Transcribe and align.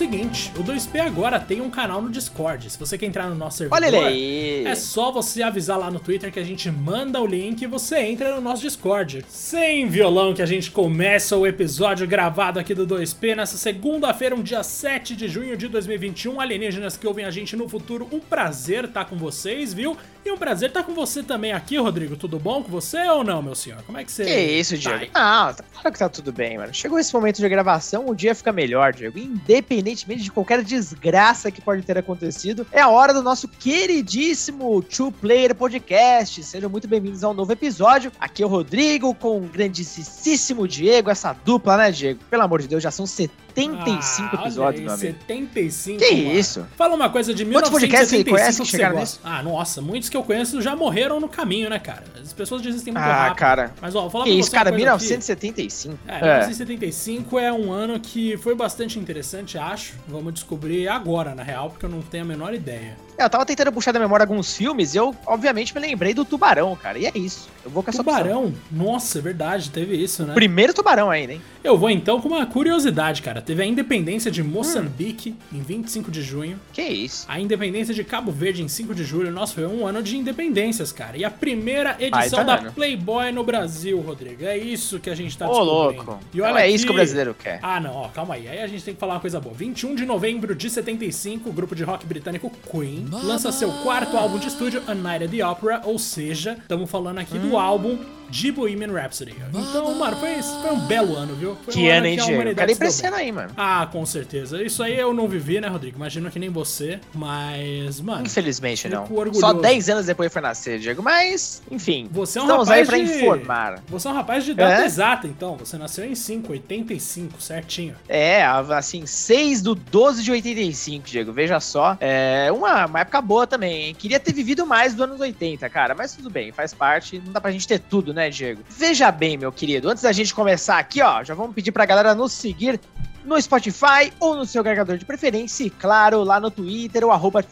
seguinte, 0.00 0.50
o 0.56 0.64
2P 0.64 0.98
agora 0.98 1.38
tem 1.38 1.60
um 1.60 1.68
canal 1.68 2.00
no 2.00 2.08
Discord. 2.08 2.70
Se 2.70 2.78
você 2.78 2.96
quer 2.96 3.04
entrar 3.04 3.28
no 3.28 3.34
nosso 3.34 3.58
servidor, 3.58 3.76
Olha 3.76 3.86
ele 3.86 3.98
aí. 3.98 4.66
é 4.66 4.74
só 4.74 5.12
você 5.12 5.42
avisar 5.42 5.78
lá 5.78 5.90
no 5.90 6.00
Twitter 6.00 6.32
que 6.32 6.40
a 6.40 6.44
gente 6.44 6.70
manda 6.70 7.20
o 7.20 7.26
link 7.26 7.60
e 7.60 7.66
você 7.66 7.98
entra 7.98 8.34
no 8.34 8.40
nosso 8.40 8.62
Discord. 8.62 9.22
Sem 9.28 9.88
violão 9.88 10.32
que 10.32 10.40
a 10.40 10.46
gente 10.46 10.70
começa 10.70 11.36
o 11.36 11.46
episódio 11.46 12.06
gravado 12.06 12.58
aqui 12.58 12.74
do 12.74 12.86
2P 12.86 13.36
nessa 13.36 13.58
segunda-feira, 13.58 14.34
um 14.34 14.42
dia 14.42 14.62
7 14.62 15.14
de 15.14 15.28
junho 15.28 15.54
de 15.54 15.68
2021. 15.68 16.40
Alienígenas 16.40 16.96
que 16.96 17.06
ouvem 17.06 17.26
a 17.26 17.30
gente 17.30 17.54
no 17.54 17.68
futuro, 17.68 18.08
um 18.10 18.20
prazer 18.20 18.84
estar 18.84 19.04
com 19.04 19.16
vocês, 19.16 19.74
viu? 19.74 19.98
E 20.22 20.30
um 20.30 20.36
prazer 20.36 20.68
estar 20.68 20.82
com 20.82 20.92
você 20.92 21.22
também 21.22 21.50
aqui, 21.52 21.78
Rodrigo. 21.78 22.14
Tudo 22.14 22.38
bom 22.38 22.62
com 22.62 22.70
você 22.70 22.98
ou 23.08 23.24
não, 23.24 23.40
meu 23.40 23.54
senhor? 23.54 23.82
Como 23.84 23.96
é 23.96 24.04
que 24.04 24.12
você 24.12 24.24
Que 24.24 24.38
isso, 24.38 24.76
Diego? 24.76 25.06
tá 25.12 25.54
claro 25.72 25.92
que 25.92 25.98
tá 25.98 26.08
tudo 26.10 26.30
bem, 26.30 26.58
mano. 26.58 26.74
Chegou 26.74 26.98
esse 26.98 27.12
momento 27.14 27.38
de 27.38 27.48
gravação, 27.48 28.04
o 28.06 28.14
dia 28.14 28.34
fica 28.34 28.52
melhor, 28.52 28.92
Diego. 28.92 29.18
Independentemente 29.18 30.22
de 30.22 30.30
qualquer 30.30 30.62
desgraça 30.62 31.50
que 31.50 31.62
pode 31.62 31.80
ter 31.82 31.96
acontecido, 31.96 32.66
é 32.70 32.82
a 32.82 32.88
hora 32.88 33.14
do 33.14 33.22
nosso 33.22 33.48
queridíssimo 33.48 34.82
Two 34.82 35.10
Player 35.10 35.54
Podcast. 35.54 36.44
Sejam 36.44 36.68
muito 36.68 36.86
bem-vindos 36.86 37.24
a 37.24 37.30
um 37.30 37.34
novo 37.34 37.52
episódio. 37.52 38.12
Aqui 38.20 38.42
é 38.42 38.46
o 38.46 38.48
Rodrigo 38.48 39.14
com 39.14 39.38
o 39.38 39.40
grandíssimo 39.40 40.68
Diego, 40.68 41.08
essa 41.08 41.32
dupla, 41.32 41.78
né, 41.78 41.90
Diego? 41.90 42.20
Pelo 42.28 42.42
amor 42.42 42.60
de 42.60 42.68
Deus, 42.68 42.82
já 42.82 42.90
são 42.90 43.06
75 43.06 44.36
Ah, 44.36 44.40
episódios, 44.42 44.80
aí, 44.80 44.84
meu 44.84 44.94
amigo. 44.94 45.18
75. 45.18 45.98
Que 45.98 46.14
mano. 46.14 46.32
isso? 46.38 46.66
Fala 46.76 46.94
uma 46.94 47.08
coisa 47.08 47.32
de 47.32 47.44
Quantos 47.46 47.70
podcasts 47.70 48.10
você 48.10 48.16
1975 48.18 48.30
conhece 48.30 48.60
que 48.62 48.68
chegaram 48.68 48.96
gosta. 48.98 49.20
Ah, 49.24 49.42
nossa, 49.42 49.80
muitos 49.80 50.09
que 50.10 50.16
eu 50.16 50.22
conheço 50.22 50.60
já 50.60 50.74
morreram 50.76 51.18
no 51.20 51.28
caminho, 51.28 51.70
né, 51.70 51.78
cara? 51.78 52.04
As 52.20 52.32
pessoas 52.32 52.60
desistem 52.62 52.92
muito 52.92 53.02
Ah, 53.04 53.24
rápido. 53.24 53.38
cara. 53.38 53.72
Mas 53.80 53.94
ó, 53.94 54.02
vou 54.02 54.10
falar 54.10 54.24
Que 54.24 54.30
pra 54.30 54.38
isso, 54.40 54.50
você 54.50 54.56
cara, 54.56 54.70
coisa 54.70 54.76
aqui. 54.94 55.04
1975. 55.04 55.98
É, 56.06 56.14
É. 56.16 56.20
1975 56.20 57.38
é 57.38 57.52
um 57.52 57.72
ano 57.72 57.98
que 58.00 58.36
foi 58.38 58.54
bastante 58.54 58.98
interessante, 58.98 59.56
acho. 59.56 59.94
Vamos 60.08 60.34
descobrir 60.34 60.88
agora, 60.88 61.34
na 61.34 61.42
real, 61.42 61.70
porque 61.70 61.84
eu 61.86 61.90
não 61.90 62.02
tenho 62.02 62.24
a 62.24 62.26
menor 62.26 62.52
ideia. 62.54 62.96
É, 63.18 63.24
Eu 63.24 63.30
tava 63.30 63.44
tentando 63.44 63.70
puxar 63.72 63.92
da 63.92 64.00
memória 64.00 64.24
alguns 64.24 64.56
filmes 64.56 64.94
e 64.94 64.98
eu, 64.98 65.14
obviamente, 65.26 65.74
me 65.74 65.80
lembrei 65.80 66.14
do 66.14 66.24
Tubarão, 66.24 66.74
cara. 66.76 66.98
E 66.98 67.06
é 67.06 67.12
isso. 67.14 67.48
Eu 67.64 67.70
vou 67.70 67.82
com 67.82 67.90
essa 67.90 68.00
opção. 68.00 68.16
Tubarão? 68.18 68.54
Nossa, 68.72 69.18
é 69.18 69.22
verdade, 69.22 69.70
teve 69.70 69.94
isso, 69.96 70.24
né? 70.24 70.32
Primeiro 70.34 70.72
Tubarão 70.72 71.10
ainda, 71.10 71.34
hein? 71.34 71.42
Eu 71.62 71.76
vou 71.76 71.90
então 71.90 72.18
com 72.20 72.28
uma 72.28 72.46
curiosidade, 72.46 73.20
cara. 73.20 73.42
Teve 73.42 73.62
a 73.62 73.66
independência 73.66 74.30
Hum. 74.30 74.32
de 74.32 74.42
Moçambique 74.42 75.36
em 75.52 75.60
25 75.60 76.10
de 76.10 76.22
junho. 76.22 76.58
Que 76.72 76.82
isso. 76.82 77.26
A 77.28 77.38
independência 77.38 77.92
de 77.94 78.02
Cabo 78.02 78.32
Verde 78.32 78.62
em 78.62 78.68
5 78.68 78.94
de 78.94 79.04
julho. 79.04 79.30
Nossa, 79.30 79.52
foi 79.54 79.66
um 79.66 79.86
ano 79.86 80.02
de 80.02 80.16
independências, 80.16 80.90
cara. 80.90 81.16
E 81.18 81.24
a 81.24 81.30
primeira 81.30 81.96
edição 82.00 82.38
tá 82.38 82.44
da 82.44 82.56
vendo. 82.56 82.72
Playboy 82.72 83.30
no 83.32 83.44
Brasil, 83.44 84.00
Rodrigo. 84.00 84.44
É 84.44 84.56
isso 84.56 84.98
que 84.98 85.10
a 85.10 85.14
gente 85.14 85.36
tá 85.36 85.46
Ô, 85.46 85.50
descobrindo. 85.50 86.04
louco. 86.04 86.20
E 86.32 86.40
olha 86.40 86.52
Não 86.52 86.58
é 86.58 86.68
isso 86.68 86.76
aqui- 86.76 86.86
que 86.86 86.90
o 86.92 86.94
brasileiro 86.94 87.34
quer. 87.38 87.58
Ah, 87.62 87.78
não, 87.78 87.94
ó, 87.94 88.08
calma 88.08 88.34
aí. 88.34 88.48
Aí 88.48 88.60
a 88.62 88.66
gente 88.66 88.82
tem 88.82 88.94
que 88.94 89.00
falar 89.00 89.14
uma 89.14 89.20
coisa 89.20 89.38
boa. 89.38 89.54
21 89.54 89.94
de 89.94 90.06
novembro 90.06 90.54
de 90.54 90.70
75, 90.70 91.50
o 91.50 91.52
grupo 91.52 91.74
de 91.76 91.84
rock 91.84 92.06
britânico 92.06 92.50
Queen 92.70 93.06
lança 93.10 93.50
seu 93.52 93.70
quarto 93.82 94.16
álbum 94.16 94.38
de 94.38 94.48
estúdio, 94.48 94.82
A 94.86 94.94
Night 94.94 95.24
at 95.24 95.30
the 95.30 95.44
Opera, 95.44 95.80
ou 95.84 95.98
seja, 95.98 96.56
estamos 96.60 96.90
falando 96.90 97.18
aqui 97.18 97.38
do 97.38 97.54
Hum. 97.54 97.58
álbum 97.58 97.98
de 98.30 98.52
Bohemian 98.52 98.92
Rhapsody. 98.92 99.34
Então, 99.52 99.94
mano, 99.94 100.16
foi, 100.16 100.40
foi 100.42 100.70
um 100.70 100.80
belo 100.80 101.16
ano, 101.16 101.34
viu? 101.34 101.56
Foi 101.64 101.74
Que 101.74 101.80
um 101.80 101.90
ano, 101.90 102.06
hein, 102.06 102.14
que 102.16 102.20
a 102.20 102.24
Diego? 102.24 102.40
humanidade 102.40 102.74
Quero 102.76 103.06
ano 103.06 103.16
aí, 103.16 103.32
mano. 103.32 103.50
Ah, 103.56 103.88
com 103.90 104.06
certeza. 104.06 104.62
Isso 104.62 104.82
aí 104.82 104.98
eu 104.98 105.12
não 105.12 105.28
vivi, 105.28 105.60
né, 105.60 105.68
Rodrigo? 105.68 105.96
Imagino 105.96 106.30
que 106.30 106.38
nem 106.38 106.48
você, 106.48 107.00
mas, 107.14 108.00
mano. 108.00 108.24
Infelizmente, 108.26 108.88
não. 108.88 109.02
Fico 109.06 109.18
orgulhoso. 109.20 109.40
Só 109.40 109.52
10 109.52 109.88
anos 109.90 110.06
depois 110.06 110.32
foi 110.32 110.42
nascer, 110.42 110.78
Diego. 110.78 111.02
Mas, 111.02 111.62
enfim. 111.70 112.08
Você 112.10 112.38
é 112.38 112.42
um 112.42 112.44
estamos 112.44 112.68
rapaz 112.68 112.88
aí 112.90 113.04
pra 113.04 113.12
de... 113.12 113.20
informar. 113.24 113.82
Você 113.88 114.08
é 114.08 114.10
um 114.10 114.14
rapaz 114.14 114.44
de 114.44 114.54
data 114.54 114.82
É? 114.82 114.86
exata, 114.86 115.26
então. 115.26 115.56
Você 115.56 115.76
nasceu 115.76 116.04
em 116.04 116.14
5, 116.14 116.52
85, 116.52 117.40
certinho. 117.40 117.94
É, 118.08 118.42
assim, 118.44 119.06
6 119.06 119.62
do 119.62 119.74
12 119.74 120.22
de 120.22 120.30
85, 120.30 121.06
Diego. 121.06 121.32
Veja 121.32 121.58
só. 121.60 121.96
É 122.00 122.50
uma, 122.52 122.86
uma 122.86 123.00
época 123.00 123.20
boa 123.20 123.46
também, 123.46 123.88
hein? 123.88 123.94
Queria 123.98 124.20
ter 124.20 124.32
vivido 124.32 124.66
mais 124.66 124.94
dos 124.94 125.02
anos 125.02 125.20
80, 125.20 125.68
cara. 125.68 125.94
Mas 125.94 126.14
tudo 126.14 126.30
bem, 126.30 126.52
faz 126.52 126.72
parte. 126.72 127.20
Não 127.24 127.32
dá 127.32 127.40
pra 127.40 127.50
gente 127.50 127.66
ter 127.66 127.78
tudo, 127.78 128.12
né, 128.14 128.19
Diego? 128.28 128.62
Veja 128.68 129.10
bem, 129.10 129.38
meu 129.38 129.52
querido. 129.52 129.88
Antes 129.88 130.02
da 130.02 130.12
gente 130.12 130.34
começar 130.34 130.78
aqui, 130.78 131.00
ó, 131.00 131.22
já 131.24 131.34
vamos 131.34 131.54
pedir 131.54 131.72
pra 131.72 131.86
galera 131.86 132.14
nos 132.14 132.32
seguir 132.32 132.80
no 133.24 133.40
Spotify 133.40 134.12
ou 134.18 134.34
no 134.34 134.44
seu 134.44 134.60
agregador 134.60 134.96
de 134.98 135.04
preferência. 135.04 135.64
E 135.64 135.70
claro, 135.70 136.22
lá 136.24 136.40
no 136.40 136.50
Twitter, 136.50 137.04
o 137.04 137.10
arroba 137.10 137.44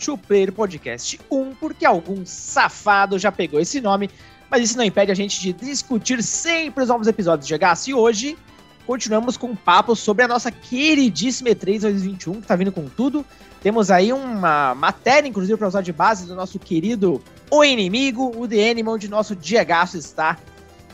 Podcast 0.54 1.20
1, 1.30 1.54
porque 1.54 1.86
algum 1.86 2.24
safado 2.26 3.18
já 3.18 3.30
pegou 3.30 3.60
esse 3.60 3.80
nome. 3.80 4.10
Mas 4.50 4.62
isso 4.62 4.78
não 4.78 4.84
impede 4.84 5.12
a 5.12 5.14
gente 5.14 5.40
de 5.40 5.52
discutir 5.52 6.22
sempre 6.22 6.82
os 6.82 6.88
novos 6.88 7.06
episódios 7.06 7.46
de 7.46 7.56
Gasto. 7.58 7.88
E 7.88 7.94
hoje 7.94 8.36
continuamos 8.86 9.36
com 9.36 9.48
um 9.48 9.56
papo 9.56 9.94
sobre 9.94 10.24
a 10.24 10.28
nossa 10.28 10.50
queridíssima 10.50 11.50
E3 11.50 11.80
2021, 11.82 12.40
que 12.40 12.46
tá 12.46 12.56
vindo 12.56 12.72
com 12.72 12.88
tudo. 12.88 13.24
Temos 13.60 13.90
aí 13.90 14.12
uma 14.12 14.74
matéria, 14.74 15.28
inclusive, 15.28 15.58
para 15.58 15.68
usar 15.68 15.82
de 15.82 15.92
base 15.92 16.26
do 16.26 16.34
nosso 16.34 16.58
querido 16.58 17.22
O 17.50 17.62
Inimigo, 17.62 18.32
o 18.34 18.48
The 18.48 18.70
Animal, 18.70 18.94
onde 18.94 19.08
nosso 19.08 19.36
Diagaço 19.36 19.98
está. 19.98 20.38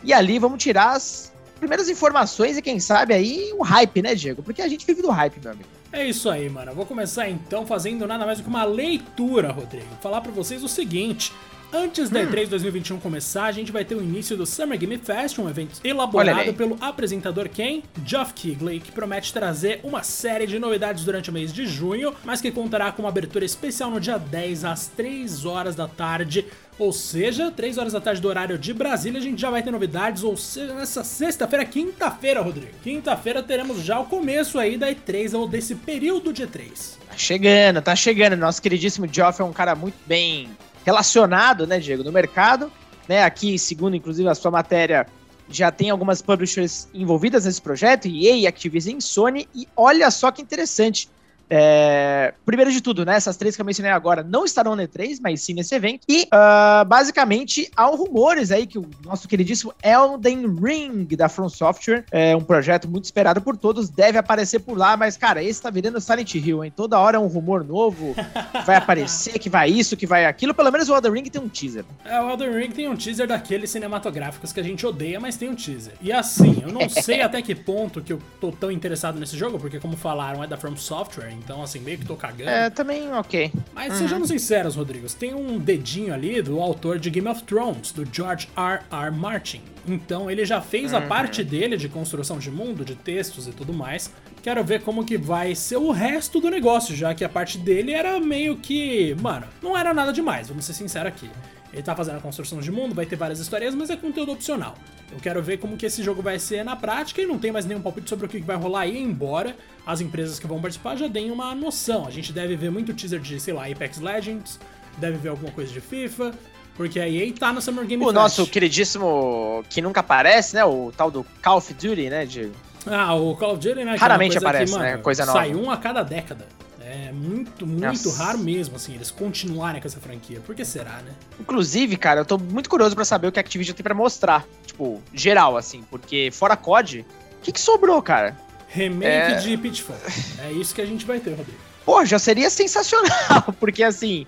E 0.05 0.13
ali 0.13 0.39
vamos 0.39 0.63
tirar 0.63 0.93
as 0.93 1.33
primeiras 1.59 1.89
informações 1.89 2.57
e, 2.59 2.63
quem 2.63 2.79
sabe, 2.79 3.15
aí 3.15 3.53
o 3.59 3.63
hype, 3.63 4.03
né, 4.03 4.15
Diego? 4.15 4.43
Porque 4.43 4.61
a 4.63 4.69
gente 4.69 4.85
vive 4.87 5.01
do 5.03 5.11
hype, 5.11 5.41
meu 5.43 5.53
amigo. 5.53 5.69
É 5.93 6.07
isso 6.07 6.29
aí, 6.29 6.49
mano. 6.51 6.73
Eu 6.73 6.75
vou 6.75 6.85
começar 6.85 7.29
então 7.31 7.65
fazendo 7.67 8.07
nada 8.07 8.27
mais 8.27 8.39
do 8.39 8.45
que 8.45 8.51
uma 8.51 8.65
leitura, 8.65 9.51
Rodrigo. 9.53 9.87
Falar 10.03 10.21
pra 10.21 10.33
vocês 10.33 10.63
o 10.63 10.69
seguinte. 10.69 11.33
Antes 11.73 12.09
Hum. 12.09 12.13
da 12.13 12.23
E3 12.23 12.47
2021 12.49 13.01
começar, 13.01 13.47
a 13.47 13.53
gente 13.53 13.73
vai 13.73 13.85
ter 13.85 13.97
o 13.97 14.01
início 14.03 14.37
do 14.37 14.47
Summer 14.47 14.79
Game 14.79 14.97
Fest, 14.99 15.39
um 15.41 15.49
evento 15.49 15.81
elaborado 15.83 16.55
pelo 16.55 16.77
apresentador 16.81 17.49
quem? 17.49 17.83
Geoff 18.07 18.33
Keighley, 18.33 18.79
que 18.79 18.93
promete 18.93 19.33
trazer 19.33 19.81
uma 19.83 20.05
série 20.05 20.47
de 20.47 20.57
novidades 20.59 21.05
durante 21.05 21.31
o 21.31 21.33
mês 21.33 21.53
de 21.53 21.67
junho, 21.67 22.15
mas 22.25 22.41
que 22.41 22.53
contará 22.53 22.93
com 22.93 23.03
uma 23.03 23.09
abertura 23.09 23.45
especial 23.45 23.91
no 23.91 23.99
dia 24.01 24.19
10 24.19 24.65
às 24.65 24.87
3 24.87 25.45
horas 25.45 25.75
da 25.75 25.89
tarde. 25.89 26.45
Ou 26.79 26.93
seja, 26.93 27.53
3 27.53 27.79
horas 27.79 27.93
da 27.93 28.01
tarde 28.01 28.21
do 28.21 28.27
horário 28.27 28.59
de 28.59 28.75
Brasília, 28.75 29.21
a 29.21 29.23
gente 29.23 29.41
já 29.41 29.49
vai 29.49 29.63
ter 29.63 29.71
novidades. 29.71 30.25
Ou 30.25 30.37
seja, 30.37 30.75
nessa 30.75 31.05
sexta-feira, 31.05 31.65
quinta-feira, 31.65 32.41
Rodrigo. 32.41 32.73
Quinta-feira 32.83 33.43
teremos 33.43 33.83
já 33.83 34.01
o 34.01 34.07
começo 34.07 34.59
aí 34.59 34.77
da 34.77 34.89
E3, 34.89 35.39
ou 35.39 35.47
desse 35.47 35.77
período 35.77 36.33
de 36.33 36.45
E3. 36.45 36.97
Tá 37.09 37.17
chegando, 37.17 37.81
tá 37.81 37.95
chegando. 37.95 38.37
Nosso 38.37 38.61
queridíssimo 38.61 39.09
Geoff 39.11 39.41
é 39.41 39.45
um 39.45 39.53
cara 39.53 39.77
muito 39.77 39.97
bem 40.05 40.51
relacionado, 40.85 41.67
né, 41.67 41.79
Diego, 41.79 42.03
no 42.03 42.11
mercado. 42.11 42.73
Né, 43.09 43.23
aqui, 43.23 43.59
segundo 43.59 43.95
inclusive 43.95 44.29
a 44.29 44.35
sua 44.35 44.51
matéria, 44.51 45.07
já 45.49 45.71
tem 45.71 45.91
algumas 45.91 46.23
publishers 46.23 46.89
envolvidas 46.93 47.45
nesse 47.45 47.61
projeto, 47.61 48.09
EA, 48.09 48.49
Activision 48.49 48.99
Sony. 48.99 49.47
E 49.55 49.69
olha 49.77 50.11
só 50.11 50.33
que 50.33 50.43
interessante. 50.43 51.09
É, 51.49 52.35
primeiro 52.45 52.73
de 52.73 52.81
tudo, 52.81 53.05
né? 53.05 53.17
Essas 53.17 53.37
três 53.37 53.55
que 53.55 53.63
eu 53.63 53.67
mencionei 53.67 53.93
agora 53.93 54.23
não 54.23 54.45
estarão 54.45 54.75
na 54.75 54.85
E3, 54.85 55.19
mas 55.21 55.43
sim 55.43 55.55
nesse 55.55 55.75
evento. 55.75 56.05
E, 56.09 56.27
ah, 56.31 56.85
basicamente, 56.87 57.71
há 57.77 57.85
rumores 57.85 58.51
aí 58.51 58.67
que 58.67 58.79
o 58.79 58.89
nosso 59.05 59.29
queridíssimo 59.29 59.75
Elden 59.83 60.55
Ring 60.57 61.07
da 61.17 61.29
From 61.29 61.49
Software, 61.49 62.05
é 62.11 62.35
um 62.35 62.41
projeto 62.41 62.89
muito 62.89 63.05
esperado 63.05 63.41
por 63.41 63.57
todos, 63.57 63.89
deve 63.89 64.19
aparecer 64.19 64.61
por 64.61 64.77
lá. 64.77 64.97
Mas, 64.97 65.17
cara, 65.17 65.43
esse 65.43 65.61
tá 65.61 65.71
virando 65.71 66.01
Silent 66.01 66.35
Hill, 66.35 66.65
hein? 66.65 66.73
Toda 66.75 66.99
hora 66.99 67.17
é 67.17 67.21
um 67.21 67.27
rumor 67.27 67.65
novo, 67.65 68.15
vai 68.65 68.77
aparecer, 68.77 69.39
que 69.39 69.51
vai 69.51 69.71
isso, 69.71 69.97
que 69.97 70.07
vai 70.07 70.25
aquilo. 70.25 70.55
Pelo 70.55 70.71
menos 70.71 70.89
o 70.89 70.95
Elden 70.95 71.13
Ring 71.13 71.25
tem 71.25 71.43
um 71.43 71.49
teaser. 71.49 71.85
É, 72.05 72.21
o 72.21 72.31
Elden 72.31 72.53
Ring 72.53 72.71
tem 72.71 72.89
um 72.89 72.97
teaser 72.97 73.27
daqueles 73.27 73.71
cinematográficos 73.71 74.53
que 74.53 74.61
a 74.61 74.63
gente 74.63 74.87
odeia, 74.87 75.21
mas 75.21 75.37
tem 75.37 75.49
um 75.49 75.55
teaser. 75.55 75.95
E 76.01 76.13
assim, 76.13 76.63
eu 76.63 76.73
não 76.73 76.89
sei 76.89 77.21
até 77.21 77.43
que 77.43 77.55
ponto 77.55 78.01
que 78.01 78.13
eu 78.13 78.21
tô 78.41 78.51
tão 78.51 78.71
interessado 78.71 79.19
nesse 79.19 79.37
jogo, 79.37 79.59
porque 79.59 79.79
como 79.79 79.97
falaram, 79.97 80.43
é 80.43 80.47
da 80.47 80.57
From 80.57 80.77
Software, 80.77 81.34
então 81.39 81.63
assim, 81.63 81.81
meio 81.81 81.99
que 81.99 82.05
tô 82.05 82.17
cagando. 82.17 82.51
É, 82.51 82.71
também 82.71 83.13
ok. 83.13 83.53
Mas 83.75 83.95
sejamos 83.95 84.29
sinceros, 84.29 84.77
Rodrigos, 84.77 85.15
tem 85.15 85.35
um 85.35 85.59
dedinho 85.59 86.13
ali 86.13 86.41
do 86.43 86.61
autor 86.61 86.99
de 86.99 87.11
Game 87.11 87.29
of 87.29 87.43
Thrones, 87.45 87.93
do 87.93 88.07
George 88.11 88.49
R. 88.57 88.81
R. 88.91 89.11
Martin. 89.11 89.63
Então 89.87 90.31
ele 90.31 90.45
já 90.45 90.61
fez 90.61 90.95
a 90.95 91.01
parte 91.01 91.45
dele 91.45 91.77
de 91.77 91.89
construção 91.89 92.39
de 92.39 92.51
mundo, 92.51 92.85
de 92.85 92.95
textos 92.95 93.47
e 93.47 93.53
tudo 93.53 93.73
mais. 93.73 94.11
Quero 94.43 94.63
ver 94.63 94.83
como 94.83 95.05
que 95.05 95.17
vai 95.17 95.55
ser 95.55 95.77
o 95.77 95.91
resto 95.91 96.41
do 96.41 96.51
negócio, 96.51 96.95
já 96.95 97.15
que 97.15 97.25
a 97.25 97.29
parte 97.29 97.57
dele 97.57 97.93
era 97.93 98.21
meio 98.21 98.57
que, 98.57 99.17
mano, 99.21 99.47
não 99.63 99.77
era 99.77 99.95
nada 99.95 100.13
demais, 100.13 100.49
vamos 100.49 100.67
ser 100.67 100.75
sinceros 100.75 101.09
aqui. 101.09 101.31
Ele 101.75 101.83
tá 101.83 101.93
fazendo 101.97 102.19
a 102.19 102.21
construção 102.21 102.61
de 102.61 102.71
mundo, 102.71 102.95
vai 102.95 103.05
ter 103.05 103.17
várias 103.17 103.41
histórias, 103.41 103.75
mas 103.75 103.91
é 103.91 103.97
conteúdo 103.97 104.31
opcional. 104.31 104.77
Eu 105.11 105.19
quero 105.19 105.43
ver 105.43 105.59
como 105.59 105.77
que 105.77 105.85
esse 105.85 106.05
jogo 106.05 106.23
vai 106.23 106.39
ser 106.39 106.65
na 106.65 106.77
prática 106.77 107.21
e 107.21 107.27
não 107.27 107.37
tem 107.37 107.51
mais 107.51 107.67
nenhum 107.67 107.81
palpite 107.81 108.09
sobre 108.09 108.27
o 108.27 108.29
que 108.29 108.39
vai 108.39 108.55
rolar 108.55 108.83
aí, 108.83 108.97
embora 108.97 109.57
as 109.85 110.01
empresas 110.01 110.39
que 110.39 110.47
vão 110.47 110.61
participar 110.61 110.95
já 110.95 111.09
deem 111.09 111.33
uma 111.33 111.53
noção. 111.53 112.07
A 112.07 112.11
gente 112.13 112.33
deve 112.33 112.55
ver 112.55 112.71
muito 112.71 112.95
teaser 112.95 113.19
de, 113.19 113.41
sei 113.41 113.53
lá, 113.53 113.67
Apex 113.67 113.99
Legends, 113.99 114.61
deve 114.99 115.19
ver 115.19 115.31
alguma 115.31 115.51
coisa 115.51 115.73
de 115.73 115.81
FIFA, 115.81 116.33
porque 116.77 117.01
a 117.01 117.09
EA 117.09 117.33
tá 117.33 117.53
no 117.53 117.61
Summer 117.61 117.85
Game 117.85 118.05
O 118.05 118.07
Fest. 118.07 118.15
nosso 118.15 118.47
queridíssimo, 118.47 119.65
que 119.69 119.83
nunca 119.83 119.99
aparece, 119.99 120.55
né? 120.55 120.65
O 120.65 120.93
tal 120.97 121.11
do 121.11 121.27
Call 121.43 121.59
of 121.59 121.75
Duty, 121.75 122.09
né, 122.09 122.25
Diego? 122.25 122.55
Ah, 122.87 123.15
o 123.15 123.35
Call 123.35 123.55
of 123.55 123.61
Duty, 123.67 123.85
né? 123.85 123.95
é 123.95 123.97
Raramente 123.97 124.35
coisa 124.35 124.49
aparece, 124.49 124.79
né? 124.79 124.97
Coisa 124.99 125.27
Sai 125.27 125.53
nova. 125.53 125.67
um 125.67 125.71
a 125.73 125.77
cada 125.77 126.05
década. 126.05 126.47
É 126.87 127.11
muito, 127.13 127.67
muito 127.67 127.81
Nossa. 127.81 128.23
raro 128.23 128.39
mesmo, 128.39 128.77
assim, 128.77 128.95
eles 128.95 129.11
continuarem 129.11 129.81
com 129.81 129.89
essa 129.89 129.99
franquia. 129.99 130.41
Por 130.41 130.55
que 130.55 130.65
será, 130.65 131.01
né? 131.03 131.13
Inclusive, 131.41 131.97
cara, 131.97 132.21
eu 132.21 132.25
tô 132.27 132.37
muito 132.37 132.69
curioso 132.69 132.95
pra 132.95 133.07
saber 133.07 133.27
o 133.27 133.33
que 133.33 133.39
a 133.39 133.43
Activision 133.43 133.75
tem 133.75 133.83
pra 133.83 133.95
mostrar. 133.95 134.47
Tipo, 134.67 135.03
geral, 135.13 135.57
assim, 135.57 135.83
porque 135.91 136.29
fora 136.31 136.57
COD, 136.57 137.01
o 137.01 137.43
que, 137.43 137.53
que 137.53 137.61
sobrou, 137.61 138.03
cara? 138.03 138.37
Remake 138.69 139.07
é... 139.07 139.35
de 139.37 139.57
Pitfall. 139.57 139.97
É 140.41 140.53
isso 140.53 140.75
que 140.75 140.83
a 140.83 140.87
gente 140.87 141.07
vai 141.07 141.21
ter, 141.21 141.31
Rodrigo. 141.31 141.59
Pô, 141.87 142.05
já 142.05 142.19
seria 142.19 142.51
sensacional, 142.51 143.55
porque 143.59 143.83
assim, 143.83 144.27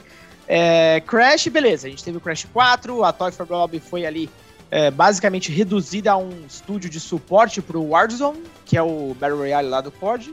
é, 0.49 1.03
Crash, 1.07 1.49
beleza, 1.49 1.87
a 1.87 1.91
gente 1.91 2.05
teve 2.05 2.19
o 2.19 2.21
Crash 2.21 2.47
4, 2.53 3.05
a 3.05 3.13
Toy 3.13 3.33
for 3.33 3.47
Bob 3.47 3.79
foi 3.81 4.07
ali 4.07 4.31
é, 4.71 4.91
basicamente 4.91 5.51
reduzida 5.51 6.13
a 6.13 6.17
um 6.17 6.45
estúdio 6.47 6.89
de 6.89 7.01
suporte 7.01 7.61
pro 7.61 7.83
Warzone, 7.83 8.43
que 8.65 8.77
é 8.77 8.83
o 8.83 9.15
Battle 9.19 9.39
Royale 9.39 9.69
lá 9.69 9.81
do 9.81 9.91
COD. 9.91 10.31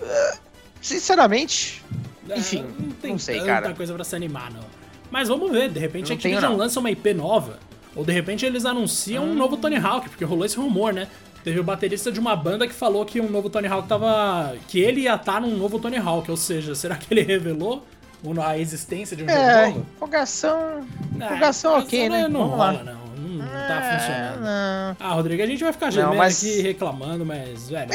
Uh, 0.00 0.43
sinceramente, 0.84 1.82
enfim, 2.36 2.64
não, 2.78 2.90
tem 2.92 3.10
não 3.12 3.18
sei, 3.18 3.38
tanta 3.38 3.46
cara. 3.46 3.74
coisa 3.74 3.94
pra 3.94 4.04
se 4.04 4.14
animar, 4.14 4.50
não. 4.52 4.62
Mas 5.10 5.28
vamos 5.28 5.50
ver, 5.50 5.70
de 5.70 5.78
repente 5.78 6.12
a 6.12 6.14
Activision 6.14 6.56
lança 6.56 6.80
uma 6.80 6.90
IP 6.90 7.14
nova, 7.14 7.58
ou 7.96 8.04
de 8.04 8.12
repente 8.12 8.44
eles 8.44 8.64
anunciam 8.64 9.24
hum. 9.24 9.30
um 9.30 9.34
novo 9.34 9.56
Tony 9.56 9.76
Hawk, 9.76 10.08
porque 10.08 10.24
rolou 10.24 10.44
esse 10.44 10.56
rumor, 10.56 10.92
né? 10.92 11.08
Teve 11.42 11.60
o 11.60 11.64
baterista 11.64 12.10
de 12.10 12.18
uma 12.18 12.34
banda 12.34 12.66
que 12.66 12.72
falou 12.72 13.04
que 13.04 13.20
um 13.20 13.30
novo 13.30 13.50
Tony 13.50 13.66
Hawk 13.68 13.86
tava. 13.86 14.56
que 14.66 14.80
ele 14.80 15.02
ia 15.02 15.14
estar 15.14 15.34
tá 15.34 15.40
num 15.40 15.56
novo 15.56 15.78
Tony 15.78 15.98
Hawk, 15.98 16.30
ou 16.30 16.36
seja, 16.36 16.74
será 16.74 16.96
que 16.96 17.12
ele 17.12 17.22
revelou 17.22 17.84
a 18.42 18.58
existência 18.58 19.16
de 19.16 19.24
um 19.24 19.28
é, 19.28 19.64
jogo 19.64 19.78
novo? 19.78 19.86
Empolgação. 19.96 20.86
É, 21.20 21.24
empolgação 21.24 21.78
ok, 21.78 22.08
né? 22.08 22.28
Não 22.28 22.40
Vamos 22.40 22.56
rola, 22.56 22.72
lá. 22.72 22.84
não. 22.84 23.03
Não, 23.44 23.68
tá 23.68 23.80
é, 23.82 23.98
funcionando. 23.98 24.40
Não. 24.40 24.96
Ah, 25.00 25.12
Rodrigo, 25.14 25.42
a 25.42 25.46
gente 25.46 25.62
vai 25.62 25.72
ficar 25.72 25.90
gemendo 25.90 26.16
mas... 26.16 26.38
aqui 26.38 26.60
reclamando, 26.60 27.24
mas, 27.24 27.68
velho. 27.68 27.90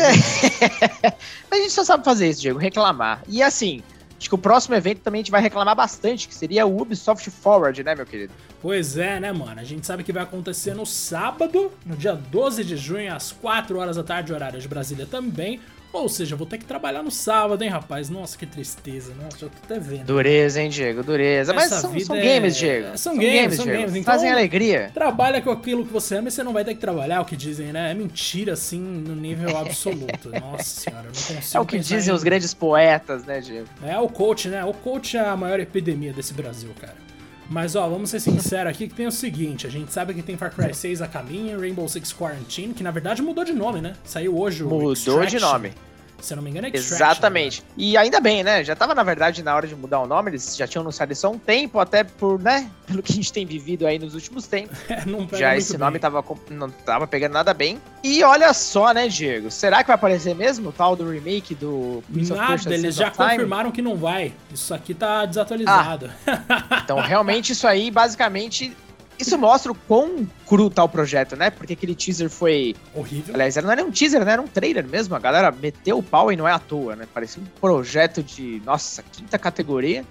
É. 1.01 1.13
a 1.51 1.55
gente 1.55 1.71
só 1.71 1.83
sabe 1.83 2.03
fazer 2.03 2.29
isso, 2.29 2.41
Diego, 2.41 2.59
reclamar. 2.59 3.21
E 3.27 3.41
assim, 3.41 3.81
Acho 4.19 4.27
que 4.27 4.35
o 4.35 4.37
próximo 4.37 4.75
evento 4.75 4.99
também 4.99 5.19
a 5.19 5.23
gente 5.23 5.31
vai 5.31 5.41
reclamar 5.41 5.73
bastante, 5.73 6.27
que 6.27 6.35
seria 6.35 6.65
o 6.65 6.81
Ubisoft 6.81 7.31
Forward, 7.31 7.81
né, 7.81 7.95
meu 7.95 8.05
querido? 8.05 8.33
Pois 8.61 8.97
é, 8.97 9.17
né, 9.17 9.31
mano? 9.31 9.61
A 9.61 9.63
gente 9.63 9.87
sabe 9.87 10.03
que 10.03 10.11
vai 10.11 10.23
acontecer 10.23 10.73
no 10.73 10.85
sábado, 10.85 11.71
no 11.85 11.95
dia 11.95 12.13
12 12.13 12.65
de 12.65 12.75
junho, 12.75 13.15
às 13.15 13.31
4 13.31 13.79
horas 13.79 13.95
da 13.95 14.03
tarde, 14.03 14.33
horário 14.33 14.59
de 14.59 14.67
Brasília 14.67 15.05
também. 15.05 15.61
Ou 15.91 16.07
seja, 16.07 16.35
vou 16.35 16.45
ter 16.45 16.59
que 16.59 16.65
trabalhar 16.65 17.01
no 17.01 17.09
sábado, 17.09 17.63
hein, 17.63 17.69
rapaz? 17.69 18.09
Nossa, 18.09 18.37
que 18.37 18.45
tristeza. 18.45 19.11
Nossa, 19.15 19.39
já 19.39 19.47
tô 19.47 19.57
até 19.63 19.79
vendo. 19.79 20.05
Dureza, 20.05 20.61
hein, 20.61 20.69
Diego? 20.69 21.03
Dureza. 21.03 21.51
Mas 21.51 21.69
são, 21.69 21.99
são 21.99 22.15
é... 22.15 22.21
games, 22.21 22.55
Diego. 22.55 22.87
São, 22.89 22.97
são 22.97 23.15
games, 23.17 23.33
games, 23.33 23.55
são 23.55 23.65
Diego. 23.65 23.79
games. 23.81 23.95
Então, 23.95 24.13
Fazem 24.13 24.31
alegria. 24.31 24.91
Trabalha 24.93 25.41
com 25.41 25.49
aquilo 25.49 25.83
que 25.85 25.91
você 25.91 26.17
ama 26.17 26.27
e 26.27 26.31
você 26.31 26.43
não 26.43 26.53
vai 26.53 26.63
ter 26.63 26.75
que 26.75 26.79
trabalhar, 26.79 27.15
é 27.15 27.19
o 27.19 27.25
que 27.25 27.35
dizem, 27.35 27.73
né? 27.73 27.89
É 27.89 27.93
mentira, 27.95 28.53
assim, 28.53 28.79
no 28.79 29.15
nível 29.15 29.57
absoluto. 29.57 30.29
Nossa 30.29 30.63
senhora, 30.63 31.07
eu 31.07 31.11
não 31.11 31.35
consigo 31.35 31.57
É 31.57 31.59
o 31.59 31.65
que 31.65 31.79
dizem 31.79 32.13
em... 32.13 32.15
os 32.15 32.23
grandes 32.23 32.53
poetas, 32.53 33.25
né, 33.25 33.41
Diego? 33.41 33.67
É, 33.83 33.97
o 33.97 34.07
coach, 34.07 34.47
né? 34.47 34.63
O 34.63 34.73
coach 34.73 35.17
é 35.17 35.21
a 35.21 35.35
maior 35.35 35.59
epidemia 35.59 36.13
desse 36.13 36.33
Brasil, 36.33 36.69
cara. 36.79 37.08
Mas 37.49 37.75
ó, 37.75 37.89
vamos 37.89 38.11
ser 38.11 38.19
sinceros 38.19 38.69
aqui 38.71 38.87
que 38.87 38.93
tem 38.93 39.07
o 39.07 39.11
seguinte, 39.11 39.65
a 39.65 39.69
gente 39.71 39.91
sabe 39.91 40.13
que 40.13 40.21
tem 40.21 40.37
Far 40.37 40.53
Cry 40.53 40.73
6 40.73 41.01
a 41.01 41.07
caminho, 41.07 41.59
Rainbow 41.59 41.87
Six 41.89 42.13
Quarantine, 42.13 42.75
que 42.75 42.83
na 42.83 42.91
verdade 42.91 43.23
mudou 43.23 43.43
de 43.43 43.53
nome, 43.53 43.81
né? 43.81 43.93
Saiu 44.03 44.37
hoje 44.37 44.63
o 44.63 44.69
Mudou 44.69 44.93
Extraction. 44.93 45.37
de 45.37 45.39
nome. 45.39 45.73
Se 46.21 46.33
eu 46.33 46.37
não 46.37 46.43
me 46.43 46.49
engano, 46.49 46.67
é 46.67 46.69
Extraction. 46.69 46.95
Exatamente. 46.95 47.61
Né? 47.61 47.67
E 47.77 47.97
ainda 47.97 48.19
bem, 48.19 48.43
né? 48.43 48.63
Já 48.63 48.75
tava, 48.75 48.93
na 48.93 49.03
verdade, 49.03 49.43
na 49.43 49.55
hora 49.55 49.67
de 49.67 49.75
mudar 49.75 49.99
o 49.99 50.07
nome, 50.07 50.31
eles 50.31 50.55
já 50.55 50.67
tinham 50.67 50.81
anunciado 50.81 51.11
isso 51.11 51.25
há 51.25 51.29
um 51.29 51.37
tempo, 51.37 51.79
até 51.79 52.03
por, 52.03 52.39
né? 52.39 52.69
Pelo 52.87 53.01
que 53.03 53.11
a 53.11 53.15
gente 53.15 53.31
tem 53.31 53.45
vivido 53.45 53.85
aí 53.85 53.99
nos 53.99 54.13
últimos 54.13 54.47
tempos. 54.47 54.77
É, 55.31 55.37
já 55.37 55.55
esse 55.55 55.73
bem. 55.73 55.79
nome 55.79 55.99
tava, 55.99 56.23
não 56.49 56.69
tava 56.69 57.07
pegando 57.07 57.33
nada 57.33 57.53
bem. 57.53 57.79
E 58.03 58.23
olha 58.23 58.53
só, 58.53 58.93
né, 58.93 59.07
Diego? 59.07 59.49
Será 59.51 59.81
que 59.81 59.87
vai 59.87 59.95
aparecer 59.95 60.35
mesmo 60.35 60.69
o 60.69 60.71
tal 60.71 60.95
do 60.95 61.09
remake 61.09 61.55
do 61.55 62.03
Prince 62.11 62.33
Nada, 62.33 62.73
eles 62.73 62.95
já 62.95 63.11
confirmaram 63.11 63.71
que 63.71 63.81
não 63.81 63.95
vai. 63.95 64.33
Isso 64.53 64.73
aqui 64.73 64.93
tá 64.93 65.25
desatualizado. 65.25 66.09
Ah, 66.25 66.81
então, 66.83 66.99
realmente, 66.99 67.51
isso 67.53 67.67
aí, 67.67 67.91
basicamente, 67.91 68.75
isso 69.19 69.37
mostra 69.37 69.71
o 69.71 69.75
quão 69.75 70.25
cru 70.47 70.69
tá 70.69 70.83
o 70.83 70.89
projeto, 70.89 71.35
né? 71.35 71.49
Porque 71.49 71.73
aquele 71.73 71.93
teaser 71.93 72.29
foi. 72.29 72.75
Horrível. 72.95 73.35
Aliás, 73.35 73.55
não 73.57 73.71
era 73.71 73.83
um 73.83 73.91
teaser, 73.91 74.23
né? 74.23 74.31
Era 74.31 74.41
um 74.41 74.47
trailer 74.47 74.87
mesmo. 74.87 75.13
A 75.15 75.19
galera 75.19 75.51
meteu 75.51 75.97
o 75.97 76.03
pau 76.03 76.31
e 76.31 76.37
não 76.37 76.47
é 76.47 76.53
à 76.53 76.59
toa, 76.59 76.95
né? 76.95 77.05
Parecia 77.13 77.43
um 77.43 77.45
projeto 77.59 78.23
de, 78.23 78.61
nossa, 78.65 79.03
quinta 79.03 79.37
categoria. 79.37 80.05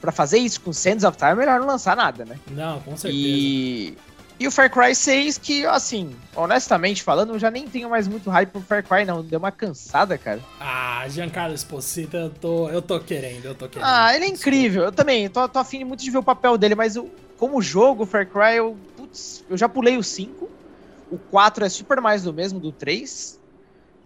Pra 0.00 0.12
fazer 0.12 0.38
isso 0.38 0.60
com 0.60 0.72
Sands 0.72 1.04
of 1.04 1.16
Time, 1.16 1.32
é 1.32 1.34
melhor 1.34 1.60
não 1.60 1.66
lançar 1.66 1.96
nada, 1.96 2.24
né? 2.24 2.38
Não, 2.50 2.80
com 2.80 2.96
certeza. 2.96 3.22
E. 3.22 3.96
E 4.38 4.48
o 4.48 4.50
Far 4.50 4.68
Cry 4.68 4.94
6, 4.94 5.38
que, 5.38 5.64
assim, 5.64 6.14
honestamente 6.34 7.04
falando, 7.04 7.34
eu 7.34 7.38
já 7.38 7.52
nem 7.52 7.68
tenho 7.68 7.88
mais 7.88 8.08
muito 8.08 8.28
hype 8.28 8.50
pro 8.50 8.60
Far 8.60 8.82
Cry, 8.82 9.04
não. 9.04 9.22
Deu 9.22 9.38
uma 9.38 9.52
cansada, 9.52 10.18
cara. 10.18 10.40
Ah, 10.60 11.04
Giancarlo 11.08 11.54
Esposito, 11.54 12.16
eu 12.16 12.30
tô, 12.30 12.68
eu 12.68 12.82
tô 12.82 12.98
querendo, 12.98 13.44
eu 13.44 13.54
tô 13.54 13.68
querendo. 13.68 13.86
Ah, 13.86 14.14
ele 14.14 14.24
é 14.24 14.28
incrível. 14.28 14.82
Eu 14.82 14.92
também, 14.92 15.28
tô, 15.28 15.48
tô 15.48 15.60
afim 15.60 15.84
muito 15.84 16.02
de 16.02 16.10
ver 16.10 16.18
o 16.18 16.22
papel 16.22 16.58
dele, 16.58 16.74
mas 16.74 16.96
o, 16.96 17.08
como 17.44 17.60
jogo, 17.60 18.06
Far 18.06 18.26
Cry, 18.26 18.56
eu, 18.56 18.74
putz, 18.96 19.44
eu 19.50 19.56
já 19.58 19.68
pulei 19.68 19.98
o 19.98 20.02
5. 20.02 20.48
O 21.10 21.18
4 21.18 21.66
é 21.66 21.68
super 21.68 22.00
mais 22.00 22.22
do 22.22 22.32
mesmo 22.32 22.58
do 22.58 22.72
3. 22.72 23.38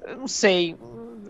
Eu 0.04 0.16
não 0.16 0.26
sei. 0.26 0.74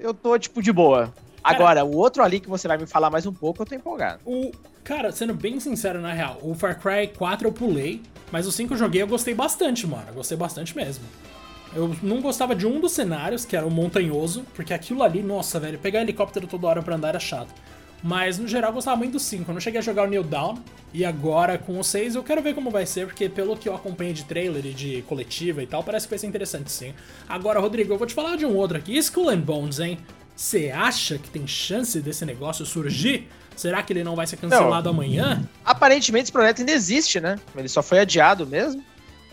Eu 0.01 0.15
tô, 0.15 0.39
tipo, 0.39 0.63
de 0.63 0.73
boa. 0.73 1.13
Agora, 1.45 1.85
o 1.85 1.95
outro 1.95 2.23
ali 2.23 2.41
que 2.41 2.49
você 2.49 2.67
vai 2.67 2.79
me 2.79 2.87
falar 2.87 3.11
mais 3.11 3.27
um 3.27 3.33
pouco, 3.33 3.61
eu 3.61 3.67
tô 3.67 3.75
empolgado. 3.75 4.21
O, 4.25 4.51
cara, 4.83 5.13
sendo 5.13 5.35
bem 5.35 5.61
sincero, 5.61 6.01
na 6.01 6.15
real, 6.15 6.39
o 6.41 6.55
Far 6.55 6.81
Cry 6.81 7.09
4 7.09 7.47
eu 7.47 7.53
pulei, 7.53 8.01
mas 8.33 8.47
o 8.47 8.53
5 8.53 8.73
eu 8.73 8.79
joguei 8.79 9.03
eu 9.03 9.07
gostei 9.07 9.35
bastante, 9.35 9.87
mano. 9.87 10.05
Eu 10.09 10.15
gostei 10.15 10.37
bastante 10.37 10.75
mesmo. 10.75 11.05
Eu 11.75 11.95
não 12.03 12.23
gostava 12.23 12.55
de 12.55 12.67
um 12.67 12.81
dos 12.81 12.93
cenários, 12.93 13.45
que 13.45 13.55
era 13.55 13.67
o 13.67 13.71
montanhoso, 13.71 14.47
porque 14.55 14.73
aquilo 14.73 15.03
ali, 15.03 15.23
nossa, 15.23 15.61
velho, 15.61 15.79
pegar 15.79 16.01
helicóptero 16.01 16.47
toda 16.47 16.69
hora 16.69 16.83
pra 16.83 16.97
andar 16.97 17.09
era 17.09 17.21
chato. 17.21 17.53
Mas 18.03 18.39
no 18.39 18.47
geral 18.47 18.71
eu 18.71 18.75
gostava 18.75 18.97
muito 18.97 19.13
do 19.13 19.21
5. 19.21 19.51
Eu 19.51 19.55
não 19.55 19.61
cheguei 19.61 19.79
a 19.79 19.83
jogar 19.83 20.05
o 20.05 20.11
New 20.11 20.23
Down. 20.23 20.59
E 20.93 21.05
agora 21.05 21.59
com 21.59 21.79
o 21.79 21.85
6 21.85 22.15
eu 22.15 22.23
quero 22.23 22.41
ver 22.41 22.55
como 22.55 22.71
vai 22.71 22.87
ser, 22.87 23.07
porque 23.07 23.29
pelo 23.29 23.57
que 23.57 23.69
eu 23.69 23.75
acompanhei 23.75 24.13
de 24.13 24.25
trailer 24.25 24.65
e 24.65 24.73
de 24.73 25.03
coletiva 25.03 25.63
e 25.63 25.67
tal, 25.67 25.83
parece 25.83 26.07
que 26.07 26.11
vai 26.11 26.19
ser 26.19 26.27
interessante 26.27 26.71
sim. 26.71 26.95
Agora, 27.29 27.61
Rodrigo, 27.61 27.93
eu 27.93 27.99
vou 27.99 28.07
te 28.07 28.15
falar 28.15 28.37
de 28.37 28.47
um 28.47 28.55
outro 28.55 28.79
aqui. 28.79 28.97
Skull 28.97 29.31
and 29.31 29.41
Bones, 29.41 29.81
hein? 29.81 29.99
Você 30.35 30.71
acha 30.71 31.19
que 31.19 31.29
tem 31.29 31.47
chance 31.47 32.01
desse 32.01 32.25
negócio 32.25 32.65
surgir? 32.65 33.29
Será 33.57 33.83
que 33.83 33.93
ele 33.93 34.05
não 34.05 34.15
vai 34.15 34.25
ser 34.27 34.37
cancelado 34.37 34.85
não, 34.85 34.95
amanhã? 34.95 35.43
Aparentemente 35.65 36.25
esse 36.25 36.33
projeto 36.33 36.61
ainda 36.61 36.71
existe, 36.71 37.21
né? 37.21 37.39
Ele 37.57 37.69
só 37.69 37.83
foi 37.83 37.99
adiado 37.99 38.47
mesmo. 38.47 38.83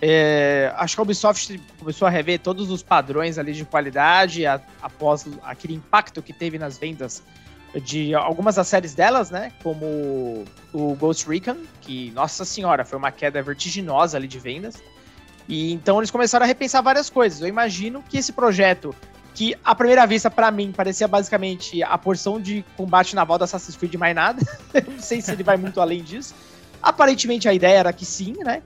É, 0.01 0.73
acho 0.75 0.95
que 0.95 0.99
a 0.99 1.03
Ubisoft 1.03 1.61
começou 1.79 2.07
a 2.07 2.11
rever 2.11 2.39
todos 2.39 2.69
os 2.69 2.83
padrões 2.83 3.37
ali 3.37 3.53
de 3.53 3.63
qualidade 3.63 4.45
a, 4.45 4.59
após 4.81 5.25
aquele 5.43 5.75
impacto 5.75 6.21
que 6.21 6.33
teve 6.33 6.57
nas 6.57 6.77
vendas 6.77 7.23
de 7.81 8.15
algumas 8.15 8.55
das 8.55 8.67
séries 8.67 8.93
delas, 8.93 9.29
né? 9.29 9.51
Como 9.61 10.45
o 10.73 10.95
Ghost 10.95 11.27
Recon, 11.27 11.57
que, 11.81 12.11
nossa 12.11 12.45
senhora, 12.45 12.85
foi 12.85 12.97
uma 12.97 13.11
queda 13.11 13.41
vertiginosa 13.41 14.17
ali 14.17 14.27
de 14.27 14.39
vendas. 14.39 14.81
E 15.47 15.71
então 15.71 15.99
eles 15.99 16.09
começaram 16.09 16.43
a 16.43 16.47
repensar 16.47 16.81
várias 16.81 17.09
coisas. 17.09 17.41
Eu 17.41 17.47
imagino 17.47 18.03
que 18.09 18.17
esse 18.17 18.31
projeto, 18.31 18.95
que 19.33 19.55
à 19.63 19.75
primeira 19.75 20.05
vista 20.07 20.29
para 20.31 20.49
mim 20.49 20.71
parecia 20.71 21.07
basicamente 21.07 21.83
a 21.83 21.97
porção 21.97 22.39
de 22.39 22.63
combate 22.77 23.15
naval 23.15 23.37
da 23.37 23.45
Assassin's 23.45 23.75
Creed 23.75 23.95
mais 23.95 24.15
nada, 24.15 24.41
não 24.87 24.99
sei 24.99 25.21
se 25.21 25.31
ele 25.31 25.43
vai 25.43 25.57
muito 25.57 25.79
além 25.81 26.01
disso. 26.01 26.33
Aparentemente 26.81 27.47
a 27.47 27.53
ideia 27.53 27.79
era 27.79 27.93
que 27.93 28.05
sim, 28.05 28.35
né? 28.43 28.61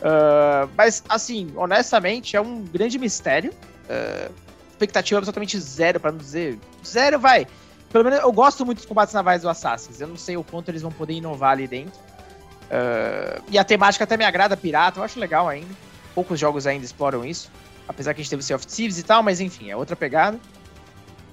Uh, 0.00 0.68
mas 0.76 1.02
assim, 1.08 1.52
honestamente, 1.56 2.36
é 2.36 2.40
um 2.40 2.62
grande 2.62 2.98
mistério. 2.98 3.52
Uh, 3.84 4.32
expectativa 4.70 5.18
absolutamente 5.18 5.58
zero, 5.58 6.00
para 6.00 6.10
não 6.10 6.18
dizer 6.18 6.58
zero, 6.84 7.18
vai. 7.18 7.46
Pelo 7.94 8.02
menos 8.02 8.18
eu 8.18 8.32
gosto 8.32 8.66
muito 8.66 8.78
dos 8.78 8.86
combates 8.86 9.14
navais 9.14 9.42
do 9.42 9.48
Assassin's. 9.48 10.00
Eu 10.00 10.08
não 10.08 10.16
sei 10.16 10.36
o 10.36 10.42
quanto 10.42 10.68
eles 10.68 10.82
vão 10.82 10.90
poder 10.90 11.12
inovar 11.12 11.52
ali 11.52 11.68
dentro. 11.68 11.96
Uh, 12.64 13.40
e 13.48 13.56
a 13.56 13.62
temática 13.62 14.02
até 14.02 14.16
me 14.16 14.24
agrada, 14.24 14.56
pirata, 14.56 14.98
eu 14.98 15.04
acho 15.04 15.20
legal 15.20 15.48
ainda. 15.48 15.72
Poucos 16.12 16.40
jogos 16.40 16.66
ainda 16.66 16.84
exploram 16.84 17.24
isso. 17.24 17.52
Apesar 17.86 18.12
que 18.12 18.20
a 18.20 18.24
gente 18.24 18.30
teve 18.30 18.42
Sea 18.42 18.56
of 18.56 18.66
Thieves 18.66 18.98
e 18.98 19.04
tal, 19.04 19.22
mas 19.22 19.40
enfim, 19.40 19.70
é 19.70 19.76
outra 19.76 19.94
pegada. 19.94 20.40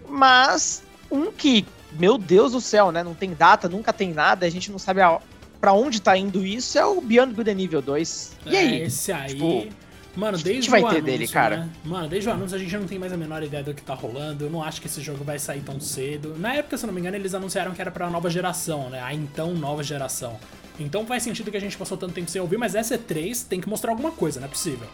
Mas 0.07 0.83
um 1.09 1.31
que, 1.31 1.65
meu 1.93 2.15
Deus 2.15 2.51
do 2.51 2.61
céu, 2.61 2.91
né? 2.91 3.01
Não 3.01 3.15
tem 3.15 3.33
data, 3.33 3.67
nunca 3.67 3.91
tem 3.91 4.13
nada, 4.13 4.45
a 4.45 4.49
gente 4.51 4.71
não 4.71 4.77
sabe 4.77 5.01
a, 5.01 5.19
pra 5.59 5.73
onde 5.73 5.99
tá 5.99 6.15
indo 6.15 6.45
isso, 6.45 6.77
é 6.77 6.85
o 6.85 7.01
Beyond 7.01 7.33
Good 7.33 7.49
and 7.49 7.59
Evil 7.59 7.81
2. 7.81 8.37
E 8.45 8.55
é, 8.55 8.59
aí? 8.59 8.81
Esse 8.83 9.11
aí. 9.11 9.29
Tipo, 9.29 9.67
Mano, 10.15 10.37
desde 10.37 10.49
a 10.49 10.53
gente 10.53 10.69
vai 10.69 10.81
ter 10.81 10.87
anúncio, 10.87 11.03
dele, 11.03 11.27
cara. 11.27 11.57
Né? 11.57 11.69
Mano, 11.85 12.07
desde 12.09 12.29
o 12.29 12.33
anúncio 12.33 12.55
a 12.55 12.59
gente 12.59 12.75
não 12.75 12.85
tem 12.85 12.99
mais 12.99 13.13
a 13.13 13.17
menor 13.17 13.41
ideia 13.43 13.63
do 13.63 13.73
que 13.73 13.81
tá 13.81 13.93
rolando. 13.93 14.45
Eu 14.45 14.49
não 14.49 14.61
acho 14.61 14.81
que 14.81 14.87
esse 14.87 15.01
jogo 15.01 15.23
vai 15.23 15.39
sair 15.39 15.61
tão 15.61 15.79
cedo. 15.79 16.35
Na 16.37 16.53
época, 16.53 16.77
se 16.77 16.83
eu 16.83 16.87
não 16.87 16.93
me 16.93 16.99
engano, 16.99 17.15
eles 17.15 17.33
anunciaram 17.33 17.71
que 17.71 17.81
era 17.81 17.91
pra 17.91 18.09
nova 18.09 18.29
geração, 18.29 18.89
né? 18.89 19.01
A 19.01 19.13
então 19.13 19.53
nova 19.53 19.83
geração. 19.83 20.37
Então 20.79 21.05
faz 21.05 21.23
sentido 21.23 21.51
que 21.51 21.57
a 21.57 21.61
gente 21.61 21.77
passou 21.77 21.97
tanto 21.97 22.13
tempo 22.13 22.29
sem 22.29 22.41
ouvir, 22.41 22.57
mas 22.57 22.75
essa 22.75 22.97
E3 22.97 23.47
tem 23.47 23.61
que 23.61 23.69
mostrar 23.69 23.91
alguma 23.91 24.11
coisa, 24.11 24.39
não 24.39 24.47
é 24.47 24.49
possível. 24.49 24.87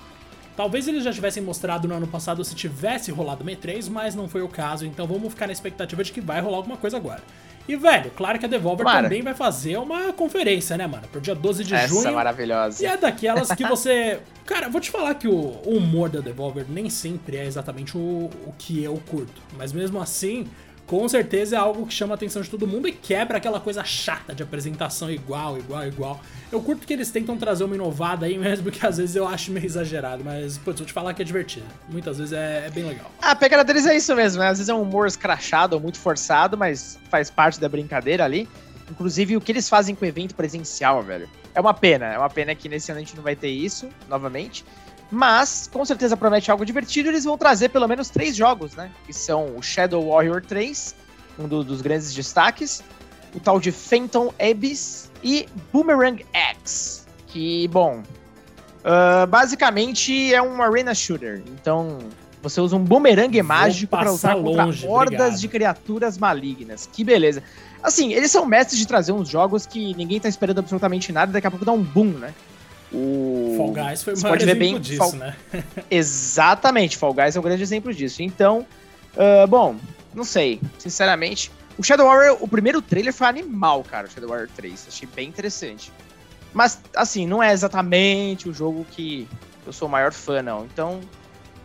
Talvez 0.55 0.87
eles 0.87 1.03
já 1.03 1.13
tivessem 1.13 1.41
mostrado 1.41 1.87
no 1.87 1.95
ano 1.95 2.07
passado 2.07 2.43
se 2.43 2.55
tivesse 2.55 3.11
rolado 3.11 3.43
uma 3.43 3.51
E3, 3.51 3.89
mas 3.89 4.15
não 4.15 4.27
foi 4.27 4.41
o 4.41 4.47
caso, 4.47 4.85
então 4.85 5.05
vamos 5.07 5.29
ficar 5.29 5.45
na 5.45 5.53
expectativa 5.53 6.03
de 6.03 6.11
que 6.11 6.19
vai 6.19 6.41
rolar 6.41 6.57
alguma 6.57 6.77
coisa 6.77 6.97
agora. 6.97 7.21
E, 7.67 7.75
velho, 7.75 8.11
claro 8.11 8.39
que 8.39 8.45
a 8.45 8.47
Devolver 8.47 8.85
também 8.85 9.21
vai 9.21 9.33
fazer 9.33 9.77
uma 9.77 10.13
conferência, 10.13 10.77
né, 10.77 10.87
mano? 10.87 11.07
Pro 11.11 11.19
dia 11.19 11.35
12 11.35 11.63
de 11.63 11.75
Essa 11.75 11.87
junho. 11.87 11.99
Essa 11.99 12.09
é 12.09 12.13
maravilhosa. 12.13 12.83
E 12.83 12.85
é 12.85 12.95
daquelas 12.95 13.51
que 13.51 13.65
você. 13.65 14.19
Cara, 14.45 14.69
vou 14.69 14.79
te 14.79 14.89
falar 14.89 15.13
que 15.15 15.27
o, 15.27 15.61
humor 15.65 16.09
da 16.09 16.21
Devolver 16.21 16.65
nem 16.69 16.89
sempre 16.89 17.35
é 17.35 17.45
exatamente 17.45 17.97
o, 17.97 18.29
o 18.45 18.53
que 18.57 18.81
eu 18.81 19.01
curto. 19.09 19.41
Mas 19.57 19.73
mesmo 19.73 19.99
assim, 20.01 20.47
com 20.87 21.07
certeza 21.09 21.57
é 21.57 21.59
algo 21.59 21.85
que 21.85 21.93
chama 21.93 22.13
a 22.13 22.15
atenção 22.15 22.41
de 22.41 22.49
todo 22.49 22.65
mundo 22.65 22.87
e 22.87 22.93
quebra 22.93 23.37
aquela 23.37 23.59
coisa 23.59 23.83
chata 23.83 24.33
de 24.33 24.41
apresentação 24.41 25.11
igual, 25.11 25.57
igual, 25.57 25.85
igual. 25.85 26.21
Eu 26.49 26.61
curto 26.61 26.87
que 26.87 26.93
eles 26.93 27.11
tentam 27.11 27.37
trazer 27.37 27.65
uma 27.65 27.75
inovada 27.75 28.25
aí, 28.25 28.37
mesmo 28.39 28.71
que 28.71 28.85
às 28.87 28.97
vezes 28.97 29.15
eu 29.15 29.27
acho 29.27 29.51
meio 29.51 29.65
exagerado, 29.65 30.23
mas, 30.23 30.57
putz, 30.57 30.79
vou 30.79 30.87
te 30.87 30.93
falar 30.93 31.13
que 31.13 31.21
é 31.21 31.25
divertido. 31.25 31.65
Muitas 31.89 32.17
vezes 32.17 32.31
é, 32.31 32.67
é 32.67 32.69
bem 32.69 32.85
legal. 32.85 33.11
A 33.21 33.35
pegada 33.35 33.65
deles 33.65 33.85
é 33.85 33.97
isso 33.97 34.15
mesmo, 34.15 34.39
né? 34.39 34.47
Às 34.47 34.59
vezes 34.59 34.69
é 34.69 34.73
um 34.73 34.81
humor 34.81 35.07
escrachado 35.07 35.75
ou 35.75 35.81
muito 35.81 35.99
forçado, 35.99 36.57
mas 36.57 36.97
faz 37.11 37.29
parte 37.29 37.59
da 37.59 37.67
brincadeira 37.67 38.23
ali. 38.23 38.47
Inclusive, 38.89 39.35
o 39.35 39.41
que 39.41 39.51
eles 39.51 39.67
fazem 39.67 39.93
com 39.93 40.05
o 40.05 40.07
evento 40.07 40.33
presencial, 40.33 41.03
velho. 41.03 41.29
É 41.53 41.59
uma 41.59 41.73
pena, 41.73 42.05
é 42.05 42.17
uma 42.17 42.29
pena 42.29 42.55
que 42.55 42.69
nesse 42.69 42.91
ano 42.91 42.99
a 42.99 43.03
gente 43.03 43.15
não 43.15 43.23
vai 43.23 43.35
ter 43.35 43.49
isso, 43.49 43.89
novamente. 44.07 44.63
Mas, 45.09 45.69
com 45.71 45.85
certeza 45.85 46.17
promete 46.17 46.51
algo 46.51 46.65
divertido. 46.65 47.09
Eles 47.09 47.23
vão 47.23 47.37
trazer 47.37 47.69
pelo 47.69 47.87
menos 47.87 48.09
três 48.09 48.35
jogos, 48.35 48.75
né? 48.75 48.91
Que 49.05 49.13
são 49.13 49.55
o 49.55 49.61
Shadow 49.61 50.09
Warrior 50.09 50.41
3, 50.45 50.95
um 51.39 51.47
do, 51.47 51.63
dos 51.63 51.81
grandes 51.81 52.13
destaques, 52.13 52.83
o 53.33 53.39
tal 53.39 53.59
de 53.59 53.71
Phantom 53.71 54.33
Abyss 54.39 55.09
e 55.23 55.47
Boomerang 55.71 56.25
X. 56.33 57.07
Que, 57.27 57.67
bom, 57.69 58.03
uh, 58.83 59.27
basicamente 59.27 60.33
é 60.33 60.41
um 60.41 60.61
arena 60.61 60.93
shooter. 60.93 61.41
Então, 61.47 61.99
você 62.41 62.59
usa 62.59 62.75
um 62.75 62.83
boomerang 62.83 63.41
mágico 63.41 63.91
para 63.91 64.11
lutar 64.11 64.35
longe, 64.35 64.81
contra 64.81 64.89
hordas 64.89 65.19
obrigado. 65.19 65.39
de 65.39 65.47
criaturas 65.47 66.17
malignas. 66.17 66.89
Que 66.91 67.03
beleza. 67.03 67.41
Assim, 67.81 68.13
eles 68.13 68.31
são 68.31 68.45
mestres 68.45 68.79
de 68.79 68.87
trazer 68.87 69.11
uns 69.11 69.29
jogos 69.29 69.65
que 69.65 69.93
ninguém 69.95 70.19
tá 70.19 70.27
esperando 70.27 70.59
absolutamente 70.59 71.11
nada, 71.11 71.31
daqui 71.31 71.47
a 71.47 71.51
pouco 71.51 71.65
dá 71.65 71.71
um 71.71 71.83
boom, 71.83 72.11
né? 72.11 72.33
O 72.91 73.55
Fall 73.57 73.71
Guys 73.71 74.03
foi 74.03 74.13
o 74.13 74.21
maior 74.21 74.41
exemplo 74.41 74.59
bem... 74.59 74.79
disso, 74.79 74.97
Fall... 74.97 75.13
né? 75.13 75.35
Exatamente, 75.91 76.97
Fall 76.97 77.13
Guys 77.13 77.35
é 77.35 77.39
um 77.39 77.43
grande 77.43 77.61
exemplo 77.61 77.93
disso. 77.93 78.23
Então, 78.23 78.65
uh, 79.15 79.47
bom, 79.47 79.75
não 80.13 80.23
sei, 80.23 80.61
sinceramente. 80.77 81.51
O 81.77 81.83
Shadow 81.83 82.07
Warrior, 82.07 82.37
o 82.41 82.47
primeiro 82.47 82.81
trailer 82.81 83.13
foi 83.13 83.27
animal, 83.27 83.83
cara, 83.83 84.07
o 84.07 84.09
Shadow 84.09 84.29
Warrior 84.29 84.49
3. 84.55 84.87
Achei 84.87 85.07
bem 85.13 85.27
interessante. 85.27 85.91
Mas, 86.53 86.81
assim, 86.95 87.27
não 87.27 87.43
é 87.43 87.51
exatamente 87.51 88.49
o 88.49 88.53
jogo 88.53 88.85
que 88.89 89.27
eu 89.65 89.73
sou 89.73 89.87
o 89.87 89.91
maior 89.91 90.11
fã, 90.11 90.41
não. 90.41 90.65
Então, 90.65 91.01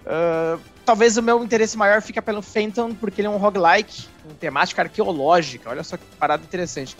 uh, 0.05 0.61
talvez 0.85 1.17
o 1.17 1.23
meu 1.23 1.43
interesse 1.43 1.79
maior 1.79 2.03
fica 2.03 2.21
pelo 2.21 2.43
Phantom, 2.43 2.95
porque 2.95 3.21
ele 3.21 3.29
é 3.29 3.31
um 3.31 3.39
roguelike, 3.39 4.07
com 4.23 4.35
temática 4.35 4.83
arqueológica. 4.83 5.71
Olha 5.71 5.83
só 5.83 5.97
que 5.97 6.05
parada 6.19 6.43
interessante 6.43 6.95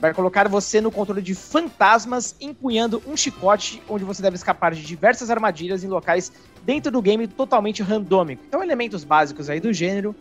vai 0.00 0.14
colocar 0.14 0.48
você 0.48 0.80
no 0.80 0.90
controle 0.90 1.20
de 1.20 1.34
fantasmas, 1.34 2.34
empunhando 2.40 3.02
um 3.06 3.16
chicote, 3.16 3.82
onde 3.88 4.04
você 4.04 4.22
deve 4.22 4.36
escapar 4.36 4.74
de 4.74 4.82
diversas 4.82 5.30
armadilhas 5.30 5.84
em 5.84 5.88
locais 5.88 6.32
dentro 6.64 6.90
do 6.90 7.02
game 7.02 7.26
totalmente 7.26 7.82
randômico. 7.82 8.42
Então, 8.48 8.62
elementos 8.62 9.04
básicos 9.04 9.50
aí 9.50 9.60
do 9.60 9.72
gênero. 9.72 10.14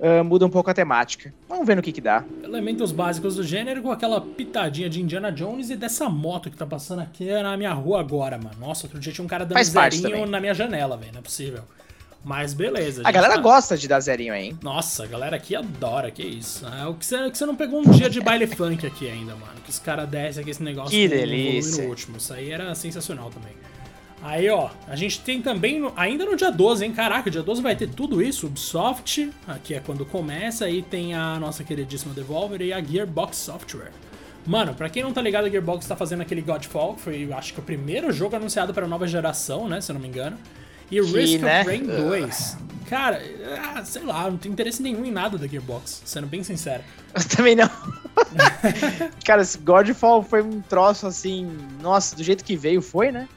Uh, 0.00 0.24
muda 0.24 0.46
um 0.46 0.48
pouco 0.48 0.70
a 0.70 0.72
temática. 0.72 1.30
Vamos 1.46 1.66
ver 1.66 1.76
no 1.76 1.82
que 1.82 1.92
que 1.92 2.00
dá. 2.00 2.24
Elementos 2.42 2.90
básicos 2.90 3.36
do 3.36 3.42
gênero 3.42 3.82
com 3.82 3.92
aquela 3.92 4.18
pitadinha 4.18 4.88
de 4.88 5.02
Indiana 5.02 5.30
Jones 5.30 5.68
e 5.68 5.76
dessa 5.76 6.08
moto 6.08 6.50
que 6.50 6.56
tá 6.56 6.64
passando 6.64 7.00
aqui 7.00 7.30
na 7.30 7.54
minha 7.54 7.74
rua 7.74 8.00
agora, 8.00 8.38
mano. 8.38 8.56
Nossa, 8.58 8.86
outro 8.86 8.98
dia 8.98 9.12
tinha 9.12 9.22
um 9.22 9.28
cara 9.28 9.44
dando 9.44 9.62
zerinho 9.62 10.24
na 10.24 10.40
minha 10.40 10.54
janela, 10.54 10.96
velho. 10.96 11.12
Não 11.12 11.20
é 11.20 11.22
possível. 11.22 11.64
Mas 12.22 12.52
beleza. 12.52 13.02
A, 13.04 13.08
a 13.08 13.12
galera 13.12 13.34
tá... 13.34 13.40
gosta 13.40 13.76
de 13.76 13.88
dar 13.88 14.00
zerinho 14.00 14.32
aí, 14.32 14.46
hein? 14.46 14.58
Nossa, 14.62 15.04
a 15.04 15.06
galera 15.06 15.36
aqui 15.36 15.56
adora, 15.56 16.10
que 16.10 16.22
isso. 16.22 16.66
É 16.66 16.86
o 16.86 16.94
que 16.94 17.06
você, 17.06 17.30
que 17.30 17.38
você 17.38 17.46
não 17.46 17.56
pegou 17.56 17.80
um 17.80 17.90
dia 17.90 18.10
de 18.10 18.20
baile 18.20 18.46
funk 18.46 18.86
aqui 18.86 19.08
ainda, 19.08 19.34
mano. 19.34 19.60
Que 19.64 19.70
os 19.70 19.78
caras 19.78 20.08
descem 20.08 20.42
aqui 20.42 20.50
esse 20.50 20.62
negócio 20.62 20.90
que 20.90 21.08
delícia. 21.08 21.82
no 21.82 21.88
último. 21.88 22.18
Isso 22.18 22.32
aí 22.32 22.50
era 22.50 22.74
sensacional 22.74 23.30
também. 23.30 23.52
Aí, 24.22 24.50
ó, 24.50 24.68
a 24.86 24.94
gente 24.96 25.20
tem 25.20 25.40
também, 25.40 25.90
ainda 25.96 26.26
no 26.26 26.36
dia 26.36 26.50
12, 26.50 26.84
hein? 26.84 26.92
Caraca, 26.92 27.30
dia 27.30 27.42
12 27.42 27.62
vai 27.62 27.74
ter 27.74 27.88
tudo 27.88 28.20
isso. 28.20 28.46
Ubisoft, 28.46 29.30
aqui 29.48 29.74
é 29.74 29.80
quando 29.80 30.04
começa, 30.04 30.66
aí 30.66 30.82
tem 30.82 31.14
a 31.14 31.38
nossa 31.38 31.64
queridíssima 31.64 32.12
Devolver 32.12 32.60
e 32.60 32.70
a 32.70 32.82
Gearbox 32.82 33.38
Software. 33.38 33.92
Mano, 34.46 34.74
pra 34.74 34.90
quem 34.90 35.02
não 35.02 35.12
tá 35.12 35.22
ligado, 35.22 35.46
a 35.46 35.48
Gearbox 35.48 35.86
tá 35.86 35.96
fazendo 35.96 36.20
aquele 36.20 36.42
Godfall, 36.42 36.94
que 36.94 37.00
foi, 37.00 37.32
acho 37.32 37.54
que, 37.54 37.60
o 37.60 37.62
primeiro 37.62 38.12
jogo 38.12 38.36
anunciado 38.36 38.74
para 38.74 38.84
a 38.84 38.88
nova 38.88 39.06
geração, 39.06 39.66
né? 39.66 39.80
Se 39.80 39.90
eu 39.90 39.94
não 39.94 40.00
me 40.00 40.08
engano. 40.08 40.36
E 40.90 41.00
que, 41.00 41.00
Risk 41.00 41.40
né? 41.40 41.60
of 41.60 41.70
Rain 41.70 41.86
2. 41.86 42.56
Cara, 42.90 43.22
ah, 43.56 43.84
sei 43.84 44.02
lá, 44.02 44.28
não 44.28 44.36
tenho 44.36 44.52
interesse 44.52 44.82
nenhum 44.82 45.04
em 45.04 45.12
nada 45.12 45.38
da 45.38 45.46
Gearbox, 45.46 46.02
sendo 46.04 46.26
bem 46.26 46.42
sincero. 46.42 46.82
Eu 47.14 47.24
também 47.28 47.54
não. 47.54 47.70
Cara, 49.24 49.42
esse 49.42 49.58
Godfall 49.58 50.24
foi 50.24 50.42
um 50.42 50.60
troço 50.60 51.06
assim, 51.06 51.56
nossa, 51.80 52.16
do 52.16 52.24
jeito 52.24 52.44
que 52.44 52.56
veio 52.56 52.82
foi, 52.82 53.12
né? 53.12 53.28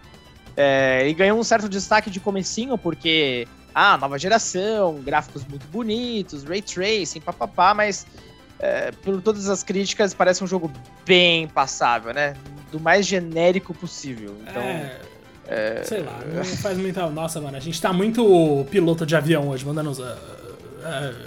É, 0.57 1.07
e 1.07 1.13
ganhou 1.13 1.39
um 1.39 1.43
certo 1.43 1.69
destaque 1.69 2.09
de 2.09 2.19
comecinho, 2.19 2.79
porque, 2.79 3.47
ah, 3.75 3.95
nova 3.95 4.17
geração, 4.17 4.95
gráficos 5.03 5.45
muito 5.45 5.67
bonitos, 5.67 6.43
ray 6.43 6.61
tracing, 6.61 7.21
papapá, 7.21 7.75
mas 7.75 8.07
é, 8.57 8.91
por 8.91 9.21
todas 9.21 9.49
as 9.49 9.61
críticas 9.61 10.15
parece 10.15 10.43
um 10.43 10.47
jogo 10.47 10.71
bem 11.05 11.47
passável, 11.47 12.11
né? 12.11 12.33
Do 12.71 12.79
mais 12.79 13.05
genérico 13.05 13.71
possível. 13.71 14.35
Então, 14.47 14.63
é 14.63 15.12
é... 15.47 15.83
Sei 15.83 16.01
lá, 16.01 16.19
não 16.25 16.43
faz 16.43 16.77
muita. 16.77 17.07
Nossa, 17.09 17.41
mano, 17.41 17.57
a 17.57 17.59
gente 17.59 17.81
tá 17.81 17.91
muito 17.91 18.65
piloto 18.71 19.05
de 19.05 19.15
avião 19.15 19.49
hoje, 19.49 19.65
mandando 19.65 19.89
uns. 19.89 19.99
Uh, 19.99 20.03
uh, 20.03 20.05
uh, 20.05 21.23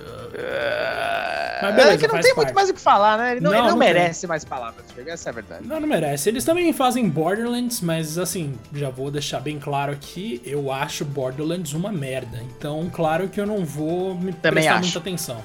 Mas 1.63 1.75
beleza, 1.75 1.95
é 1.95 1.99
que 1.99 2.07
não 2.07 2.15
tem 2.15 2.23
parte. 2.23 2.37
muito 2.37 2.55
mais 2.55 2.71
o 2.71 2.75
que 2.75 2.81
falar, 2.81 3.19
né? 3.19 3.33
Ele 3.33 3.41
não, 3.41 3.51
não, 3.51 3.59
ele 3.59 3.63
não, 3.65 3.71
não 3.73 3.79
merece 3.79 4.23
tem. 4.23 4.29
mais 4.29 4.45
palavras, 4.45 4.87
essa 5.07 5.29
é 5.29 5.31
a 5.31 5.35
verdade. 5.35 5.67
Não, 5.67 5.79
não 5.79 5.89
merece. 5.89 6.31
Eles 6.31 6.45
também 6.45 6.73
fazem 6.73 7.09
Borderlands, 7.09 7.83
mas 7.83 8.17
assim, 8.17 8.55
já 8.75 8.89
vou 8.89 9.11
deixar 9.11 9.41
bem 9.41 9.59
claro 9.59 9.93
aqui, 9.93 10.41
eu 10.45 10.73
acho 10.73 11.05
Borderlands 11.05 11.75
uma 11.75 11.93
merda. 11.93 12.41
Então, 12.57 12.91
claro 12.93 13.29
que 13.29 13.41
eu 13.41 13.47
não 13.47 13.65
vou 13.67 14.15
me 14.15 14.33
também 14.33 14.65
prestar 14.65 14.75
acho. 14.77 14.83
muita 14.85 14.99
atenção. 14.99 15.45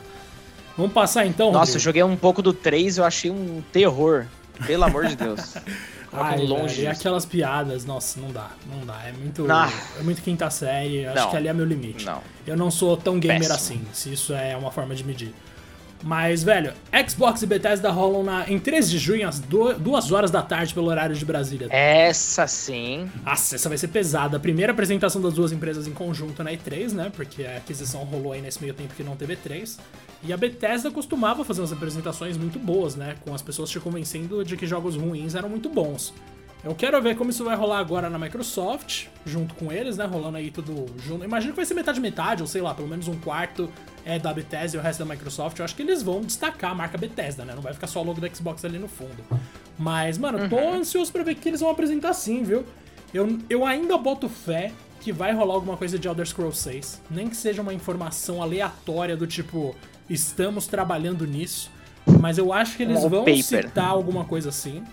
Vamos 0.78 0.94
passar 0.94 1.26
então, 1.26 1.48
Nossa, 1.48 1.60
Rodrigo. 1.60 1.78
eu 1.78 1.82
joguei 1.82 2.04
um 2.04 2.16
pouco 2.16 2.42
do 2.42 2.54
3, 2.54 3.00
eu 3.00 3.04
achei 3.04 3.30
um 3.30 3.62
terror. 3.74 4.26
Pelo 4.66 4.84
amor 4.84 5.08
de 5.08 5.16
Deus. 5.16 5.56
Ai, 6.14 6.46
longe. 6.46 6.76
Velho, 6.76 6.84
e 6.84 6.88
aquelas 6.88 7.26
piadas, 7.26 7.86
nossa, 7.86 8.20
não 8.20 8.32
dá, 8.32 8.50
não 8.70 8.86
dá. 8.86 9.02
É 9.06 9.12
muito, 9.12 9.46
é 10.00 10.04
muito 10.04 10.22
quinta 10.22 10.50
série. 10.50 11.06
Acho 11.06 11.24
não. 11.24 11.30
que 11.30 11.38
ali 11.38 11.48
é 11.48 11.54
meu 11.54 11.66
limite. 11.66 12.06
Não. 12.06 12.22
Eu 12.46 12.58
não 12.58 12.70
sou 12.70 12.98
tão 12.98 13.20
gamer 13.20 13.40
Péssimo. 13.40 13.56
assim, 13.56 13.88
se 13.94 14.14
isso 14.14 14.34
é 14.34 14.56
uma 14.58 14.72
forma 14.72 14.94
de 14.94 15.04
medir. 15.04 15.34
Mas, 16.04 16.44
velho, 16.44 16.74
Xbox 17.08 17.42
e 17.42 17.46
Bethesda 17.46 17.90
rolam 17.90 18.24
na, 18.24 18.50
em 18.50 18.60
3 18.60 18.90
de 18.90 18.98
junho, 18.98 19.28
às 19.28 19.40
2 19.40 20.12
horas 20.12 20.32
da 20.32 20.42
tarde, 20.42 20.74
pelo 20.74 20.88
horário 20.88 21.16
de 21.16 21.24
Brasília. 21.24 21.68
Essa 21.70 22.48
sim. 22.48 23.10
Nossa, 23.24 23.56
essa 23.56 23.70
vai 23.70 23.78
ser 23.78 23.90
pesada. 23.90 24.38
A 24.38 24.40
primeira 24.40 24.72
apresentação 24.72 25.22
das 25.22 25.34
duas 25.34 25.52
empresas 25.52 25.88
em 25.88 25.92
conjunto 25.92 26.44
na 26.44 26.52
E3, 26.52 26.92
né? 26.94 27.12
Porque 27.16 27.44
a 27.44 27.58
aquisição 27.58 28.04
rolou 28.04 28.34
aí 28.34 28.42
nesse 28.42 28.62
meio 28.62 28.74
tempo 28.74 28.94
que 28.94 29.04
não 29.04 29.16
teve 29.16 29.36
E3. 29.36 29.78
E 30.24 30.32
a 30.32 30.38
Bethesda 30.38 30.92
costumava 30.92 31.44
fazer 31.44 31.62
umas 31.62 31.72
apresentações 31.72 32.38
muito 32.38 32.60
boas, 32.60 32.96
né? 32.96 33.16
Com 33.22 33.34
as 33.34 33.42
pessoas 33.42 33.70
te 33.70 33.80
convencendo 33.80 34.44
de 34.44 34.56
que 34.56 34.68
jogos 34.68 34.96
ruins 34.96 35.36
eram 35.36 35.50
muito 35.50 35.70
bons. 35.70 36.14
Eu 36.64 36.76
quero 36.76 37.02
ver 37.02 37.16
como 37.16 37.32
isso 37.32 37.44
vai 37.44 37.56
rolar 37.56 37.80
agora 37.80 38.08
na 38.08 38.20
Microsoft, 38.20 39.08
junto 39.26 39.56
com 39.56 39.72
eles, 39.72 39.98
né? 39.98 40.06
Rolando 40.06 40.38
aí 40.38 40.52
tudo 40.52 40.86
junto. 41.04 41.26
Imagino 41.26 41.54
que 41.54 41.58
vai 41.58 41.66
ser 41.66 41.74
metade-metade, 41.74 42.44
ou 42.44 42.48
sei 42.48 42.62
lá, 42.62 42.74
pelo 42.74 42.88
menos 42.88 43.08
um 43.08 43.20
quarto 43.20 43.68
é 44.06 44.20
da 44.20 44.32
Bethesda 44.32 44.78
e 44.78 44.80
o 44.80 44.84
resto 44.84 45.04
da 45.04 45.06
Microsoft. 45.06 45.58
Eu 45.58 45.66
acho 45.66 45.76
que 45.76 45.82
eles 45.82 46.04
vão 46.04 46.22
destacar 46.22 46.72
a 46.72 46.76
marca 46.76 46.98
Bethesda, 46.98 47.44
né? 47.44 47.54
Não 47.56 47.64
vai 47.64 47.74
ficar 47.74 47.88
só 47.88 48.02
o 48.02 48.04
logo 48.04 48.22
da 48.22 48.30
Xbox 48.30 48.64
ali 48.64 48.78
no 48.78 48.88
fundo. 48.88 49.24
Mas, 49.78 50.20
mano, 50.20 50.48
tô 50.50 50.56
uhum. 50.56 50.76
ansioso 50.76 51.12
pra 51.12 51.24
ver 51.24 51.32
o 51.32 51.36
que 51.36 51.50
eles 51.50 51.62
vão 51.62 51.70
apresentar 51.70 52.14
sim, 52.14 52.44
viu? 52.44 52.64
Eu, 53.12 53.40
eu 53.50 53.66
ainda 53.66 53.98
boto 53.98 54.30
fé 54.30 54.72
que 55.00 55.12
vai 55.12 55.34
rolar 55.34 55.56
alguma 55.56 55.76
coisa 55.76 55.98
de 55.98 56.08
Elder 56.08 56.28
Scrolls 56.28 56.62
6. 56.62 57.02
Nem 57.10 57.28
que 57.28 57.36
seja 57.36 57.62
uma 57.62 57.74
informação 57.74 58.42
aleatória 58.42 59.18
do 59.18 59.26
tipo, 59.26 59.76
estamos 60.08 60.68
trabalhando 60.68 61.26
nisso. 61.26 61.72
Mas 62.20 62.38
eu 62.38 62.54
acho 62.54 62.78
que 62.78 62.84
eles 62.84 63.02
vão 63.02 63.26
paper. 63.26 63.44
citar 63.44 63.88
alguma 63.88 64.26
coisa 64.26 64.50
assim. 64.50 64.84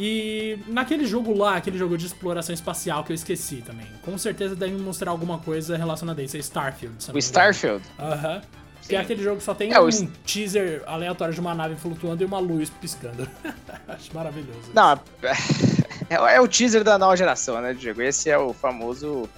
E 0.00 0.56
naquele 0.68 1.04
jogo 1.04 1.36
lá, 1.36 1.56
aquele 1.56 1.76
jogo 1.76 1.98
de 1.98 2.06
exploração 2.06 2.54
espacial 2.54 3.02
que 3.02 3.10
eu 3.10 3.14
esqueci 3.16 3.56
também, 3.56 3.88
com 4.02 4.16
certeza 4.16 4.54
deve 4.54 4.76
mostrar 4.76 5.10
alguma 5.10 5.38
coisa 5.38 5.76
relacionada 5.76 6.20
a 6.20 6.24
isso. 6.24 6.36
É 6.36 6.40
Starfield. 6.40 6.96
O 7.12 7.18
Starfield? 7.18 7.84
Aham. 7.98 8.34
Uhum. 8.36 8.40
Que 8.86 8.94
é 8.94 9.00
aquele 9.00 9.22
jogo 9.22 9.38
que 9.38 9.42
só 9.42 9.54
tem 9.54 9.72
é, 9.72 9.80
um 9.80 9.86
o... 9.86 10.06
teaser 10.24 10.82
aleatório 10.86 11.34
de 11.34 11.40
uma 11.40 11.52
nave 11.52 11.74
flutuando 11.76 12.22
e 12.22 12.26
uma 12.26 12.38
luz 12.38 12.70
piscando. 12.70 13.28
Acho 13.88 14.14
maravilhoso. 14.14 14.70
Não, 14.72 14.98
é, 16.08 16.14
é, 16.36 16.40
o 16.40 16.46
teaser 16.46 16.84
da 16.84 16.96
nova 16.96 17.16
geração, 17.16 17.60
né, 17.60 17.74
Diego? 17.74 18.00
Esse 18.00 18.30
é 18.30 18.38
o 18.38 18.54
famoso 18.54 19.28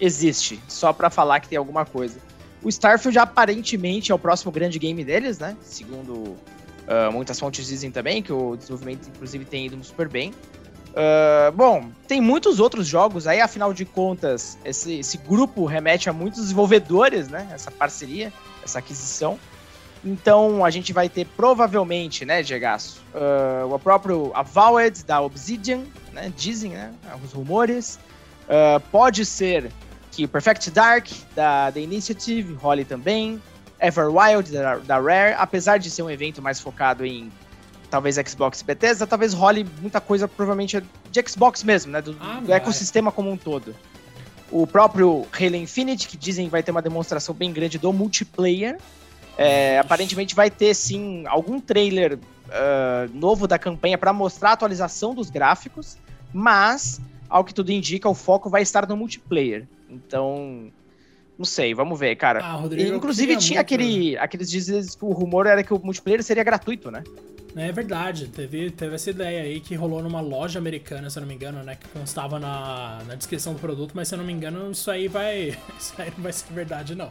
existe, 0.00 0.60
só 0.68 0.92
para 0.92 1.10
falar 1.10 1.40
que 1.40 1.48
tem 1.48 1.58
alguma 1.58 1.84
coisa. 1.84 2.18
O 2.62 2.68
Starfield 2.68 3.18
aparentemente 3.18 4.12
é 4.12 4.14
o 4.14 4.18
próximo 4.18 4.50
grande 4.52 4.78
game 4.78 5.04
deles, 5.04 5.38
né? 5.38 5.56
Segundo 5.60 6.36
Uh, 6.86 7.10
muitas 7.12 7.38
fontes 7.40 7.66
dizem 7.66 7.90
também 7.90 8.22
que 8.22 8.32
o 8.32 8.56
desenvolvimento, 8.56 9.08
inclusive, 9.08 9.44
tem 9.44 9.66
ido 9.66 9.82
super 9.82 10.08
bem. 10.08 10.34
Uh, 10.90 11.50
bom, 11.52 11.90
tem 12.06 12.20
muitos 12.20 12.60
outros 12.60 12.86
jogos 12.86 13.26
aí, 13.26 13.40
afinal 13.40 13.72
de 13.72 13.84
contas, 13.84 14.56
esse, 14.64 15.00
esse, 15.00 15.18
grupo 15.18 15.64
remete 15.64 16.08
a 16.08 16.12
muitos 16.12 16.42
desenvolvedores, 16.42 17.28
né? 17.28 17.48
Essa 17.52 17.70
parceria, 17.70 18.32
essa 18.62 18.78
aquisição. 18.78 19.38
Então 20.04 20.64
a 20.64 20.70
gente 20.70 20.92
vai 20.92 21.08
ter 21.08 21.26
provavelmente, 21.26 22.24
né, 22.24 22.42
Diego, 22.42 22.66
uh, 22.66 23.74
o 23.74 23.78
próprio 23.78 24.30
Avowed 24.34 25.02
da 25.04 25.20
Obsidian, 25.20 25.82
né? 26.12 26.32
Dizem, 26.36 26.72
né? 26.72 26.92
Os 27.24 27.32
rumores. 27.32 27.98
Uh, 28.44 28.78
pode 28.92 29.24
ser 29.24 29.72
que 30.12 30.26
o 30.26 30.28
Perfect 30.28 30.70
Dark 30.70 31.08
da 31.34 31.72
The 31.72 31.80
Initiative 31.80 32.52
role 32.54 32.84
também. 32.84 33.42
Everwild 33.86 34.50
da, 34.52 34.76
da 34.78 34.98
Rare, 34.98 35.34
apesar 35.38 35.78
de 35.78 35.90
ser 35.90 36.02
um 36.02 36.10
evento 36.10 36.40
mais 36.40 36.60
focado 36.60 37.04
em 37.04 37.30
talvez 37.90 38.16
Xbox 38.16 38.60
e 38.60 38.64
Bethesda, 38.64 39.06
talvez 39.06 39.32
role 39.32 39.64
muita 39.80 40.00
coisa 40.00 40.26
provavelmente 40.26 40.82
de 41.10 41.28
Xbox 41.28 41.62
mesmo, 41.62 41.92
né? 41.92 42.02
Do, 42.02 42.16
Ah, 42.20 42.40
do 42.40 42.46
vai. 42.48 42.56
ecossistema 42.56 43.12
como 43.12 43.30
um 43.30 43.36
todo. 43.36 43.74
O 44.50 44.66
próprio 44.66 45.26
Halo 45.32 45.56
Infinite, 45.56 46.08
que 46.08 46.16
dizem 46.16 46.46
que 46.46 46.50
vai 46.50 46.62
ter 46.62 46.70
uma 46.70 46.82
demonstração 46.82 47.34
bem 47.34 47.52
grande 47.52 47.78
do 47.78 47.92
multiplayer. 47.92 48.78
É, 49.36 49.78
aparentemente 49.78 50.34
vai 50.34 50.48
ter 50.50 50.74
sim 50.74 51.24
algum 51.26 51.60
trailer 51.60 52.18
ah, 52.50 53.08
novo 53.12 53.46
da 53.46 53.58
campanha 53.58 53.98
para 53.98 54.12
mostrar 54.12 54.50
a 54.50 54.52
atualização 54.52 55.14
dos 55.14 55.30
gráficos, 55.30 55.96
mas 56.32 57.00
ao 57.28 57.42
que 57.44 57.52
tudo 57.54 57.72
indica, 57.72 58.08
o 58.08 58.14
foco 58.14 58.48
vai 58.48 58.62
estar 58.62 58.86
no 58.86 58.96
multiplayer. 58.96 59.66
Então, 59.90 60.70
não 61.38 61.44
sei, 61.44 61.74
vamos 61.74 61.98
ver, 61.98 62.14
cara. 62.16 62.40
Ah, 62.40 62.52
Rodrigo, 62.54 62.94
Inclusive 62.96 63.36
tinha 63.36 63.58
muito- 63.58 63.60
aquele, 63.60 64.16
aqueles 64.18 64.50
dias 64.50 64.94
que 64.94 65.04
o 65.04 65.12
rumor 65.12 65.46
era 65.46 65.62
que 65.62 65.72
o 65.74 65.78
multiplayer 65.82 66.22
seria 66.22 66.44
gratuito, 66.44 66.90
né? 66.90 67.02
É 67.56 67.70
verdade, 67.70 68.26
teve, 68.26 68.70
teve 68.72 68.96
essa 68.96 69.10
ideia 69.10 69.42
aí 69.42 69.60
que 69.60 69.76
rolou 69.76 70.02
numa 70.02 70.20
loja 70.20 70.58
americana, 70.58 71.08
se 71.08 71.16
eu 71.16 71.20
não 71.20 71.28
me 71.28 71.34
engano, 71.34 71.62
né? 71.62 71.76
Que 71.76 71.86
constava 71.88 72.40
na, 72.40 73.00
na 73.06 73.14
descrição 73.14 73.52
do 73.54 73.60
produto, 73.60 73.92
mas 73.94 74.08
se 74.08 74.14
eu 74.14 74.18
não 74.18 74.24
me 74.24 74.32
engano, 74.32 74.72
isso 74.72 74.90
aí 74.90 75.06
vai. 75.06 75.56
Isso 75.78 75.94
aí 75.98 76.12
não 76.16 76.22
vai 76.24 76.32
ser 76.32 76.52
verdade, 76.52 76.96
não. 76.96 77.10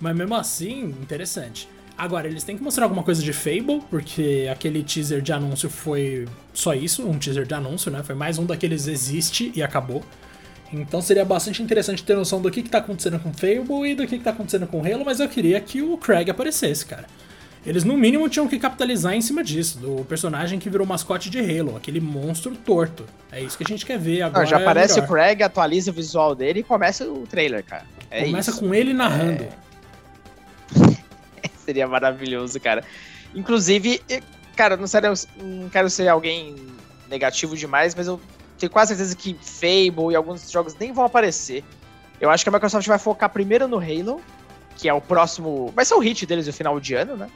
Mas 0.00 0.14
mesmo 0.16 0.34
assim, 0.36 0.84
interessante. 1.02 1.68
Agora, 1.98 2.26
eles 2.28 2.42
têm 2.44 2.56
que 2.56 2.62
mostrar 2.62 2.84
alguma 2.84 3.02
coisa 3.02 3.20
de 3.22 3.32
Fable, 3.32 3.80
porque 3.90 4.48
aquele 4.50 4.82
teaser 4.84 5.20
de 5.20 5.32
anúncio 5.32 5.68
foi 5.70 6.26
só 6.52 6.72
isso, 6.74 7.04
um 7.08 7.18
teaser 7.18 7.44
de 7.46 7.54
anúncio, 7.54 7.90
né? 7.90 8.02
Foi 8.04 8.14
mais 8.14 8.38
um 8.38 8.44
daqueles 8.46 8.86
existe 8.88 9.50
e 9.56 9.62
acabou. 9.62 10.04
Então 10.72 11.00
seria 11.00 11.24
bastante 11.24 11.62
interessante 11.62 12.02
ter 12.02 12.16
noção 12.16 12.40
do 12.40 12.50
que, 12.50 12.62
que 12.62 12.70
tá 12.70 12.78
acontecendo 12.78 13.18
com 13.20 13.32
Fable 13.32 13.90
e 13.90 13.94
do 13.94 14.06
que, 14.06 14.18
que 14.18 14.24
tá 14.24 14.30
acontecendo 14.30 14.66
com 14.66 14.80
Halo, 14.80 15.04
mas 15.04 15.20
eu 15.20 15.28
queria 15.28 15.60
que 15.60 15.80
o 15.82 15.96
Craig 15.96 16.28
aparecesse, 16.30 16.84
cara. 16.84 17.06
Eles 17.66 17.82
no 17.82 17.96
mínimo 17.96 18.28
tinham 18.28 18.46
que 18.46 18.58
capitalizar 18.58 19.14
em 19.14 19.22
cima 19.22 19.42
disso, 19.42 19.78
do 19.78 20.04
personagem 20.04 20.58
que 20.58 20.68
virou 20.68 20.86
mascote 20.86 21.30
de 21.30 21.38
Halo, 21.38 21.76
aquele 21.76 21.98
monstro 21.98 22.54
torto. 22.54 23.06
É 23.32 23.40
isso 23.40 23.56
que 23.56 23.64
a 23.64 23.66
gente 23.66 23.86
quer 23.86 23.98
ver 23.98 24.22
agora. 24.22 24.42
Não, 24.42 24.50
já 24.50 24.58
é 24.58 24.62
aparece 24.62 24.94
o 24.94 25.02
melhor. 25.02 25.08
Craig, 25.08 25.42
atualiza 25.42 25.90
o 25.90 25.94
visual 25.94 26.34
dele 26.34 26.60
e 26.60 26.62
começa 26.62 27.08
o 27.08 27.26
trailer, 27.26 27.64
cara. 27.64 27.86
É 28.10 28.24
Começa 28.24 28.50
isso. 28.50 28.60
com 28.60 28.74
ele 28.74 28.92
narrando. 28.92 29.46
Seria 31.64 31.88
maravilhoso, 31.88 32.60
cara. 32.60 32.84
Inclusive, 33.34 34.00
cara, 34.54 34.76
não, 34.76 34.86
sério, 34.86 35.12
não 35.40 35.68
quero 35.70 35.88
ser 35.88 36.08
alguém 36.08 36.54
negativo 37.08 37.56
demais, 37.56 37.94
mas 37.94 38.06
eu 38.06 38.20
tenho 38.58 38.70
quase 38.70 38.88
certeza 38.94 39.14
que 39.16 39.34
Fable 39.42 40.12
e 40.12 40.16
alguns 40.16 40.50
jogos 40.50 40.74
nem 40.78 40.92
vão 40.92 41.04
aparecer. 41.04 41.64
Eu 42.20 42.30
acho 42.30 42.44
que 42.44 42.48
a 42.48 42.52
Microsoft 42.52 42.86
vai 42.86 42.98
focar 42.98 43.28
primeiro 43.30 43.66
no 43.68 43.78
Halo, 43.78 44.20
que 44.76 44.88
é 44.88 44.94
o 44.94 45.00
próximo. 45.00 45.72
Vai 45.74 45.84
ser 45.84 45.94
o 45.94 45.98
hit 45.98 46.24
deles 46.26 46.46
no 46.46 46.52
final 46.52 46.78
de 46.80 46.94
ano, 46.94 47.16
né? 47.16 47.28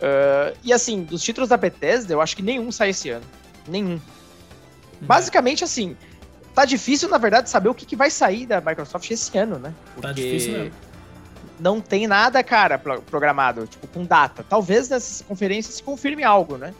Ah, 0.00 0.52
e 0.62 0.72
assim, 0.72 1.02
dos 1.04 1.22
títulos 1.22 1.48
da 1.48 1.56
Bethesda, 1.56 2.12
eu 2.12 2.20
acho 2.20 2.36
que 2.36 2.42
nenhum 2.42 2.70
sai 2.72 2.90
esse 2.90 3.08
ano. 3.10 3.24
Nenhum. 3.68 4.00
Basicamente, 5.00 5.64
assim, 5.64 5.96
tá 6.54 6.64
difícil, 6.64 7.08
na 7.08 7.18
verdade, 7.18 7.50
saber 7.50 7.68
o 7.68 7.74
que, 7.74 7.84
que 7.86 7.96
vai 7.96 8.10
sair 8.10 8.46
da 8.46 8.60
Microsoft 8.60 9.10
esse 9.10 9.36
ano, 9.38 9.58
né? 9.58 9.72
Tá 10.00 10.12
difícil 10.12 10.52
mesmo. 10.52 10.72
não 11.58 11.80
tem 11.80 12.06
nada, 12.06 12.42
cara, 12.44 12.78
pro- 12.78 13.02
programado, 13.02 13.66
tipo, 13.66 13.86
com 13.88 14.04
data. 14.04 14.44
Talvez 14.48 14.88
nessas 14.88 15.22
conferências 15.22 15.76
se 15.76 15.82
confirme 15.82 16.22
algo, 16.22 16.56
né? 16.56 16.72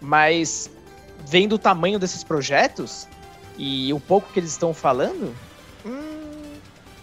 Mas 0.00 0.70
vendo 1.26 1.54
o 1.54 1.58
tamanho 1.58 1.98
desses 1.98 2.22
projetos 2.22 3.06
e 3.58 3.92
o 3.92 3.98
pouco 4.00 4.32
que 4.32 4.38
eles 4.40 4.50
estão 4.50 4.72
falando, 4.72 5.34
hum, 5.84 6.54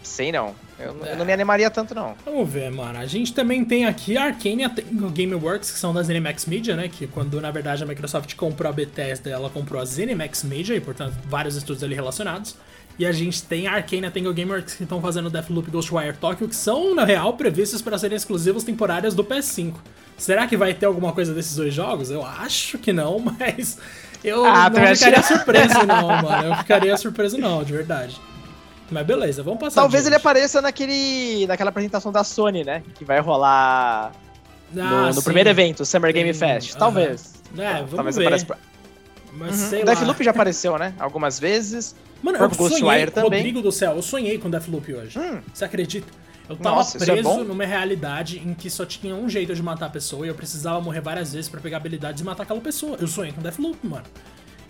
sei 0.01 0.31
não. 0.31 0.55
Eu, 0.79 0.93
não- 0.93 1.05
eu 1.05 1.15
não 1.17 1.25
me 1.25 1.31
animaria 1.31 1.69
tanto, 1.69 1.93
não. 1.95 2.15
Vamos 2.25 2.49
ver, 2.49 2.69
mano. 2.71 2.97
A 2.99 3.05
gente 3.05 3.33
também 3.33 3.63
tem 3.63 3.85
aqui 3.85 4.17
a 4.17 4.25
Arcane 4.25 4.63
e 4.63 4.65
a 4.65 4.69
Tango 4.69 5.09
Gameworks, 5.09 5.71
que 5.71 5.77
são 5.79 5.93
da 5.93 6.01
ZeniMax 6.03 6.45
Media, 6.45 6.75
né? 6.75 6.89
Que 6.89 7.07
quando, 7.07 7.39
na 7.39 7.51
verdade, 7.51 7.83
a 7.83 7.85
Microsoft 7.85 8.35
comprou 8.35 8.69
a 8.69 8.73
Bethesda, 8.73 9.29
ela 9.29 9.49
comprou 9.49 9.81
a 9.81 9.85
ZeniMax 9.85 10.43
Media, 10.43 10.75
e, 10.75 10.81
portanto, 10.81 11.15
vários 11.25 11.55
estudos 11.55 11.83
ali 11.83 11.93
relacionados. 11.95 12.55
E 12.99 13.05
a 13.05 13.11
gente 13.11 13.43
tem 13.43 13.65
a 13.67 13.73
Arcane 13.73 14.03
e 14.03 14.05
a 14.07 14.11
Tango 14.11 14.33
Gameworks, 14.33 14.75
que 14.75 14.83
estão 14.83 14.99
fazendo 15.01 15.29
Deathloop 15.29 15.69
Ghostwire 15.71 16.17
Tokyo, 16.17 16.47
que 16.49 16.55
são, 16.55 16.93
na 16.93 17.05
real, 17.05 17.33
previstos 17.33 17.81
para 17.81 17.97
serem 17.97 18.15
exclusivos 18.17 18.63
temporárias 18.63 19.13
do 19.15 19.23
PS5. 19.23 19.75
Será 20.17 20.45
que 20.47 20.57
vai 20.57 20.73
ter 20.73 20.85
alguma 20.85 21.11
coisa 21.13 21.33
desses 21.33 21.55
dois 21.55 21.73
jogos? 21.73 22.11
Eu 22.11 22.23
acho 22.25 22.77
que 22.77 22.91
não, 22.91 23.17
mas 23.39 23.77
eu 24.23 24.45
Ah, 24.45 24.69
não 24.69 24.95
ficaria 24.95 25.21
surpreso, 25.23 25.85
não, 25.85 26.07
mano. 26.21 26.47
Eu 26.49 26.55
ficaria 26.57 26.97
surpreso, 26.97 27.37
não, 27.37 27.63
de 27.63 27.73
verdade. 27.73 28.19
Mas 28.91 29.05
beleza, 29.05 29.41
vamos 29.43 29.59
passar. 29.59 29.81
Talvez 29.81 30.05
ele 30.05 30.15
apareça 30.15 30.61
naquele, 30.61 31.47
naquela 31.47 31.69
apresentação 31.69 32.11
da 32.11 32.23
Sony, 32.23 32.63
né? 32.63 32.83
Que 32.95 33.03
vai 33.05 33.19
rolar 33.19 34.11
no, 34.71 34.83
Ah, 34.83 35.11
no 35.13 35.23
primeiro 35.23 35.49
evento, 35.49 35.85
Summer 35.85 36.13
Game 36.13 36.29
Tem- 36.31 36.39
Fest. 36.39 36.75
Talvez. 36.75 37.33
É, 37.57 37.73
vamos 37.75 37.93
Talvez 37.95 38.15
ver. 38.17 38.23
apareça. 38.23 38.45
pra- 38.45 38.57
Mas 39.31 39.61
Uhum. 39.61 39.69
sei 39.69 39.81
O 39.81 39.85
lá. 39.85 39.93
Deathloop 39.93 40.23
já 40.23 40.31
apareceu, 40.31 40.77
né? 40.77 40.93
Algumas 40.99 41.39
vezes. 41.39 41.95
Mano, 42.21 42.37
O 42.39 42.43
eu 42.43 42.53
sonhei, 42.69 43.05
também. 43.07 43.39
Rodrigo 43.39 43.61
do 43.61 43.71
céu, 43.71 43.95
eu 43.95 44.01
sonhei 44.01 44.37
com 44.37 44.49
Deathloop 44.49 44.93
hoje. 44.93 45.17
Hum. 45.19 45.39
Você 45.53 45.65
acredita? 45.65 46.07
Eu 46.53 46.57
tava 46.57 46.75
Nossa, 46.77 46.97
é 46.97 47.05
preso 47.05 47.23
bom? 47.23 47.43
numa 47.43 47.65
realidade 47.65 48.39
em 48.39 48.53
que 48.53 48.69
só 48.69 48.85
tinha 48.85 49.15
um 49.15 49.27
jeito 49.27 49.53
de 49.53 49.63
matar 49.63 49.87
a 49.87 49.89
pessoa 49.89 50.25
e 50.25 50.29
eu 50.29 50.35
precisava 50.35 50.79
morrer 50.81 51.01
várias 51.01 51.33
vezes 51.33 51.49
pra 51.49 51.59
pegar 51.59 51.77
habilidades 51.77 52.21
e 52.21 52.23
matar 52.23 52.43
aquela 52.43 52.61
pessoa. 52.61 52.97
Eu 52.99 53.07
sonhei 53.07 53.31
com 53.31 53.41
Deathloop, 53.41 53.85
mano. 53.85 54.05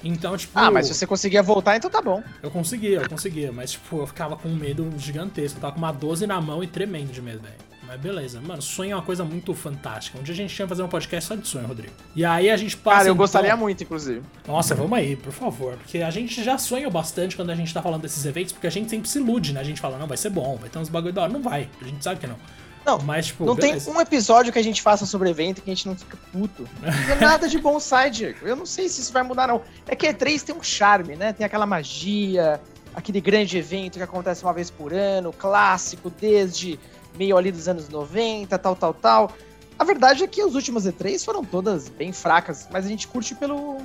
Então, 0.03 0.35
tipo. 0.35 0.51
Ah, 0.55 0.69
mas 0.69 0.87
se 0.87 0.93
você 0.93 1.07
conseguia 1.07 1.41
voltar, 1.41 1.77
então 1.77 1.89
tá 1.89 2.01
bom. 2.01 2.21
Eu 2.41 2.51
conseguia, 2.51 3.01
eu 3.01 3.09
conseguia, 3.09 3.51
mas 3.51 3.71
tipo, 3.71 3.99
eu 3.99 4.07
ficava 4.07 4.35
com 4.35 4.49
um 4.49 4.55
medo 4.55 4.91
gigantesco. 4.97 5.57
Eu 5.57 5.61
tava 5.61 5.73
com 5.73 5.79
uma 5.79 5.91
12 5.91 6.27
na 6.27 6.41
mão 6.41 6.63
e 6.63 6.67
tremendo 6.67 7.11
de 7.11 7.21
medo, 7.21 7.41
velho. 7.41 7.72
Mas 7.93 8.01
beleza, 8.01 8.41
mano, 8.41 8.59
sonho 8.59 8.91
é 8.91 8.95
uma 8.95 9.03
coisa 9.03 9.23
muito 9.23 9.53
fantástica. 9.53 10.17
Um 10.17 10.23
dia 10.23 10.33
a 10.33 10.35
gente 10.35 10.53
tinha 10.55 10.65
que 10.65 10.69
fazer 10.69 10.81
um 10.81 10.87
podcast 10.87 11.27
só 11.27 11.35
de 11.35 11.47
sonho, 11.47 11.67
Rodrigo. 11.67 11.93
E 12.15 12.25
aí 12.25 12.49
a 12.49 12.57
gente 12.57 12.75
passa. 12.75 12.97
Cara, 12.97 13.09
eu 13.09 13.13
então- 13.13 13.17
gostaria 13.23 13.55
muito, 13.55 13.83
inclusive. 13.83 14.23
Nossa, 14.47 14.73
vamos 14.73 14.97
aí, 14.97 15.15
por 15.15 15.31
favor. 15.31 15.75
Porque 15.77 15.99
a 15.99 16.09
gente 16.09 16.43
já 16.43 16.57
sonha 16.57 16.89
bastante 16.89 17.35
quando 17.35 17.51
a 17.51 17.55
gente 17.55 17.71
tá 17.71 17.83
falando 17.83 18.01
desses 18.01 18.25
eventos, 18.25 18.51
porque 18.51 18.65
a 18.65 18.71
gente 18.71 18.89
sempre 18.89 19.07
se 19.07 19.19
ilude, 19.19 19.53
né? 19.53 19.59
A 19.61 19.63
gente 19.63 19.79
fala, 19.79 19.99
não, 19.99 20.07
vai 20.07 20.17
ser 20.17 20.31
bom, 20.31 20.57
vai 20.57 20.69
ter 20.69 20.79
uns 20.79 20.89
bagulho 20.89 21.13
da 21.13 21.21
hora. 21.23 21.31
Não 21.31 21.41
vai, 21.41 21.69
a 21.79 21.85
gente 21.85 22.03
sabe 22.03 22.19
que 22.19 22.25
não. 22.25 22.37
Não, 22.83 22.99
Mas, 22.99 23.27
tipo, 23.27 23.45
não 23.45 23.55
beleza. 23.55 23.85
tem 23.85 23.95
um 23.95 24.01
episódio 24.01 24.51
que 24.51 24.59
a 24.59 24.63
gente 24.63 24.81
faça 24.81 25.05
sobre 25.05 25.29
evento 25.29 25.61
que 25.61 25.69
a 25.71 25.73
gente 25.73 25.87
não 25.87 25.95
fica 25.95 26.17
puto. 26.33 26.67
Não 26.81 26.89
é 26.89 27.15
nada 27.15 27.47
de 27.47 27.57
bom 27.57 27.79
sai, 27.79 28.09
Diego. 28.09 28.39
Eu 28.45 28.55
não 28.57 28.65
sei 28.65 28.89
se 28.89 28.99
isso 29.01 29.13
vai 29.13 29.23
mudar, 29.23 29.47
não. 29.47 29.61
É 29.87 29.95
que 29.95 30.05
E3 30.05 30.41
tem 30.41 30.55
um 30.55 30.63
charme, 30.63 31.15
né? 31.15 31.31
Tem 31.31 31.45
aquela 31.45 31.65
magia, 31.65 32.59
aquele 32.93 33.21
grande 33.21 33.57
evento 33.57 33.97
que 33.97 34.03
acontece 34.03 34.43
uma 34.43 34.51
vez 34.53 34.69
por 34.69 34.93
ano, 34.93 35.31
clássico, 35.31 36.09
desde 36.09 36.77
meio 37.17 37.37
ali 37.37 37.51
dos 37.51 37.67
anos 37.67 37.89
90, 37.89 38.57
tal, 38.59 38.75
tal, 38.75 38.93
tal. 38.93 39.31
A 39.77 39.83
verdade 39.83 40.23
é 40.23 40.27
que 40.27 40.41
as 40.41 40.53
últimas 40.53 40.85
E3 40.85 41.23
foram 41.23 41.43
todas 41.43 41.89
bem 41.89 42.11
fracas, 42.13 42.67
mas 42.71 42.85
a 42.85 42.89
gente 42.89 43.07
curte 43.07 43.35
pelo. 43.35 43.77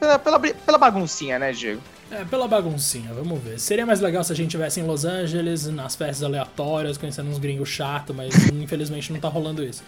Pela, 0.00 0.18
pela, 0.18 0.40
pela 0.40 0.78
baguncinha, 0.78 1.38
né, 1.38 1.52
Diego? 1.52 1.80
É, 2.10 2.24
pela 2.24 2.46
baguncinha, 2.48 3.12
vamos 3.14 3.40
ver. 3.42 3.58
Seria 3.58 3.86
mais 3.86 4.00
legal 4.00 4.22
se 4.24 4.32
a 4.32 4.36
gente 4.36 4.48
estivesse 4.48 4.80
em 4.80 4.84
Los 4.84 5.04
Angeles, 5.04 5.66
nas 5.66 5.94
festas 5.96 6.22
aleatórias, 6.22 6.98
conhecendo 6.98 7.30
uns 7.30 7.38
gringos 7.38 7.68
chatos, 7.68 8.14
mas 8.14 8.34
infelizmente 8.52 9.12
não 9.12 9.20
tá 9.20 9.28
rolando 9.28 9.62
isso. 9.64 9.82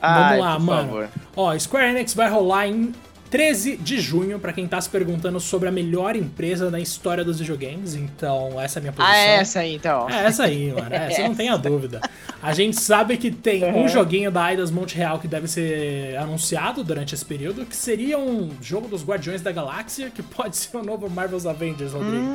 Ai, 0.00 0.38
Vamos 0.38 0.44
lá, 0.44 0.56
por 0.56 0.62
mano. 0.62 0.88
favor. 0.88 1.08
Ó, 1.36 1.58
Square 1.58 1.90
Enix 1.90 2.12
vai 2.14 2.28
rolar 2.28 2.68
em 2.68 2.94
13 3.30 3.76
de 3.76 4.00
junho, 4.00 4.38
pra 4.38 4.52
quem 4.52 4.66
tá 4.66 4.80
se 4.80 4.88
perguntando 4.88 5.38
sobre 5.40 5.68
a 5.68 5.72
melhor 5.72 6.16
empresa 6.16 6.70
da 6.70 6.80
história 6.80 7.24
dos 7.24 7.38
videogames. 7.38 7.94
Então, 7.94 8.60
essa 8.60 8.78
é 8.78 8.80
a 8.80 8.82
minha 8.82 8.92
posição. 8.92 9.14
Ah, 9.14 9.18
é 9.18 9.34
essa 9.36 9.60
aí, 9.60 9.74
então. 9.74 10.10
É 10.10 10.26
essa 10.26 10.44
aí, 10.44 10.72
mano. 10.72 10.94
É, 10.94 11.10
você 11.10 11.22
não 11.22 11.34
tenha 11.34 11.56
dúvida. 11.56 12.00
A 12.42 12.52
gente 12.52 12.80
sabe 12.80 13.16
que 13.16 13.30
tem 13.30 13.64
um 13.64 13.88
joguinho 13.88 14.30
da 14.30 14.44
Aidas 14.44 14.70
Monte 14.70 14.96
Real 14.96 15.18
que 15.18 15.26
deve 15.26 15.48
ser 15.48 16.16
anunciado 16.16 16.84
durante 16.84 17.14
esse 17.14 17.24
período, 17.24 17.66
que 17.66 17.76
seria 17.76 18.18
um 18.18 18.50
jogo 18.62 18.88
dos 18.88 19.04
Guardiões 19.04 19.42
da 19.42 19.52
Galáxia, 19.52 20.10
que 20.10 20.22
pode 20.24 20.56
ser 20.56 20.76
o 20.76 20.82
novo 20.82 21.08
Marvel's 21.10 21.46
Avengers, 21.46 21.92
Rodrigo. 21.92 22.26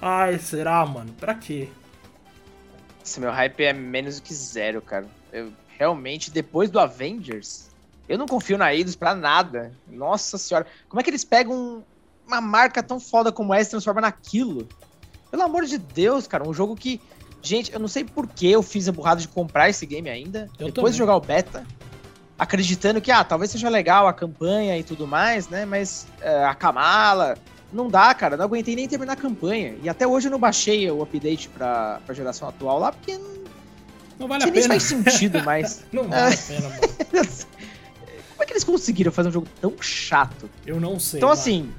Ai, 0.00 0.38
será, 0.38 0.84
mano? 0.86 1.12
Pra 1.18 1.34
quê? 1.34 1.68
Esse 3.04 3.18
meu 3.20 3.30
hype 3.30 3.64
é 3.64 3.72
menos 3.72 4.20
do 4.20 4.22
que 4.22 4.34
zero, 4.34 4.80
cara. 4.82 5.06
Eu 5.32 5.50
realmente, 5.78 6.30
depois 6.30 6.70
do 6.70 6.78
Avengers, 6.78 7.68
eu 8.08 8.18
não 8.18 8.26
confio 8.26 8.56
na 8.58 8.72
Eidos 8.74 8.96
pra 8.96 9.14
nada. 9.14 9.72
Nossa 9.88 10.38
senhora. 10.38 10.66
Como 10.88 11.00
é 11.00 11.04
que 11.04 11.10
eles 11.10 11.24
pegam 11.24 11.84
uma 12.26 12.40
marca 12.40 12.82
tão 12.82 12.98
foda 12.98 13.30
como 13.32 13.52
essa 13.54 13.68
e 13.68 13.70
transformam 13.72 14.02
naquilo? 14.02 14.68
Pelo 15.30 15.42
amor 15.42 15.64
de 15.66 15.78
Deus, 15.78 16.26
cara. 16.26 16.48
Um 16.48 16.54
jogo 16.54 16.74
que. 16.74 17.00
Gente, 17.40 17.72
eu 17.72 17.78
não 17.78 17.86
sei 17.88 18.02
por 18.04 18.26
que 18.26 18.50
eu 18.50 18.62
fiz 18.62 18.88
a 18.88 18.92
burrada 18.92 19.20
de 19.20 19.28
comprar 19.28 19.68
esse 19.68 19.86
game 19.86 20.08
ainda. 20.10 20.48
Eu 20.58 20.66
depois 20.66 20.74
também. 20.74 20.92
de 20.92 20.98
jogar 20.98 21.16
o 21.16 21.20
beta. 21.20 21.64
Acreditando 22.38 23.00
que, 23.00 23.10
ah, 23.10 23.24
talvez 23.24 23.50
seja 23.50 23.68
legal 23.68 24.06
a 24.06 24.12
campanha 24.12 24.78
e 24.78 24.84
tudo 24.84 25.06
mais, 25.06 25.48
né? 25.48 25.64
Mas 25.64 26.06
é, 26.20 26.44
a 26.44 26.54
Kamala. 26.54 27.36
Não 27.72 27.88
dá, 27.88 28.14
cara. 28.14 28.36
Não 28.36 28.44
aguentei 28.44 28.74
nem 28.76 28.88
terminar 28.88 29.12
a 29.14 29.16
campanha. 29.16 29.76
E 29.82 29.88
até 29.88 30.06
hoje 30.06 30.28
eu 30.28 30.30
não 30.32 30.38
baixei 30.38 30.90
o 30.90 31.02
update 31.02 31.48
pra, 31.48 32.00
pra 32.06 32.14
geração 32.14 32.48
atual 32.48 32.78
lá, 32.78 32.92
porque 32.92 33.18
não 33.18 33.30
Não 34.20 34.28
vale 34.28 34.42
a 34.44 34.46
nem 34.46 34.54
pena. 34.54 34.68
faz 34.68 34.82
sentido 34.84 35.42
mais. 35.44 35.84
Não 35.92 36.04
vale 36.04 36.34
a 36.34 36.38
pena, 36.38 36.68
mano. 36.68 36.80
Eles 38.58 38.64
conseguiram 38.64 39.12
fazer 39.12 39.28
um 39.28 39.32
jogo 39.32 39.46
tão 39.60 39.72
chato? 39.80 40.50
Eu 40.66 40.80
não 40.80 40.98
sei. 40.98 41.18
Então, 41.20 41.28
mano. 41.28 41.40
assim, 41.40 41.70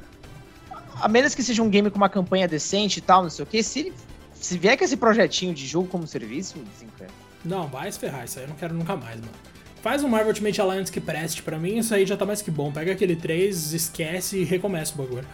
a 1.02 1.08
menos 1.10 1.36
que 1.36 1.44
seja 1.44 1.62
um 1.62 1.70
game 1.70 1.89
com 1.89 1.98
uma 1.98 2.08
campanha 2.08 2.48
decente 2.48 3.00
e 3.00 3.02
tal, 3.02 3.22
não 3.24 3.30
sei 3.30 3.44
o 3.44 3.46
que, 3.46 3.62
se, 3.62 3.80
ele- 3.80 3.94
se 4.34 4.58
vier 4.58 4.78
com 4.78 4.84
esse 4.86 4.96
projetinho 4.96 5.54
de 5.54 5.68
jogo 5.68 5.89
como 5.89 6.08
serviço, 6.08 6.58
desencana. 6.74 7.10
Não, 7.44 7.68
vai 7.68 7.92
se 7.92 8.00
ferrar, 8.00 8.24
isso 8.24 8.39
aí 8.39 8.46
eu 8.46 8.50
não 8.50 8.56
quero 8.56 8.74
nunca 8.74 8.96
mais, 8.96 9.20
mano. 9.20 9.32
Faz 9.82 10.04
um 10.04 10.08
Marvel 10.08 10.30
Ultimate 10.30 10.60
Alliance 10.62 10.92
que 10.92 11.02
preste 11.02 11.42
pra 11.44 11.58
mim, 11.60 11.78
isso 11.78 11.94
aí 11.94 12.06
já 12.06 12.15
tá 12.15 12.26
mais 12.26 12.42
que 12.42 12.50
bom. 12.52 12.72
Pega 12.72 12.94
aquele 12.94 13.15
3, 13.18 13.74
esquece 13.74 14.38
e 14.39 14.44
recomeça 14.46 14.94
o 14.94 14.98
bagulho. 15.06 15.28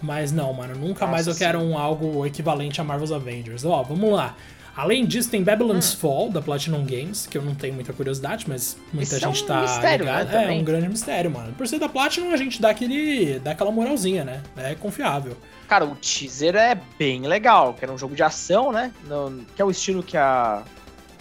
Mas 0.00 0.30
não, 0.32 0.52
mano, 0.52 0.74
nunca 0.74 1.00
Nossa, 1.04 1.06
mais 1.12 1.26
eu 1.26 1.34
quero 1.34 1.58
um 1.60 1.76
algo 1.78 2.24
equivalente 2.26 2.80
a 2.80 2.84
Marvel's 2.84 3.12
Avengers. 3.12 3.64
Ó, 3.64 3.82
vamos 3.82 4.12
lá. 4.12 4.36
Além 4.74 5.04
disso, 5.04 5.30
tem 5.30 5.42
Babylon's 5.42 5.94
hum. 5.94 5.98
Fall, 5.98 6.30
da 6.30 6.40
Platinum 6.40 6.84
Games, 6.84 7.26
que 7.26 7.36
eu 7.36 7.42
não 7.42 7.54
tenho 7.54 7.74
muita 7.74 7.92
curiosidade, 7.92 8.46
mas 8.48 8.76
muita 8.92 9.16
Isso 9.16 9.26
gente 9.26 9.42
é 9.42 9.44
um 9.44 9.46
tá 9.46 9.62
mistério, 9.62 10.04
ligada. 10.06 10.38
Né, 10.38 10.46
é 10.46 10.50
um 10.50 10.64
grande 10.64 10.88
mistério, 10.88 11.30
mano. 11.30 11.52
Por 11.52 11.68
ser 11.68 11.78
da 11.78 11.88
Platinum, 11.88 12.32
a 12.32 12.36
gente 12.36 12.60
dá 12.60 12.70
aquele. 12.70 13.38
dá 13.38 13.50
aquela 13.50 13.70
moralzinha, 13.70 14.24
né? 14.24 14.42
É 14.56 14.74
confiável. 14.74 15.36
Cara, 15.68 15.84
o 15.84 15.94
teaser 15.94 16.56
é 16.56 16.80
bem 16.98 17.22
legal, 17.26 17.74
que 17.74 17.84
era 17.84 17.92
um 17.92 17.98
jogo 17.98 18.14
de 18.14 18.22
ação, 18.22 18.72
né? 18.72 18.92
No, 19.06 19.44
que 19.54 19.60
é 19.60 19.64
o 19.64 19.70
estilo 19.70 20.02
que 20.02 20.16
a, 20.16 20.62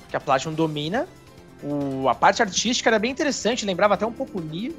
que 0.09 0.15
a 0.15 0.19
Platinum 0.19 0.53
domina. 0.53 1.07
O, 1.61 2.07
a 2.07 2.15
parte 2.15 2.41
artística 2.41 2.89
era 2.89 2.97
bem 2.97 3.11
interessante, 3.11 3.65
lembrava 3.65 3.93
até 3.93 4.05
um 4.05 4.11
pouco 4.11 4.39
o 4.39 4.41
Nier. 4.41 4.71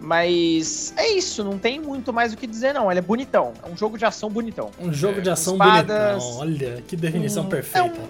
Mas 0.00 0.92
é 0.96 1.08
isso, 1.08 1.42
não 1.42 1.58
tem 1.58 1.80
muito 1.80 2.12
mais 2.12 2.32
o 2.32 2.36
que 2.36 2.46
dizer, 2.46 2.72
não. 2.72 2.90
Ele 2.90 3.00
é 3.00 3.02
bonitão. 3.02 3.52
É 3.64 3.68
um 3.68 3.76
jogo 3.76 3.98
de 3.98 4.04
ação 4.04 4.30
bonitão. 4.30 4.70
Um 4.78 4.92
jogo 4.92 5.18
é, 5.18 5.22
de 5.22 5.30
ação 5.30 5.54
espadas, 5.54 6.22
bonitão. 6.22 6.38
Olha, 6.38 6.82
que 6.86 6.96
definição 6.96 7.44
um, 7.44 7.48
perfeita. 7.48 7.78
É 7.78 7.82
um... 7.82 8.08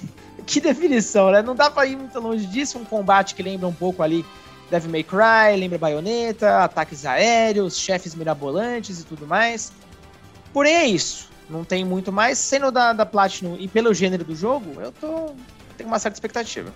que 0.46 0.60
definição, 0.60 1.30
né? 1.30 1.42
Não 1.42 1.54
dá 1.54 1.70
pra 1.70 1.86
ir 1.86 1.96
muito 1.96 2.18
longe 2.18 2.46
disso. 2.46 2.78
Um 2.78 2.84
combate 2.84 3.34
que 3.34 3.42
lembra 3.42 3.66
um 3.66 3.72
pouco 3.72 4.02
ali 4.02 4.24
Devil 4.70 4.90
May 4.90 5.02
Cry, 5.02 5.58
lembra 5.58 5.78
Bayonetta, 5.78 6.64
ataques 6.64 7.04
aéreos, 7.04 7.76
chefes 7.76 8.14
mirabolantes 8.14 9.00
e 9.00 9.04
tudo 9.04 9.26
mais. 9.26 9.72
Porém, 10.52 10.74
é 10.74 10.86
isso. 10.86 11.28
Não 11.48 11.64
tem 11.64 11.84
muito 11.84 12.10
mais. 12.10 12.38
Sendo 12.38 12.70
da, 12.72 12.92
da 12.92 13.06
Platinum 13.06 13.56
e 13.58 13.68
pelo 13.68 13.92
gênero 13.92 14.24
do 14.24 14.34
jogo, 14.34 14.80
eu 14.80 14.90
tô. 14.90 15.34
tenho 15.76 15.88
uma 15.88 15.98
certa 15.98 16.16
expectativa. 16.16 16.72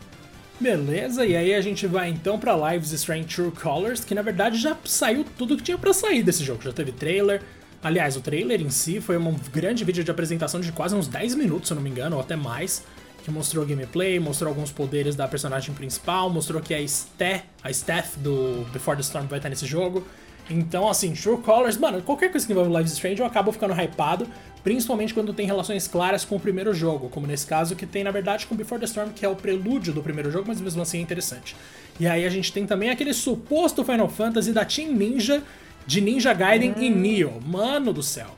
Beleza, 0.61 1.25
e 1.25 1.35
aí 1.35 1.55
a 1.55 1.61
gente 1.63 1.87
vai 1.87 2.11
então 2.11 2.39
para 2.39 2.55
Lives 2.73 2.93
Strange 2.93 3.25
True 3.25 3.51
Colors, 3.51 4.05
que 4.05 4.15
na 4.15 4.21
verdade 4.21 4.59
já 4.59 4.77
saiu 4.85 5.25
tudo 5.39 5.57
que 5.57 5.63
tinha 5.63 5.79
para 5.79 5.91
sair 5.95 6.23
desse 6.23 6.45
jogo. 6.45 6.63
Já 6.63 6.71
teve 6.71 6.93
trailer. 6.93 7.41
Aliás, 7.83 8.15
o 8.15 8.21
trailer 8.21 8.61
em 8.61 8.69
si 8.69 9.01
foi 9.01 9.17
um 9.17 9.35
grande 9.51 9.85
vídeo 9.85 10.05
de 10.05 10.11
apresentação 10.11 10.61
de 10.61 10.71
quase 10.71 10.95
uns 10.95 11.09
10 11.09 11.35
minutos, 11.35 11.69
se 11.69 11.73
eu 11.73 11.77
não 11.77 11.83
me 11.83 11.89
engano, 11.89 12.17
ou 12.17 12.21
até 12.21 12.37
mais, 12.37 12.85
que 13.25 13.31
mostrou 13.31 13.65
gameplay, 13.65 14.21
mostrou 14.21 14.51
alguns 14.51 14.71
poderes 14.71 15.17
da 15.17 15.27
personagem 15.27 15.75
principal, 15.75 16.29
mostrou 16.29 16.61
que 16.61 16.75
a 16.75 16.87
Steph, 16.87 17.43
a 17.65 17.73
Steph 17.73 18.19
do 18.19 18.67
Before 18.71 18.99
the 18.99 19.03
Storm 19.03 19.27
vai 19.29 19.39
estar 19.39 19.49
nesse 19.49 19.65
jogo. 19.65 20.07
Então, 20.51 20.89
assim, 20.89 21.13
True 21.13 21.39
Colors, 21.39 21.77
mano, 21.77 22.03
qualquer 22.03 22.31
coisa 22.31 22.45
que 22.45 22.53
envolve 22.53 22.71
Lives 22.77 22.93
Strange 22.93 23.21
eu 23.21 23.27
acabo 23.27 23.53
ficando 23.53 23.73
hypado, 23.73 24.27
principalmente 24.65 25.15
quando 25.15 25.33
tem 25.33 25.47
relações 25.47 25.87
claras 25.87 26.25
com 26.25 26.37
o 26.37 26.41
primeiro 26.41 26.75
jogo, 26.75 27.09
como 27.09 27.27
nesse 27.27 27.47
caso 27.47 27.77
que 27.77 27.87
tem 27.87 28.03
na 28.03 28.11
verdade 28.11 28.47
com 28.47 28.57
Before 28.57 28.81
the 28.81 28.87
Storm, 28.87 29.11
que 29.11 29.25
é 29.25 29.29
o 29.29 29.37
prelúdio 29.37 29.93
do 29.93 30.03
primeiro 30.03 30.31
jogo, 30.31 30.47
mas 30.49 30.61
mesmo 30.61 30.83
assim 30.83 30.99
é 30.99 31.01
interessante. 31.01 31.57
E 32.01 32.07
aí 32.07 32.27
a 32.27 32.31
gente 32.31 32.53
tem 32.53 32.67
também 32.67 32.91
aquele 32.91 33.15
suposto 33.15 33.85
Final 33.85 34.09
Fantasy 34.09 34.53
da 34.53 34.65
Team 34.65 34.93
Ninja, 34.93 35.43
de 35.87 36.01
Ninja 36.01 36.33
Gaiden 36.33 36.73
hum. 36.77 36.83
e 36.83 36.91
Neo. 36.91 37.41
Mano 37.47 37.93
do 37.93 38.03
céu. 38.03 38.29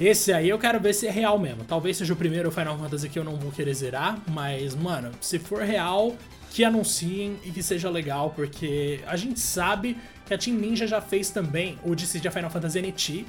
Esse 0.00 0.32
aí 0.32 0.48
eu 0.48 0.58
quero 0.58 0.78
ver 0.78 0.94
se 0.94 1.06
é 1.06 1.10
real 1.10 1.38
mesmo. 1.38 1.64
Talvez 1.64 1.96
seja 1.96 2.12
o 2.12 2.16
primeiro 2.16 2.50
Final 2.50 2.78
Fantasy 2.78 3.08
que 3.08 3.18
eu 3.18 3.24
não 3.24 3.36
vou 3.36 3.50
querer 3.50 3.74
zerar, 3.74 4.22
mas, 4.28 4.74
mano, 4.76 5.10
se 5.20 5.40
for 5.40 5.62
real, 5.62 6.16
que 6.50 6.64
anunciem 6.64 7.36
e 7.44 7.50
que 7.50 7.62
seja 7.62 7.90
legal, 7.90 8.30
porque 8.30 9.00
a 9.06 9.16
gente 9.16 9.40
sabe 9.40 9.96
que 10.28 10.34
a 10.34 10.38
Team 10.38 10.58
Ninja 10.58 10.86
já 10.86 11.00
fez 11.00 11.30
também 11.30 11.78
o 11.82 11.94
Dissidia 11.94 12.30
Final 12.30 12.50
Fantasy 12.50 12.80
NT. 12.82 13.24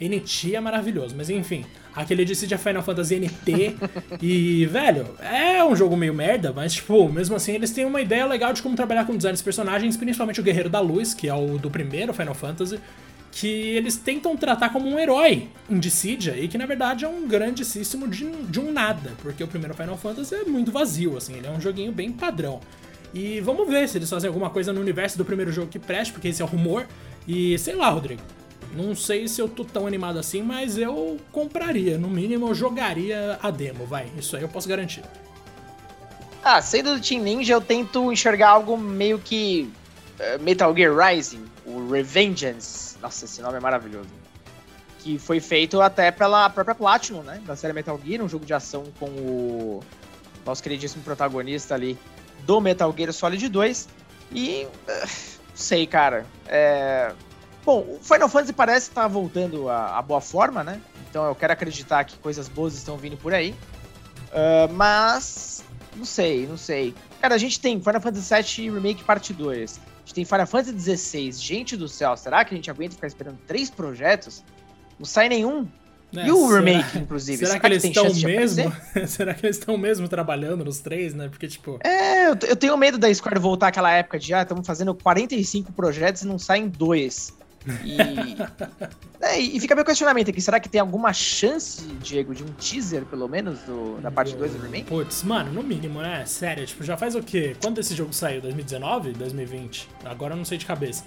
NT 0.00 0.56
é 0.56 0.60
maravilhoso, 0.60 1.14
mas 1.16 1.30
enfim, 1.30 1.64
aquele 1.94 2.24
Dissidia 2.24 2.58
Final 2.58 2.82
Fantasy 2.82 3.20
NT. 3.20 3.76
e, 4.20 4.66
velho, 4.66 5.06
é 5.20 5.62
um 5.64 5.76
jogo 5.76 5.96
meio 5.96 6.12
merda, 6.12 6.52
mas, 6.52 6.72
tipo, 6.72 7.08
mesmo 7.08 7.36
assim, 7.36 7.52
eles 7.52 7.70
têm 7.70 7.84
uma 7.84 8.00
ideia 8.00 8.26
legal 8.26 8.52
de 8.52 8.62
como 8.62 8.74
trabalhar 8.74 9.06
com 9.06 9.16
design 9.16 9.34
dos 9.34 9.42
personagens, 9.42 9.96
principalmente 9.96 10.40
o 10.40 10.42
Guerreiro 10.42 10.68
da 10.68 10.80
Luz, 10.80 11.14
que 11.14 11.28
é 11.28 11.34
o 11.34 11.56
do 11.56 11.70
primeiro 11.70 12.12
Final 12.12 12.34
Fantasy 12.34 12.80
que 13.32 13.46
eles 13.46 13.96
tentam 13.96 14.36
tratar 14.36 14.70
como 14.70 14.88
um 14.88 14.98
herói 14.98 15.48
em 15.68 15.78
Dissidia 15.78 16.36
e 16.36 16.48
que 16.48 16.58
na 16.58 16.66
verdade 16.66 17.04
é 17.04 17.08
um 17.08 17.28
grandíssimo 17.28 18.08
de, 18.08 18.28
de 18.28 18.58
um 18.58 18.72
nada, 18.72 19.12
porque 19.22 19.44
o 19.44 19.46
primeiro 19.46 19.72
Final 19.72 19.96
Fantasy 19.96 20.34
é 20.34 20.44
muito 20.44 20.72
vazio, 20.72 21.16
assim, 21.16 21.34
ele 21.36 21.46
é 21.46 21.50
um 21.50 21.60
joguinho 21.60 21.92
bem 21.92 22.10
padrão. 22.10 22.60
E 23.12 23.40
vamos 23.40 23.68
ver 23.68 23.88
se 23.88 23.98
eles 23.98 24.08
fazem 24.08 24.28
alguma 24.28 24.50
coisa 24.50 24.72
no 24.72 24.80
universo 24.80 25.18
do 25.18 25.24
primeiro 25.24 25.50
jogo 25.50 25.68
que 25.68 25.78
preste, 25.78 26.12
porque 26.12 26.28
esse 26.28 26.40
é 26.42 26.44
o 26.44 26.48
rumor. 26.48 26.86
E 27.26 27.58
sei 27.58 27.74
lá, 27.74 27.88
Rodrigo. 27.88 28.22
Não 28.72 28.94
sei 28.94 29.26
se 29.26 29.40
eu 29.40 29.48
tô 29.48 29.64
tão 29.64 29.86
animado 29.86 30.18
assim, 30.18 30.42
mas 30.42 30.78
eu 30.78 31.18
compraria. 31.32 31.98
No 31.98 32.08
mínimo, 32.08 32.48
eu 32.48 32.54
jogaria 32.54 33.38
a 33.42 33.50
demo, 33.50 33.84
vai. 33.84 34.08
Isso 34.16 34.36
aí 34.36 34.42
eu 34.42 34.48
posso 34.48 34.68
garantir. 34.68 35.02
Ah, 36.42 36.62
sendo 36.62 36.94
do 36.94 37.00
Team 37.00 37.22
Ninja, 37.22 37.54
eu 37.54 37.60
tento 37.60 38.12
enxergar 38.12 38.50
algo 38.50 38.76
meio 38.78 39.18
que 39.18 39.70
uh, 40.18 40.42
Metal 40.42 40.74
Gear 40.74 40.96
Rising, 40.96 41.44
o 41.66 41.90
Revengeance. 41.90 42.96
Nossa, 43.02 43.24
esse 43.24 43.42
nome 43.42 43.56
é 43.56 43.60
maravilhoso. 43.60 44.08
Que 45.00 45.18
foi 45.18 45.40
feito 45.40 45.80
até 45.80 46.10
pela 46.10 46.48
própria 46.48 46.74
Platinum, 46.74 47.22
né? 47.22 47.42
Da 47.44 47.56
série 47.56 47.72
Metal 47.72 47.98
Gear, 48.04 48.22
um 48.22 48.28
jogo 48.28 48.46
de 48.46 48.54
ação 48.54 48.84
com 48.98 49.06
o 49.06 49.80
nosso 50.46 50.62
queridíssimo 50.62 51.02
protagonista 51.02 51.74
ali, 51.74 51.98
do 52.44 52.60
Metal 52.60 52.92
Gear 52.96 53.12
Solid 53.12 53.48
2. 53.48 53.88
E. 54.32 54.66
Uh, 54.66 55.08
sei, 55.54 55.86
cara. 55.86 56.26
É... 56.46 57.12
Bom, 57.64 57.80
o 57.80 57.98
Final 58.02 58.28
Fantasy 58.28 58.52
parece 58.52 58.88
estar 58.88 59.02
tá 59.02 59.08
voltando 59.08 59.68
à, 59.68 60.00
boa 60.00 60.20
forma, 60.20 60.64
né? 60.64 60.80
Então 61.08 61.26
eu 61.26 61.34
quero 61.34 61.52
acreditar 61.52 62.04
que 62.04 62.16
coisas 62.18 62.48
boas 62.48 62.74
estão 62.74 62.96
vindo 62.96 63.16
por 63.16 63.34
aí. 63.34 63.54
Uh, 64.28 64.72
mas. 64.72 65.64
Não 65.94 66.04
sei, 66.04 66.46
não 66.46 66.56
sei. 66.56 66.94
Cara, 67.20 67.34
a 67.34 67.38
gente 67.38 67.60
tem 67.60 67.80
Final 67.80 68.00
Fantasy 68.00 68.62
VII 68.62 68.70
Remake 68.70 69.04
Parte 69.04 69.32
2. 69.32 69.78
A 69.78 70.00
gente 70.00 70.14
tem 70.14 70.24
Final 70.24 70.46
Fantasy 70.46 70.96
XVI. 70.96 71.32
Gente 71.32 71.76
do 71.76 71.88
céu, 71.88 72.16
será 72.16 72.44
que 72.44 72.54
a 72.54 72.56
gente 72.56 72.70
aguenta 72.70 72.94
ficar 72.94 73.08
esperando 73.08 73.38
três 73.46 73.68
projetos? 73.68 74.42
Não 74.98 75.04
sai 75.04 75.28
nenhum? 75.28 75.68
É, 76.16 76.26
e 76.26 76.32
o 76.32 76.46
será, 76.46 76.58
remake, 76.58 76.98
inclusive? 76.98 77.38
Será, 77.38 77.50
será 77.50 77.60
que, 77.60 77.66
que 77.66 77.72
eles 77.72 77.84
estão 77.84 78.28
mesmo? 78.30 78.72
será 79.06 79.34
que 79.34 79.46
eles 79.46 79.56
estão 79.56 79.76
mesmo 79.76 80.08
trabalhando 80.08 80.64
nos 80.64 80.78
três, 80.80 81.14
né? 81.14 81.28
Porque, 81.28 81.46
tipo. 81.46 81.78
É, 81.84 82.28
eu, 82.28 82.36
eu 82.48 82.56
tenho 82.56 82.76
medo 82.76 82.98
da 82.98 83.12
Square 83.12 83.38
voltar 83.38 83.68
àquela 83.68 83.92
época 83.92 84.18
de, 84.18 84.34
ah, 84.34 84.42
estamos 84.42 84.66
fazendo 84.66 84.94
45 84.94 85.72
projetos 85.72 86.22
e 86.22 86.26
não 86.26 86.38
saem 86.38 86.68
dois. 86.68 87.32
E, 87.84 87.96
é, 89.20 89.38
e 89.38 89.60
fica 89.60 89.74
meu 89.74 89.84
questionamento 89.84 90.30
aqui: 90.30 90.40
será 90.40 90.58
que 90.58 90.68
tem 90.68 90.80
alguma 90.80 91.12
chance, 91.12 91.82
Diego, 92.02 92.34
de 92.34 92.42
um 92.42 92.46
teaser, 92.46 93.04
pelo 93.04 93.28
menos, 93.28 93.60
do, 93.60 94.00
da 94.00 94.10
parte 94.10 94.34
2 94.34 94.52
do 94.52 94.62
remake? 94.62 94.84
Putz, 94.84 95.22
mano, 95.22 95.52
no 95.52 95.62
mínimo, 95.62 96.00
né? 96.00 96.24
Sério, 96.24 96.66
tipo, 96.66 96.82
já 96.82 96.96
faz 96.96 97.14
o 97.14 97.22
quê? 97.22 97.54
Quando 97.60 97.78
esse 97.78 97.94
jogo 97.94 98.12
saiu? 98.12 98.40
2019? 98.40 99.12
2020? 99.12 99.88
Agora 100.04 100.32
eu 100.32 100.38
não 100.38 100.44
sei 100.44 100.56
de 100.56 100.64
cabeça. 100.64 101.04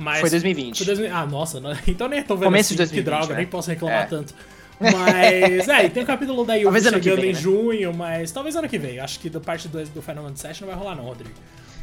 Mas 0.00 0.20
foi 0.20 0.30
2020. 0.30 0.78
Foi 0.78 0.86
2000... 0.86 1.14
Ah, 1.14 1.26
nossa, 1.26 1.60
não... 1.60 1.76
então 1.86 2.08
nem 2.08 2.22
tô 2.22 2.34
vendo 2.34 2.46
Começo 2.46 2.68
assim, 2.68 2.74
de 2.74 2.78
2020, 2.78 3.04
que 3.04 3.10
droga, 3.10 3.34
né? 3.34 3.40
nem 3.40 3.46
posso 3.46 3.70
reclamar 3.70 4.02
é. 4.02 4.06
tanto. 4.06 4.34
Mas, 4.80 5.68
é, 5.68 5.84
e 5.84 5.90
tem 5.90 6.02
o 6.02 6.06
capítulo 6.06 6.42
da 6.42 6.54
Yuffie 6.56 6.80
chegando 6.80 7.20
vem, 7.20 7.30
em 7.30 7.34
né? 7.34 7.38
junho, 7.38 7.92
mas 7.92 8.32
talvez 8.32 8.56
ano 8.56 8.66
que 8.66 8.78
vem. 8.78 8.98
Acho 8.98 9.20
que 9.20 9.28
da 9.28 9.38
parte 9.38 9.68
2 9.68 9.90
do 9.90 10.00
Final 10.00 10.24
Fantasy 10.24 10.46
VII 10.46 10.56
não 10.62 10.68
vai 10.68 10.76
rolar 10.76 10.96
não, 10.96 11.04
Rodrigo. 11.04 11.34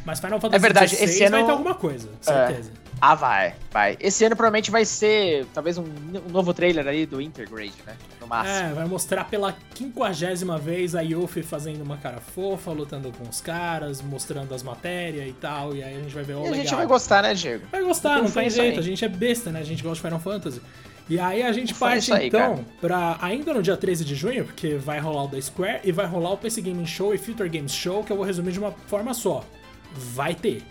Mas 0.04 0.18
Final 0.18 0.40
Fantasy 0.40 0.56
é 0.56 0.58
verdade, 0.58 0.94
esse 0.96 1.22
ano... 1.22 1.36
vai 1.36 1.44
ter 1.44 1.50
alguma 1.52 1.74
coisa, 1.74 2.08
é. 2.22 2.24
certeza. 2.24 2.70
É. 2.84 2.87
Ah, 3.00 3.14
vai, 3.14 3.54
vai. 3.70 3.96
Esse 4.00 4.24
ano 4.24 4.34
provavelmente 4.34 4.70
vai 4.70 4.84
ser 4.84 5.46
talvez 5.54 5.78
um, 5.78 5.84
um, 5.84 6.30
novo 6.30 6.52
trailer 6.52 6.86
aí 6.86 7.06
do 7.06 7.20
Intergrade, 7.20 7.74
né? 7.86 7.96
No 8.20 8.26
máximo. 8.26 8.56
É, 8.56 8.72
vai 8.72 8.86
mostrar 8.86 9.24
pela 9.24 9.54
quinquagésima 9.74 10.58
vez 10.58 10.94
a 10.94 11.00
Yuffie 11.00 11.42
fazendo 11.42 11.82
uma 11.82 11.96
cara 11.96 12.18
fofa, 12.20 12.72
lutando 12.72 13.12
com 13.12 13.28
os 13.28 13.40
caras, 13.40 14.02
mostrando 14.02 14.52
as 14.52 14.62
matérias 14.62 15.28
e 15.28 15.32
tal, 15.32 15.76
e 15.76 15.82
aí 15.82 15.96
a 15.96 16.00
gente 16.00 16.14
vai 16.14 16.24
ver 16.24 16.34
o 16.34 16.38
oh, 16.38 16.42
legal. 16.42 16.54
a 16.54 16.62
gente 16.62 16.74
vai 16.74 16.86
gostar, 16.86 17.22
né, 17.22 17.34
Diego? 17.34 17.66
Vai 17.70 17.82
gostar, 17.82 18.16
não, 18.16 18.24
não 18.24 18.30
tem 18.30 18.50
jeito, 18.50 18.80
a 18.80 18.82
gente 18.82 19.04
é 19.04 19.08
besta, 19.08 19.50
né? 19.50 19.60
A 19.60 19.64
gente 19.64 19.82
gosta 19.82 19.96
de 19.96 20.00
Final 20.02 20.20
Fantasy. 20.20 20.60
E 21.08 21.18
aí 21.18 21.42
a 21.42 21.52
gente 21.52 21.74
parte 21.74 22.12
aí, 22.12 22.26
então 22.26 22.56
cara. 22.56 22.66
pra 22.80 23.18
ainda 23.22 23.54
no 23.54 23.62
dia 23.62 23.76
13 23.76 24.04
de 24.04 24.14
junho, 24.14 24.44
porque 24.44 24.74
vai 24.74 24.98
rolar 24.98 25.24
o 25.24 25.28
da 25.28 25.40
Square 25.40 25.80
e 25.84 25.90
vai 25.90 26.06
rolar 26.06 26.32
o 26.32 26.36
PC 26.36 26.60
Gaming 26.60 26.84
Show 26.84 27.14
e 27.14 27.18
Future 27.18 27.48
Games 27.48 27.72
Show, 27.72 28.04
que 28.04 28.12
eu 28.12 28.16
vou 28.16 28.26
resumir 28.26 28.52
de 28.52 28.58
uma 28.58 28.72
forma 28.72 29.14
só. 29.14 29.42
Vai 29.94 30.34
ter. 30.34 30.62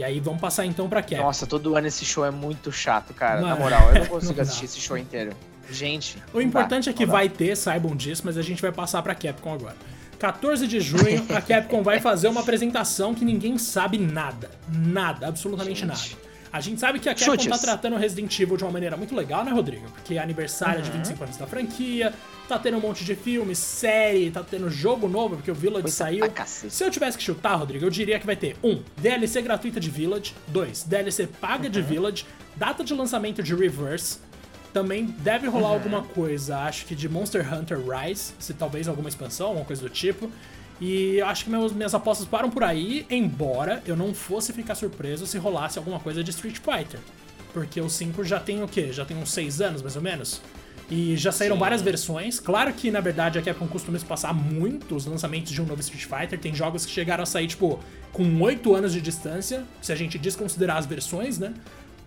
E 0.00 0.02
aí 0.02 0.18
vamos 0.18 0.40
passar 0.40 0.64
então 0.64 0.88
pra 0.88 1.02
Capcom. 1.02 1.24
Nossa, 1.24 1.46
todo 1.46 1.76
ano 1.76 1.86
esse 1.86 2.06
show 2.06 2.24
é 2.24 2.30
muito 2.30 2.72
chato, 2.72 3.12
cara. 3.12 3.42
Mano, 3.42 3.48
Na 3.48 3.56
moral, 3.56 3.90
eu 3.90 4.00
não 4.00 4.06
consigo 4.08 4.32
não 4.32 4.40
assistir 4.40 4.64
esse 4.64 4.80
show 4.80 4.96
inteiro. 4.96 5.30
Gente. 5.70 6.16
O 6.32 6.40
importante 6.40 6.86
dá, 6.86 6.90
é 6.90 6.94
que 6.94 7.04
vai 7.04 7.28
ter, 7.28 7.54
saibam 7.54 7.94
disso, 7.94 8.22
mas 8.24 8.38
a 8.38 8.42
gente 8.42 8.62
vai 8.62 8.72
passar 8.72 9.02
pra 9.02 9.14
Capcom 9.14 9.52
agora. 9.52 9.76
14 10.18 10.66
de 10.66 10.80
junho, 10.80 11.26
a 11.28 11.42
Capcom 11.42 11.82
vai 11.82 12.00
fazer 12.00 12.28
uma 12.28 12.40
apresentação 12.40 13.14
que 13.14 13.26
ninguém 13.26 13.58
sabe 13.58 13.98
nada. 13.98 14.50
Nada, 14.72 15.28
absolutamente 15.28 15.80
gente. 15.80 15.88
nada. 15.88 16.29
A 16.52 16.60
gente 16.60 16.80
sabe 16.80 16.98
que 16.98 17.08
a 17.08 17.14
Capcom 17.14 17.32
Chutes. 17.32 17.48
tá 17.48 17.58
tratando 17.58 17.96
Resident 17.96 18.38
Evil 18.38 18.56
de 18.56 18.64
uma 18.64 18.72
maneira 18.72 18.96
muito 18.96 19.14
legal, 19.14 19.44
né, 19.44 19.52
Rodrigo? 19.52 19.88
Porque 19.90 20.14
é 20.14 20.18
aniversário 20.18 20.78
uhum. 20.78 20.84
de 20.84 20.90
25 20.90 21.22
anos 21.22 21.36
da 21.36 21.46
franquia, 21.46 22.12
tá 22.48 22.58
tendo 22.58 22.76
um 22.78 22.80
monte 22.80 23.04
de 23.04 23.14
filme, 23.14 23.54
série, 23.54 24.30
tá 24.30 24.42
tendo 24.42 24.68
jogo 24.68 25.08
novo, 25.08 25.36
porque 25.36 25.50
o 25.50 25.54
Village 25.54 25.82
Coisa 25.82 25.96
saiu. 25.96 26.24
Se 26.46 26.82
eu 26.82 26.90
tivesse 26.90 27.16
que 27.16 27.22
chutar, 27.22 27.54
Rodrigo, 27.54 27.84
eu 27.84 27.90
diria 27.90 28.18
que 28.18 28.26
vai 28.26 28.36
ter 28.36 28.56
um, 28.64 28.82
DLC 28.96 29.40
gratuita 29.42 29.78
de 29.78 29.90
Village, 29.90 30.34
dois, 30.48 30.82
DLC 30.82 31.26
paga 31.26 31.64
uhum. 31.64 31.70
de 31.70 31.82
Village, 31.82 32.26
data 32.56 32.82
de 32.82 32.92
lançamento 32.94 33.42
de 33.42 33.54
Reverse, 33.54 34.18
também 34.72 35.06
deve 35.06 35.46
rolar 35.46 35.68
uhum. 35.68 35.74
alguma 35.74 36.02
coisa, 36.02 36.58
acho 36.60 36.86
que 36.86 36.94
de 36.94 37.08
Monster 37.08 37.52
Hunter 37.52 37.78
Rise, 37.78 38.32
se 38.38 38.54
talvez 38.54 38.88
alguma 38.88 39.08
expansão, 39.08 39.48
alguma 39.48 39.64
coisa 39.64 39.82
do 39.82 39.88
tipo. 39.88 40.30
E 40.80 41.16
eu 41.16 41.26
acho 41.26 41.44
que 41.44 41.50
meus, 41.50 41.72
minhas 41.72 41.94
apostas 41.94 42.26
param 42.26 42.50
por 42.50 42.64
aí, 42.64 43.06
embora 43.10 43.82
eu 43.86 43.94
não 43.94 44.14
fosse 44.14 44.52
ficar 44.52 44.74
surpreso 44.74 45.26
se 45.26 45.36
rolasse 45.36 45.78
alguma 45.78 46.00
coisa 46.00 46.24
de 46.24 46.30
Street 46.30 46.56
Fighter. 46.56 46.98
Porque 47.52 47.80
o 47.80 47.90
5 47.90 48.24
já 48.24 48.40
tem 48.40 48.62
o 48.62 48.68
quê? 48.68 48.92
Já 48.92 49.04
tem 49.04 49.16
uns 49.16 49.30
6 49.32 49.60
anos, 49.60 49.82
mais 49.82 49.96
ou 49.96 50.02
menos? 50.02 50.40
E 50.90 51.16
já 51.16 51.30
saíram 51.30 51.56
Sim. 51.56 51.60
várias 51.60 51.82
versões. 51.82 52.40
Claro 52.40 52.72
que, 52.72 52.90
na 52.90 53.00
verdade, 53.00 53.38
a 53.38 53.42
Capcom 53.42 53.68
costuma 53.68 53.98
passar 54.00 54.32
muitos 54.32 55.06
lançamentos 55.06 55.52
de 55.52 55.60
um 55.60 55.66
novo 55.66 55.80
Street 55.80 56.04
Fighter. 56.04 56.38
Tem 56.38 56.54
jogos 56.54 56.84
que 56.84 56.90
chegaram 56.90 57.22
a 57.22 57.26
sair, 57.26 57.46
tipo, 57.46 57.78
com 58.12 58.40
8 58.40 58.74
anos 58.74 58.92
de 58.92 59.00
distância, 59.00 59.64
se 59.80 59.92
a 59.92 59.96
gente 59.96 60.18
desconsiderar 60.18 60.78
as 60.78 60.86
versões, 60.86 61.38
né? 61.38 61.54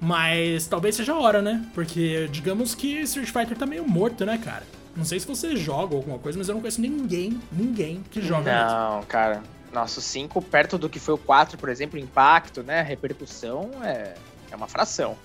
Mas 0.02 0.68
talvez 0.68 0.96
seja 0.96 1.14
a 1.14 1.18
hora, 1.18 1.42
né? 1.42 1.66
Porque 1.74 2.28
digamos 2.30 2.76
que 2.76 3.00
Street 3.02 3.30
Fighter 3.30 3.58
tá 3.58 3.66
meio 3.66 3.88
morto, 3.88 4.26
né, 4.26 4.38
cara? 4.38 4.64
Não 4.96 5.06
sei 5.06 5.20
se 5.20 5.26
você 5.28 5.56
joga 5.56 5.96
alguma 5.96 6.20
coisa, 6.20 6.38
mas 6.38 6.48
eu 6.48 6.54
não 6.54 6.62
conheço 6.62 6.82
ninguém, 6.82 7.42
ninguém 7.52 8.04
que 8.12 8.22
joga 8.22 8.54
Não, 8.54 8.96
mesmo. 8.96 9.08
cara. 9.08 9.42
Nosso 9.72 10.00
5, 10.02 10.40
perto 10.44 10.78
do 10.78 10.88
que 10.88 11.00
foi 11.00 11.16
o 11.16 11.18
4, 11.18 11.58
por 11.58 11.68
exemplo, 11.68 11.98
impacto, 11.98 12.62
né? 12.62 12.84
Repercussão 12.84 13.72
é, 13.84 14.14
é 14.52 14.56
uma 14.56 14.68
fração. 14.68 15.18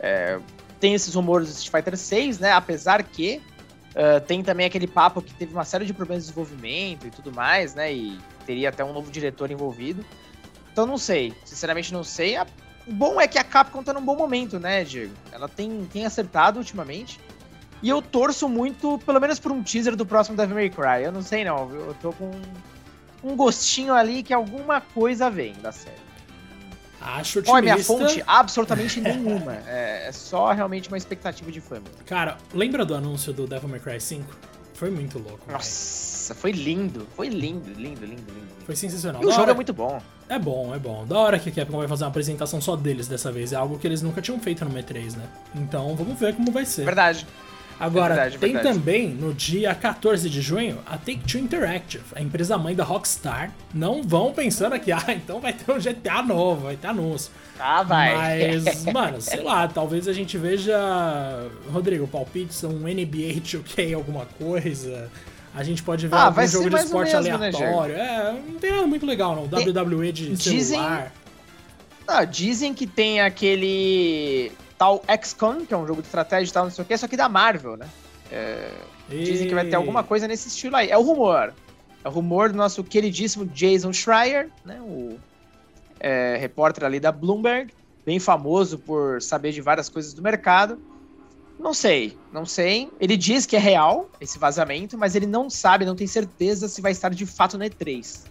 É, 0.00 0.40
tem 0.80 0.94
esses 0.94 1.14
rumores 1.14 1.46
do 1.46 1.52
Street 1.52 1.70
Fighter 1.70 1.96
6, 1.96 2.40
né? 2.40 2.52
Apesar 2.52 3.00
que 3.04 3.40
uh, 3.90 4.20
tem 4.26 4.42
também 4.42 4.66
aquele 4.66 4.88
papo 4.88 5.22
que 5.22 5.32
teve 5.32 5.52
uma 5.52 5.64
série 5.64 5.86
de 5.86 5.94
problemas 5.94 6.24
de 6.24 6.30
desenvolvimento 6.30 7.06
e 7.06 7.10
tudo 7.10 7.30
mais, 7.32 7.76
né? 7.76 7.92
E 7.92 8.18
teria 8.44 8.70
até 8.70 8.84
um 8.84 8.92
novo 8.92 9.08
diretor 9.08 9.52
envolvido. 9.52 10.04
Então 10.72 10.84
não 10.84 10.98
sei, 10.98 11.32
sinceramente 11.44 11.92
não 11.92 12.02
sei. 12.02 12.36
O 12.86 12.92
bom 12.92 13.20
é 13.20 13.28
que 13.28 13.38
a 13.38 13.44
Capcom 13.44 13.84
tá 13.84 13.92
num 13.92 14.04
bom 14.04 14.16
momento, 14.16 14.58
né, 14.58 14.82
Diego? 14.82 15.14
Ela 15.30 15.48
tem, 15.48 15.88
tem 15.92 16.04
acertado 16.04 16.58
ultimamente. 16.58 17.20
E 17.82 17.88
eu 17.88 18.00
torço 18.00 18.48
muito, 18.48 18.98
pelo 18.98 19.20
menos 19.20 19.40
por 19.40 19.50
um 19.50 19.62
teaser 19.62 19.96
do 19.96 20.06
próximo 20.06 20.36
Devil 20.36 20.54
May 20.54 20.70
Cry. 20.70 21.04
Eu 21.04 21.12
não 21.12 21.22
sei 21.22 21.44
não, 21.44 21.68
eu 21.70 21.94
tô 22.00 22.12
com 22.12 22.30
um 23.24 23.36
gostinho 23.36 23.92
ali 23.92 24.22
que 24.22 24.32
alguma 24.32 24.80
coisa 24.80 25.28
vem 25.28 25.54
da 25.54 25.72
série. 25.72 25.96
Acho 27.00 27.40
otimista. 27.40 27.52
Olha, 27.52 27.74
minha 27.74 27.84
fonte, 27.84 28.22
absolutamente 28.26 29.00
nenhuma. 29.00 29.52
É, 29.66 30.08
é, 30.08 30.12
só 30.12 30.52
realmente 30.52 30.88
uma 30.88 30.96
expectativa 30.96 31.50
de 31.50 31.60
fã. 31.60 31.80
Cara, 32.06 32.36
lembra 32.54 32.84
do 32.84 32.94
anúncio 32.94 33.32
do 33.32 33.46
Devil 33.46 33.68
May 33.68 33.80
Cry 33.80 34.00
5? 34.00 34.24
Foi 34.74 34.90
muito 34.90 35.18
louco. 35.18 35.50
Nossa, 35.50 36.34
véio. 36.34 36.40
foi 36.40 36.52
lindo. 36.52 37.06
Foi 37.16 37.28
lindo, 37.28 37.70
lindo, 37.72 38.04
lindo, 38.04 38.32
lindo. 38.32 38.48
Foi 38.64 38.76
sensacional. 38.76 39.22
E 39.22 39.24
o 39.24 39.28
da 39.28 39.34
jogo 39.34 39.42
hora... 39.42 39.52
é 39.52 39.54
muito 39.54 39.72
bom. 39.72 40.00
É 40.28 40.38
bom, 40.38 40.74
é 40.74 40.78
bom. 40.78 41.06
Da 41.06 41.18
hora 41.18 41.38
que 41.38 41.50
a 41.50 41.52
Capcom 41.52 41.78
vai 41.78 41.88
fazer 41.88 42.04
uma 42.04 42.10
apresentação 42.10 42.60
só 42.60 42.76
deles 42.76 43.08
dessa 43.08 43.30
vez. 43.30 43.52
É 43.52 43.56
algo 43.56 43.78
que 43.78 43.86
eles 43.86 44.02
nunca 44.02 44.20
tinham 44.22 44.38
feito 44.40 44.64
no 44.64 44.70
M3, 44.70 45.16
né? 45.16 45.28
Então 45.54 45.94
vamos 45.94 46.18
ver 46.18 46.34
como 46.34 46.50
vai 46.50 46.64
ser. 46.64 46.84
Verdade. 46.84 47.26
Agora, 47.82 48.14
verdade, 48.14 48.38
tem 48.38 48.52
verdade. 48.52 48.78
também, 48.78 49.08
no 49.08 49.34
dia 49.34 49.74
14 49.74 50.30
de 50.30 50.40
junho, 50.40 50.78
a 50.86 50.96
Take-Two 50.96 51.40
Interactive, 51.40 52.04
a 52.14 52.22
empresa 52.22 52.56
mãe 52.56 52.76
da 52.76 52.84
Rockstar. 52.84 53.52
Não 53.74 54.04
vão 54.04 54.32
pensando 54.32 54.74
aqui, 54.74 54.92
ah, 54.94 55.04
então 55.08 55.40
vai 55.40 55.52
ter 55.52 55.72
um 55.72 55.78
GTA 55.78 56.22
novo, 56.22 56.66
vai 56.66 56.76
ter 56.76 56.86
anúncio. 56.86 57.32
Ah, 57.58 57.82
vai. 57.82 58.14
Mas, 58.14 58.84
mano, 58.86 59.20
sei 59.20 59.42
lá, 59.42 59.66
talvez 59.66 60.06
a 60.06 60.12
gente 60.12 60.38
veja, 60.38 60.78
Rodrigo, 61.72 62.06
palpites, 62.06 62.62
um 62.62 62.78
NBA 62.78 63.40
2K 63.42 63.96
alguma 63.96 64.26
coisa. 64.26 65.10
A 65.52 65.64
gente 65.64 65.82
pode 65.82 66.06
ver 66.06 66.14
ah, 66.14 66.26
algum 66.26 66.46
jogo 66.46 66.70
de 66.70 66.76
esporte 66.76 67.16
mesmo, 67.16 67.38
né, 67.38 67.48
aleatório. 67.48 67.96
Né, 67.96 68.04
é, 68.04 68.32
não 68.48 68.60
tem 68.60 68.70
nada 68.70 68.86
muito 68.86 69.04
legal, 69.04 69.34
não. 69.34 69.42
WWE 69.46 70.12
de 70.12 70.36
dizem... 70.36 70.78
celular. 70.78 71.12
Ah, 72.06 72.24
dizem 72.24 72.74
que 72.74 72.86
tem 72.86 73.20
aquele 73.20 74.52
tal 74.82 75.00
XCOM, 75.22 75.64
que 75.64 75.72
é 75.72 75.76
um 75.76 75.86
jogo 75.86 76.02
de 76.02 76.08
estratégia 76.08 76.50
e 76.50 76.52
tal, 76.52 76.64
não 76.64 76.72
sei 76.72 76.82
o 76.82 76.84
que, 76.84 76.98
só 76.98 77.06
que 77.06 77.16
da 77.16 77.28
Marvel, 77.28 77.76
né? 77.76 77.88
É, 78.32 78.68
dizem 79.08 79.46
que 79.46 79.54
vai 79.54 79.64
ter 79.68 79.76
alguma 79.76 80.02
coisa 80.02 80.26
nesse 80.26 80.48
estilo 80.48 80.74
aí. 80.74 80.90
É 80.90 80.98
o 80.98 81.02
rumor. 81.02 81.54
É 82.04 82.08
o 82.08 82.10
rumor 82.10 82.50
do 82.50 82.56
nosso 82.56 82.82
queridíssimo 82.82 83.46
Jason 83.46 83.92
Schreier, 83.92 84.50
né? 84.64 84.80
O 84.80 85.16
é, 86.00 86.36
repórter 86.36 86.84
ali 86.84 86.98
da 86.98 87.12
Bloomberg, 87.12 87.72
bem 88.04 88.18
famoso 88.18 88.76
por 88.76 89.22
saber 89.22 89.52
de 89.52 89.60
várias 89.60 89.88
coisas 89.88 90.12
do 90.12 90.20
mercado. 90.20 90.80
Não 91.60 91.72
sei, 91.72 92.18
não 92.32 92.44
sei. 92.44 92.90
Ele 92.98 93.16
diz 93.16 93.46
que 93.46 93.54
é 93.54 93.60
real 93.60 94.10
esse 94.20 94.36
vazamento, 94.36 94.98
mas 94.98 95.14
ele 95.14 95.26
não 95.26 95.48
sabe, 95.48 95.84
não 95.84 95.94
tem 95.94 96.08
certeza 96.08 96.66
se 96.66 96.80
vai 96.80 96.90
estar 96.90 97.10
de 97.10 97.24
fato 97.24 97.56
na 97.56 97.66
E3. 97.66 98.24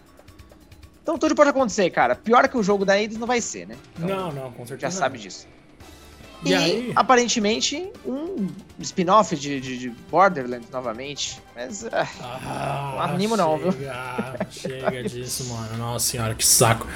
Então 1.02 1.16
tudo 1.16 1.34
pode 1.34 1.48
acontecer, 1.48 1.88
cara. 1.88 2.14
Pior 2.14 2.46
que 2.46 2.58
o 2.58 2.62
jogo 2.62 2.84
da 2.84 3.00
Eidos 3.00 3.16
não 3.16 3.26
vai 3.26 3.40
ser, 3.40 3.66
né? 3.66 3.78
Então, 3.96 4.06
não, 4.06 4.32
não, 4.32 4.52
com 4.52 4.66
certeza. 4.66 4.90
Já 4.92 4.98
sabe 4.98 5.16
disso. 5.16 5.48
E, 6.44 6.50
e 6.50 6.54
aí? 6.54 6.92
aparentemente, 6.96 7.90
um 8.04 8.48
spin-off 8.80 9.36
de, 9.36 9.60
de, 9.60 9.78
de, 9.78 9.90
Borderlands 10.10 10.68
novamente. 10.70 11.40
Mas. 11.54 11.84
Ah, 11.84 12.06
ah, 12.20 12.92
não 13.06 13.14
animo, 13.14 13.36
chega, 13.36 13.48
não, 13.48 13.58
viu? 13.58 13.72
Chega 14.50 15.02
disso, 15.04 15.44
mano. 15.52 15.78
Nossa 15.78 16.06
senhora, 16.06 16.34
que 16.34 16.44
saco. 16.44 16.86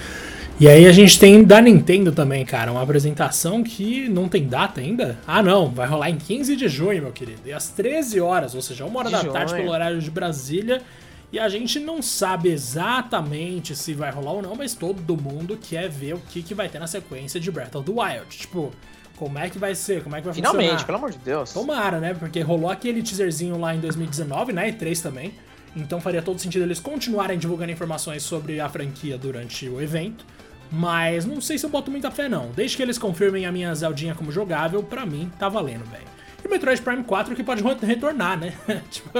E 0.58 0.68
aí 0.68 0.86
a 0.86 0.92
gente 0.92 1.18
tem 1.18 1.44
da 1.44 1.60
Nintendo 1.60 2.10
também, 2.12 2.42
cara, 2.42 2.72
uma 2.72 2.82
apresentação 2.82 3.62
que 3.62 4.08
não 4.08 4.26
tem 4.26 4.48
data 4.48 4.80
ainda. 4.80 5.18
Ah, 5.26 5.42
não, 5.42 5.70
vai 5.70 5.86
rolar 5.86 6.08
em 6.08 6.16
15 6.16 6.56
de 6.56 6.66
junho, 6.66 7.02
meu 7.02 7.12
querido. 7.12 7.42
E 7.44 7.52
às 7.52 7.68
13 7.68 8.20
horas, 8.20 8.54
ou 8.54 8.62
seja, 8.62 8.86
uma 8.86 9.00
hora 9.00 9.08
de 9.08 9.14
da 9.16 9.20
junho. 9.20 9.32
tarde 9.34 9.54
pelo 9.54 9.70
horário 9.70 10.00
de 10.00 10.10
Brasília. 10.10 10.82
E 11.30 11.38
a 11.38 11.48
gente 11.48 11.78
não 11.78 12.00
sabe 12.00 12.48
exatamente 12.48 13.76
se 13.76 13.92
vai 13.92 14.10
rolar 14.10 14.32
ou 14.32 14.40
não, 14.40 14.54
mas 14.54 14.72
todo 14.74 15.20
mundo 15.20 15.58
quer 15.60 15.90
ver 15.90 16.14
o 16.14 16.18
que, 16.18 16.42
que 16.42 16.54
vai 16.54 16.68
ter 16.68 16.78
na 16.78 16.86
sequência 16.86 17.38
de 17.38 17.50
Breath 17.50 17.74
of 17.74 17.84
the 17.84 17.92
Wild. 17.92 18.26
Tipo, 18.30 18.72
como 19.16 19.38
é 19.38 19.48
que 19.48 19.58
vai 19.58 19.74
ser? 19.74 20.02
Como 20.02 20.14
é 20.14 20.20
que 20.20 20.26
vai 20.26 20.34
Finalmente, 20.34 20.62
funcionar? 20.64 20.86
pelo 20.86 20.98
amor 20.98 21.10
de 21.10 21.18
Deus. 21.18 21.52
Tomara, 21.52 21.98
né? 21.98 22.14
Porque 22.14 22.40
rolou 22.40 22.70
aquele 22.70 23.02
teaserzinho 23.02 23.58
lá 23.58 23.74
em 23.74 23.80
2019, 23.80 24.52
na 24.52 24.64
E3 24.64 25.02
também. 25.02 25.34
Então 25.74 26.00
faria 26.00 26.22
todo 26.22 26.38
sentido 26.38 26.62
eles 26.62 26.80
continuarem 26.80 27.38
divulgando 27.38 27.72
informações 27.72 28.22
sobre 28.22 28.60
a 28.60 28.68
franquia 28.68 29.18
durante 29.18 29.68
o 29.68 29.80
evento. 29.80 30.24
Mas 30.70 31.24
não 31.24 31.40
sei 31.40 31.58
se 31.58 31.64
eu 31.64 31.70
boto 31.70 31.90
muita 31.90 32.10
fé, 32.10 32.28
não. 32.28 32.50
Desde 32.50 32.76
que 32.76 32.82
eles 32.82 32.98
confirmem 32.98 33.46
a 33.46 33.52
minha 33.52 33.74
Zeldinha 33.74 34.14
como 34.14 34.32
jogável, 34.32 34.82
pra 34.82 35.06
mim 35.06 35.30
tá 35.38 35.48
valendo, 35.48 35.84
velho. 35.84 36.04
E 36.44 36.48
Metroid 36.48 36.80
Prime 36.82 37.04
4 37.04 37.34
que 37.34 37.42
pode 37.42 37.62
retornar, 37.82 38.38
né? 38.38 38.52
tipo, 38.90 39.10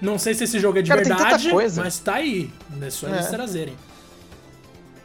não 0.00 0.18
sei 0.18 0.34
se 0.34 0.44
esse 0.44 0.58
jogo 0.58 0.78
é 0.78 0.82
de 0.82 0.88
Cara, 0.88 1.02
verdade, 1.02 1.50
mas 1.76 1.98
tá 1.98 2.14
aí. 2.14 2.50
É 2.80 2.90
só 2.90 3.08
eles 3.08 3.26
é. 3.26 3.30
trazerem. 3.30 3.76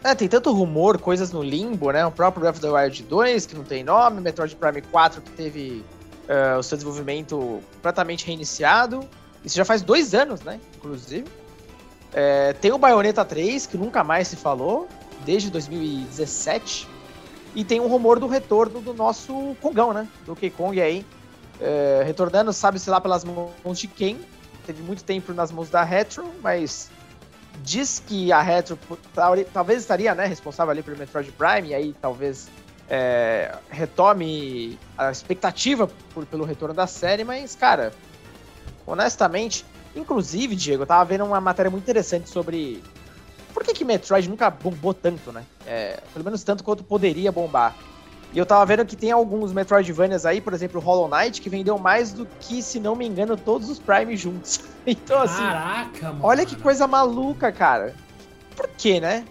É, 0.03 0.13
tem 0.13 0.27
tanto 0.27 0.51
rumor, 0.51 0.97
coisas 0.97 1.31
no 1.31 1.41
limbo, 1.41 1.89
né? 1.91 2.05
O 2.05 2.11
próprio 2.11 2.41
Breath 2.41 2.55
of 2.55 2.61
the 2.61 2.69
Wild 2.69 3.03
2, 3.03 3.45
que 3.45 3.55
não 3.55 3.63
tem 3.63 3.83
nome, 3.83 4.19
Metroid 4.19 4.53
Prime 4.55 4.81
4, 4.81 5.21
que 5.21 5.31
teve 5.31 5.85
uh, 6.27 6.59
o 6.59 6.63
seu 6.63 6.77
desenvolvimento 6.77 7.61
completamente 7.75 8.25
reiniciado. 8.25 9.07
Isso 9.45 9.55
já 9.55 9.63
faz 9.63 9.81
dois 9.81 10.13
anos, 10.13 10.41
né? 10.41 10.59
Inclusive. 10.75 11.25
É, 12.11 12.51
tem 12.53 12.71
o 12.73 12.77
Bayonetta 12.77 13.23
3, 13.23 13.65
que 13.65 13.77
nunca 13.77 14.03
mais 14.03 14.27
se 14.27 14.35
falou, 14.35 14.89
desde 15.25 15.49
2017. 15.49 16.87
E 17.55 17.63
tem 17.63 17.79
um 17.79 17.87
rumor 17.87 18.19
do 18.19 18.27
retorno 18.27 18.81
do 18.81 18.93
nosso 18.93 19.55
Kongão, 19.61 19.93
né? 19.93 20.07
Do 20.25 20.35
K 20.35 20.49
Kong 20.49 20.81
aí. 20.81 21.05
É, 21.61 22.03
retornando, 22.05 22.51
sabe-se 22.51 22.89
lá 22.89 22.99
pelas 22.99 23.23
mãos 23.23 23.79
de 23.79 23.87
quem. 23.87 24.19
Teve 24.65 24.81
muito 24.83 25.03
tempo 25.03 25.33
nas 25.33 25.51
mãos 25.51 25.69
da 25.69 25.83
Retro, 25.83 26.25
mas 26.41 26.89
diz 27.61 28.01
que 28.05 28.31
a 28.31 28.41
Retro 28.41 28.77
talvez 29.53 29.81
estaria 29.81 30.13
né, 30.15 30.25
responsável 30.25 30.71
ali 30.71 30.83
pelo 30.83 30.97
Metroid 30.97 31.31
Prime, 31.31 31.69
e 31.69 31.73
aí 31.73 31.95
talvez 32.01 32.49
é, 32.89 33.55
retome 33.69 34.77
a 34.97 35.11
expectativa 35.11 35.87
por, 36.13 36.25
pelo 36.25 36.43
retorno 36.45 36.73
da 36.73 36.87
série, 36.87 37.23
mas, 37.23 37.55
cara, 37.55 37.93
honestamente, 38.85 39.65
inclusive, 39.95 40.55
Diego, 40.55 40.83
eu 40.83 40.87
tava 40.87 41.05
vendo 41.05 41.23
uma 41.25 41.39
matéria 41.39 41.71
muito 41.71 41.83
interessante 41.83 42.29
sobre 42.29 42.83
por 43.53 43.63
que, 43.63 43.73
que 43.73 43.85
Metroid 43.85 44.27
nunca 44.29 44.49
bombou 44.49 44.93
tanto, 44.93 45.31
né? 45.31 45.43
É, 45.65 45.99
pelo 46.11 46.25
menos 46.25 46.43
tanto 46.43 46.63
quanto 46.63 46.83
poderia 46.83 47.31
bombar. 47.31 47.75
E 48.33 48.37
eu 48.37 48.45
tava 48.45 48.65
vendo 48.65 48.83
que 48.85 48.95
tem 48.95 49.11
alguns 49.11 49.53
Metroidvanias 49.53 50.25
aí, 50.25 50.41
por 50.41 50.53
exemplo, 50.53 50.81
Hollow 50.81 51.07
Knight, 51.07 51.39
que 51.39 51.49
vendeu 51.49 51.77
mais 51.77 52.11
do 52.11 52.27
que, 52.39 52.63
se 52.63 52.79
não 52.79 52.95
me 52.95 53.05
engano, 53.05 53.37
todos 53.37 53.69
os 53.69 53.79
Prime 53.79 54.15
juntos. 54.17 54.61
Então, 54.85 55.21
assim. 55.21 55.41
Caraca, 55.41 56.07
mano. 56.07 56.19
Olha 56.23 56.45
que 56.45 56.57
coisa 56.57 56.85
maluca, 56.85 57.53
cara. 57.53 57.95
Por 58.53 58.67
quê, 58.77 58.99
né? 58.99 59.23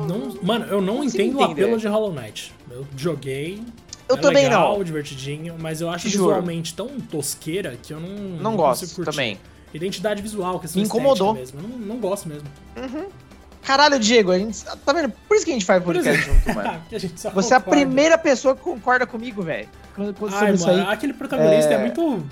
Não, 0.00 0.36
mano, 0.42 0.64
eu 0.64 0.80
não, 0.82 0.96
não 0.96 1.04
entendo 1.04 1.38
o 1.38 1.44
apelo 1.44 1.78
de 1.78 1.86
Hollow 1.86 2.12
Knight. 2.12 2.52
Eu 2.68 2.84
joguei. 2.96 3.62
Eu 4.08 4.16
é 4.16 4.20
também 4.20 4.42
legal, 4.44 4.76
não. 4.76 4.82
divertidinho, 4.82 5.54
mas 5.60 5.80
eu 5.80 5.88
acho 5.88 6.08
visualmente 6.08 6.74
tão 6.74 6.88
tosqueira 7.00 7.78
que 7.80 7.92
eu 7.92 8.00
não. 8.00 8.08
Não, 8.08 8.42
não 8.42 8.56
gosto 8.56 9.04
também. 9.04 9.38
Identidade 9.72 10.20
visual, 10.20 10.58
que 10.58 10.76
Me 10.76 10.82
incomodou. 10.82 11.34
Mesmo. 11.34 11.60
Eu 11.60 11.68
não, 11.68 11.78
não 11.78 11.96
gosto 11.98 12.28
mesmo. 12.28 12.48
Uhum. 12.76 13.06
Caralho, 13.66 13.98
Diego, 13.98 14.30
a 14.30 14.38
gente. 14.38 14.64
Tá 14.64 14.92
vendo? 14.92 15.12
Por 15.26 15.36
isso 15.36 15.44
que 15.44 15.50
a 15.50 15.54
gente 15.54 15.66
faz 15.66 15.82
podcast 15.82 16.22
junto, 16.24 16.48
mano. 16.54 16.80
Você 16.90 17.08
concorda. 17.08 17.54
é 17.54 17.56
a 17.56 17.60
primeira 17.60 18.16
pessoa 18.16 18.54
que 18.54 18.62
concorda 18.62 19.06
comigo, 19.06 19.42
velho. 19.42 19.68
Quando, 19.94 20.14
mano, 20.20 20.68
aí. 20.68 20.80
aquele 20.82 21.12
protagonista 21.12 21.72
é... 21.72 21.74
é... 21.74 21.78
muito 21.80 22.24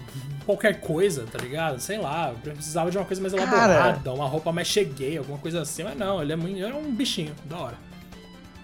qualquer 0.47 0.81
coisa, 0.81 1.25
tá 1.31 1.39
ligado? 1.39 1.81
Sei 1.81 1.99
lá, 1.99 2.33
precisava 2.43 2.91
de 2.91 2.99
uma 2.99 3.05
coisa 3.05 3.21
mais 3.21 3.33
elaborada, 3.33 3.99
Cara... 3.99 4.15
uma 4.15 4.27
roupa 4.27 4.53
mais 4.53 4.69
cheguei, 4.69 5.17
alguma 5.17 5.39
coisa 5.39 5.63
assim, 5.63 5.83
mas 5.83 5.97
não, 5.97 6.23
ele 6.23 6.35
é, 6.35 6.37
muito, 6.37 6.63
é 6.63 6.73
um 6.73 6.95
bichinho, 6.95 7.35
da 7.47 7.57
hora. 7.57 7.79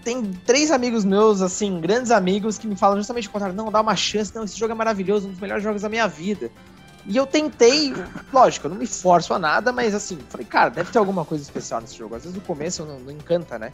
Tem 0.03 0.31
três 0.45 0.71
amigos 0.71 1.03
meus, 1.03 1.41
assim, 1.41 1.79
grandes 1.81 2.11
amigos, 2.11 2.57
que 2.57 2.67
me 2.67 2.75
falam 2.75 2.97
justamente 2.97 3.27
o 3.27 3.31
contrário. 3.31 3.55
Não, 3.55 3.71
dá 3.71 3.81
uma 3.81 3.95
chance, 3.95 4.33
não, 4.33 4.43
esse 4.43 4.57
jogo 4.57 4.71
é 4.71 4.75
maravilhoso, 4.75 5.27
um 5.27 5.31
dos 5.31 5.39
melhores 5.39 5.63
jogos 5.63 5.81
da 5.81 5.89
minha 5.89 6.07
vida. 6.07 6.49
E 7.05 7.17
eu 7.17 7.25
tentei, 7.25 7.93
lógico, 8.31 8.67
eu 8.67 8.69
não 8.69 8.77
me 8.77 8.85
forço 8.85 9.33
a 9.33 9.39
nada, 9.39 9.71
mas 9.71 9.95
assim, 9.95 10.17
falei, 10.29 10.45
cara, 10.45 10.69
deve 10.69 10.91
ter 10.91 10.99
alguma 10.99 11.25
coisa 11.25 11.43
especial 11.43 11.81
nesse 11.81 11.97
jogo. 11.97 12.15
Às 12.15 12.23
vezes 12.23 12.37
no 12.37 12.43
começo 12.43 12.85
não, 12.85 12.99
não 12.99 13.11
encanta, 13.11 13.57
né? 13.57 13.71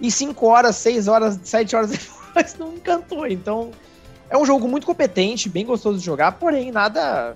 E 0.00 0.10
5 0.10 0.46
horas, 0.46 0.76
6 0.76 1.08
horas, 1.08 1.38
7 1.42 1.76
horas 1.76 1.90
depois 1.92 2.56
não 2.58 2.74
encantou. 2.74 3.26
Então, 3.26 3.70
é 4.30 4.38
um 4.38 4.46
jogo 4.46 4.66
muito 4.66 4.86
competente, 4.86 5.48
bem 5.48 5.66
gostoso 5.66 5.98
de 5.98 6.04
jogar, 6.04 6.32
porém 6.32 6.72
nada 6.72 7.34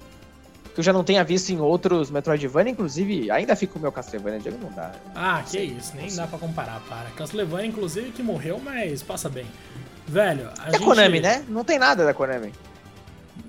que 0.75 0.81
eu 0.81 0.85
já 0.85 0.93
não 0.93 1.05
tenha 1.05 1.23
visto 1.23 1.51
em 1.51 1.61
outros 1.61 2.11
Metroidvania, 2.11 2.73
inclusive, 2.73 3.31
ainda 3.31 3.55
fica 3.55 3.79
o 3.79 3.81
meu 3.81 3.93
Castlevania, 3.93 4.41
Diego, 4.41 4.59
não 4.61 4.73
dá. 4.73 4.91
Ah, 5.15 5.41
que 5.45 5.51
sei, 5.51 5.67
isso, 5.67 5.95
nem 5.95 6.13
dá 6.15 6.27
pra 6.27 6.39
comparar, 6.39 6.81
para. 6.89 7.11
Castlevania, 7.11 7.67
inclusive, 7.67 8.11
que 8.11 8.23
morreu, 8.23 8.61
mas 8.63 9.03
passa 9.03 9.29
bem. 9.29 9.47
Velho, 10.07 10.51
a 10.59 10.69
é 10.69 10.73
gente... 10.73 10.85
Konami, 10.85 11.21
né? 11.21 11.45
Não 11.49 11.63
tem 11.63 11.79
nada 11.79 12.05
da 12.05 12.13
Konami. 12.13 12.53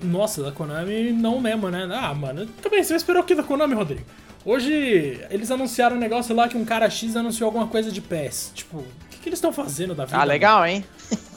Nossa, 0.05 0.43
da 0.43 0.51
Konami 0.51 1.11
não 1.11 1.39
mesmo, 1.39 1.69
né? 1.69 1.87
Ah, 1.91 2.13
mano, 2.13 2.45
também, 2.61 2.83
você 2.83 2.95
esperou 2.95 3.21
o 3.21 3.25
que 3.25 3.35
da 3.35 3.43
Konami, 3.43 3.75
Rodrigo? 3.75 4.03
Hoje, 4.45 5.19
eles 5.31 5.49
anunciaram 5.49 5.95
um 5.95 5.99
negócio 5.99 6.35
lá 6.35 6.47
que 6.47 6.55
um 6.55 6.63
cara 6.63 6.87
X 6.89 7.15
anunciou 7.15 7.47
alguma 7.47 7.67
coisa 7.67 7.91
de 7.91 7.99
PES. 7.99 8.51
Tipo, 8.53 8.77
o 8.77 8.85
que, 9.09 9.17
que 9.17 9.29
eles 9.29 9.37
estão 9.37 9.51
fazendo 9.51 9.95
da 9.95 10.05
vida? 10.05 10.17
Ah, 10.19 10.23
legal, 10.23 10.59
mano? 10.59 10.71
hein? 10.71 10.85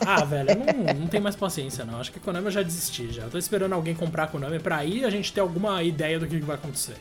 Ah, 0.04 0.24
velho, 0.24 0.50
eu 0.50 0.56
não, 0.56 0.94
não 1.00 1.06
tenho 1.06 1.22
mais 1.22 1.34
paciência, 1.34 1.84
não. 1.86 1.98
Acho 1.98 2.12
que 2.12 2.18
a 2.18 2.22
Konami 2.22 2.44
eu 2.46 2.50
já 2.50 2.62
desisti 2.62 3.10
já. 3.10 3.22
Eu 3.22 3.30
tô 3.30 3.38
esperando 3.38 3.72
alguém 3.72 3.94
comprar 3.94 4.24
a 4.24 4.26
Konami 4.26 4.58
pra 4.58 4.76
aí 4.76 5.04
a 5.04 5.10
gente 5.10 5.32
ter 5.32 5.40
alguma 5.40 5.82
ideia 5.82 6.18
do 6.18 6.26
que 6.26 6.38
vai 6.40 6.56
acontecer. 6.56 6.96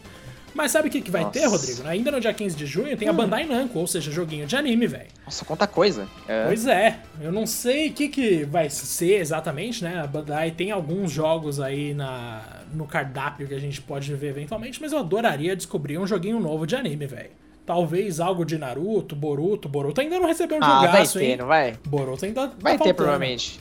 Mas 0.57 0.71
sabe 0.71 0.87
o 0.87 0.91
que, 0.91 1.01
que 1.01 1.11
vai 1.11 1.21
Nossa. 1.21 1.39
ter, 1.39 1.45
Rodrigo? 1.45 1.87
Ainda 1.87 2.09
no 2.09 2.19
dia 2.19 2.33
15 2.33 2.57
de 2.57 2.65
junho 2.65 2.97
tem 2.97 3.07
a 3.07 3.11
hum. 3.11 3.15
Bandai 3.15 3.45
Namco, 3.45 3.77
ou 3.77 3.85
seja, 3.85 4.11
joguinho 4.11 4.47
de 4.47 4.55
anime, 4.55 4.87
velho. 4.87 5.05
Nossa, 5.23 5.45
quanta 5.45 5.67
coisa. 5.67 6.07
É. 6.27 6.45
Pois 6.47 6.65
é. 6.65 6.97
Eu 7.21 7.31
não 7.31 7.45
sei 7.45 7.89
o 7.89 7.93
que, 7.93 8.09
que 8.09 8.43
vai 8.43 8.67
ser 8.67 9.19
exatamente, 9.19 9.83
né? 9.83 10.01
A 10.01 10.07
Bandai 10.07 10.49
tem 10.49 10.71
alguns 10.71 11.11
jogos 11.11 11.59
aí 11.59 11.93
na, 11.93 12.63
no 12.73 12.87
cardápio 12.87 13.47
que 13.47 13.53
a 13.53 13.59
gente 13.59 13.79
pode 13.81 14.11
ver 14.15 14.29
eventualmente, 14.29 14.81
mas 14.81 14.91
eu 14.91 14.97
adoraria 14.97 15.55
descobrir 15.55 15.99
um 15.99 16.07
joguinho 16.07 16.39
novo 16.39 16.65
de 16.65 16.75
anime, 16.75 17.05
velho. 17.05 17.29
Talvez 17.63 18.19
algo 18.19 18.43
de 18.43 18.57
Naruto, 18.57 19.15
Boruto. 19.15 19.69
Boruto 19.69 20.01
ainda 20.01 20.19
não 20.19 20.25
recebeu 20.25 20.57
um 20.57 20.63
ah, 20.63 20.79
jogaço, 20.81 21.19
vai 21.19 21.23
ter, 21.23 21.31
hein? 21.31 21.37
não 21.37 21.45
vai? 21.45 21.75
Boruto 21.85 22.25
ainda 22.25 22.51
Vai 22.59 22.79
tá 22.79 22.83
ter, 22.83 22.93
provavelmente. 22.95 23.59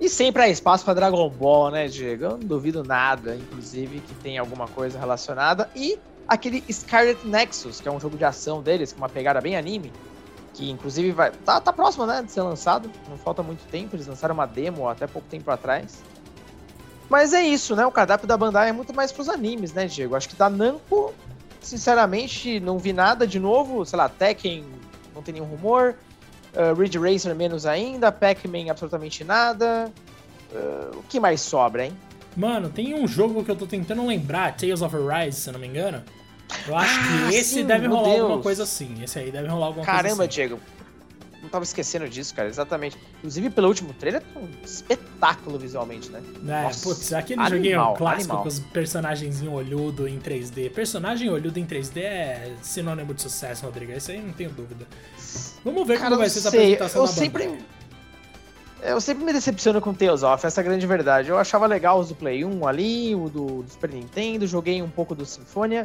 E 0.00 0.08
sempre 0.08 0.42
há 0.42 0.48
espaço 0.48 0.84
para 0.84 0.94
Dragon 0.94 1.28
Ball, 1.28 1.70
né, 1.70 1.88
Diego? 1.88 2.24
Eu 2.24 2.30
não 2.30 2.38
duvido 2.38 2.84
nada, 2.84 3.34
inclusive, 3.34 4.00
que 4.00 4.14
tem 4.14 4.38
alguma 4.38 4.68
coisa 4.68 4.98
relacionada. 4.98 5.68
E 5.74 5.98
aquele 6.26 6.62
Scarlet 6.72 7.26
Nexus, 7.26 7.80
que 7.80 7.88
é 7.88 7.90
um 7.90 7.98
jogo 7.98 8.16
de 8.16 8.24
ação 8.24 8.62
deles, 8.62 8.92
com 8.92 8.98
uma 8.98 9.08
pegada 9.08 9.40
bem 9.40 9.56
anime, 9.56 9.92
que 10.54 10.70
inclusive 10.70 11.10
vai. 11.10 11.32
Tá, 11.32 11.60
tá 11.60 11.72
próximo, 11.72 12.06
né, 12.06 12.22
de 12.22 12.30
ser 12.30 12.42
lançado. 12.42 12.90
Não 13.08 13.18
falta 13.18 13.42
muito 13.42 13.66
tempo, 13.70 13.96
eles 13.96 14.06
lançaram 14.06 14.34
uma 14.34 14.46
demo 14.46 14.88
até 14.88 15.06
pouco 15.06 15.26
tempo 15.28 15.50
atrás. 15.50 16.00
Mas 17.08 17.32
é 17.32 17.42
isso, 17.42 17.74
né? 17.74 17.84
O 17.86 17.90
cardápio 17.90 18.28
da 18.28 18.36
Bandai 18.36 18.68
é 18.68 18.72
muito 18.72 18.94
mais 18.94 19.10
pros 19.10 19.28
animes, 19.28 19.72
né, 19.72 19.86
Diego? 19.86 20.14
Acho 20.14 20.28
que 20.28 20.36
da 20.36 20.48
Namco, 20.48 21.12
sinceramente, 21.60 22.60
não 22.60 22.78
vi 22.78 22.92
nada 22.92 23.26
de 23.26 23.40
novo. 23.40 23.84
Sei 23.84 23.96
lá, 23.96 24.08
Tekken 24.08 24.64
não 25.14 25.22
tem 25.22 25.34
nenhum 25.34 25.46
rumor. 25.46 25.96
Uh, 26.54 26.78
Ridge 26.78 26.98
Racer 26.98 27.34
menos 27.34 27.66
ainda, 27.66 28.10
Pac-Man 28.10 28.70
absolutamente 28.70 29.22
nada. 29.24 29.92
Uh, 30.52 30.98
o 30.98 31.02
que 31.02 31.20
mais 31.20 31.40
sobra, 31.40 31.86
hein? 31.86 31.92
Mano, 32.36 32.68
tem 32.68 32.94
um 32.94 33.06
jogo 33.06 33.44
que 33.44 33.50
eu 33.50 33.56
tô 33.56 33.66
tentando 33.66 34.06
lembrar, 34.06 34.56
Tales 34.56 34.80
of 34.80 34.94
Arise, 34.96 35.40
se 35.40 35.48
eu 35.48 35.52
não 35.52 35.60
me 35.60 35.66
engano. 35.66 36.02
Eu 36.66 36.76
acho 36.76 36.98
ah, 36.98 37.28
que 37.28 37.34
esse 37.34 37.54
sim, 37.56 37.66
deve 37.66 37.86
rolar 37.86 38.10
Deus. 38.10 38.20
alguma 38.20 38.42
coisa 38.42 38.62
assim. 38.62 39.02
Esse 39.02 39.18
aí 39.18 39.30
deve 39.30 39.48
rolar 39.48 39.66
alguma 39.66 39.84
Caramba, 39.84 40.16
coisa 40.16 40.24
assim. 40.24 40.36
Caramba, 40.36 40.58
Diego. 40.58 40.77
Não 41.42 41.48
tava 41.48 41.64
esquecendo 41.64 42.08
disso, 42.08 42.34
cara, 42.34 42.48
exatamente. 42.48 42.98
Inclusive, 43.18 43.50
pelo 43.50 43.68
último 43.68 43.94
trailer, 43.94 44.22
é 44.34 44.38
um 44.38 44.48
espetáculo 44.64 45.58
visualmente, 45.58 46.10
né? 46.10 46.20
É, 46.46 46.62
Nossa, 46.64 46.88
putz, 46.88 47.12
aquele 47.12 47.40
animal, 47.40 47.58
joguinho 47.58 47.94
clássico 47.96 48.32
animal. 48.32 48.42
com 48.42 48.48
os 48.48 48.58
personagens 48.58 49.40
em 49.42 49.48
olhudo 49.48 50.08
em 50.08 50.18
3D. 50.18 50.70
Personagem 50.72 51.30
olhudo 51.30 51.58
em 51.58 51.66
3D 51.66 51.98
é 51.98 52.54
sinônimo 52.60 53.14
de 53.14 53.22
sucesso, 53.22 53.64
Rodrigo. 53.64 53.92
Isso 53.92 54.10
aí 54.10 54.20
não 54.20 54.32
tenho 54.32 54.50
dúvida. 54.50 54.86
Vamos 55.64 55.86
ver 55.86 55.98
Cara, 55.98 56.10
como 56.10 56.20
vai 56.20 56.28
ser 56.28 56.40
essa 56.40 56.48
apresentação 56.48 57.02
eu 57.02 57.06
da 57.06 57.12
sempre... 57.12 57.58
Eu 58.80 59.00
sempre 59.00 59.24
me 59.24 59.32
decepciono 59.32 59.80
com 59.80 59.92
Tales 59.92 60.22
of, 60.22 60.46
essa 60.46 60.60
é 60.60 60.62
a 60.62 60.64
grande 60.64 60.86
verdade. 60.86 61.30
Eu 61.30 61.36
achava 61.36 61.66
legal 61.66 61.98
os 61.98 62.08
do 62.08 62.14
Play 62.14 62.44
1 62.44 62.66
ali, 62.66 63.12
o 63.14 63.28
do, 63.28 63.62
do 63.64 63.70
Super 63.70 63.90
Nintendo, 63.90 64.46
joguei 64.46 64.80
um 64.80 64.88
pouco 64.88 65.16
do 65.16 65.26
Sinfonia, 65.26 65.84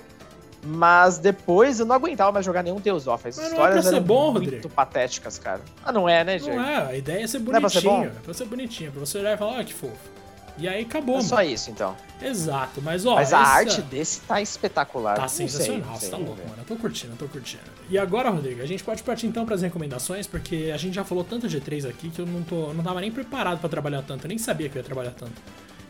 mas 0.63 1.17
depois 1.17 1.80
eu 1.80 1.86
não 1.86 1.95
aguentava 1.95 2.32
mais 2.32 2.45
jogar 2.45 2.63
nenhum 2.63 2.80
Tales 2.80 3.08
of. 3.08 3.28
As 3.28 3.38
mas 3.38 3.47
histórias 3.47 3.86
não 3.86 3.91
é 3.91 3.95
eram 3.95 4.06
bom, 4.06 4.32
muito 4.32 4.45
Rodrigo. 4.45 4.69
patéticas, 4.69 5.38
cara. 5.38 5.62
Ah, 5.84 5.91
não 5.91 6.08
é, 6.08 6.23
né, 6.23 6.39
gente? 6.39 6.56
Não 6.56 6.63
é, 6.63 6.88
a 6.88 6.95
ideia 6.95 7.23
é 7.23 7.28
ser 7.28 7.39
bonitinho. 7.39 7.52
Não 7.52 7.58
é 7.58 7.62
pra 7.62 7.69
ser, 7.69 7.82
bom? 7.82 8.04
É 8.04 8.10
pra 8.23 8.34
ser 8.34 8.45
bonitinho, 8.45 8.91
pra 8.91 8.99
você 8.99 9.17
olhar 9.17 9.34
e 9.34 9.38
falar, 9.38 9.58
ó, 9.58 9.62
oh, 9.62 9.65
que 9.65 9.73
fofo. 9.73 10.13
E 10.58 10.67
aí 10.67 10.84
acabou, 10.84 11.15
é 11.15 11.17
mano. 11.17 11.30
só 11.30 11.43
isso, 11.43 11.71
então. 11.71 11.95
Exato, 12.21 12.82
mas 12.82 13.06
ó. 13.06 13.15
Mas 13.15 13.34
a 13.34 13.41
essa... 13.41 13.52
arte 13.52 13.82
desse 13.82 14.21
tá 14.21 14.39
espetacular. 14.39 15.15
Tá 15.15 15.28
sensacional, 15.28 15.95
você 15.95 16.10
tá 16.10 16.17
louco, 16.17 16.41
mano. 16.47 16.56
Eu 16.60 16.65
tô 16.65 16.76
curtindo, 16.76 17.13
eu 17.13 17.17
tô 17.17 17.28
curtindo. 17.28 17.63
E 17.89 17.97
agora, 17.97 18.30
Rodrigo, 18.30 18.62
a 18.62 18.65
gente 18.65 18.84
pode 18.84 19.02
partir 19.02 19.26
então 19.26 19.45
pras 19.45 19.62
recomendações, 19.62 20.28
porque 20.28 20.71
a 20.73 20.78
gente 20.78 20.93
já 20.93 21.04
falou 21.04 21.23
tanto 21.23 21.47
de 21.47 21.60
E3 21.60 21.89
aqui 21.89 22.10
que 22.10 22.19
eu 22.19 22.26
não, 22.26 22.43
tô, 22.43 22.67
eu 22.67 22.73
não 22.73 22.84
tava 22.84 23.02
nem 23.02 23.12
preparado 23.12 23.60
pra 23.60 23.67
trabalhar 23.67 24.04
tanto, 24.04 24.26
eu 24.26 24.30
nem 24.30 24.38
sabia 24.38 24.69
que 24.69 24.78
eu 24.78 24.80
ia 24.82 24.86
trabalhar 24.86 25.12
tanto. 25.12 25.41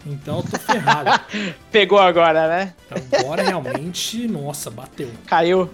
Então 0.05 0.37
eu 0.37 0.43
tô 0.43 0.57
ferrado. 0.59 1.23
Pegou 1.71 1.99
agora, 1.99 2.47
né? 2.47 2.73
Agora 3.19 3.43
realmente, 3.43 4.27
nossa, 4.27 4.69
bateu. 4.69 5.09
Caiu. 5.25 5.69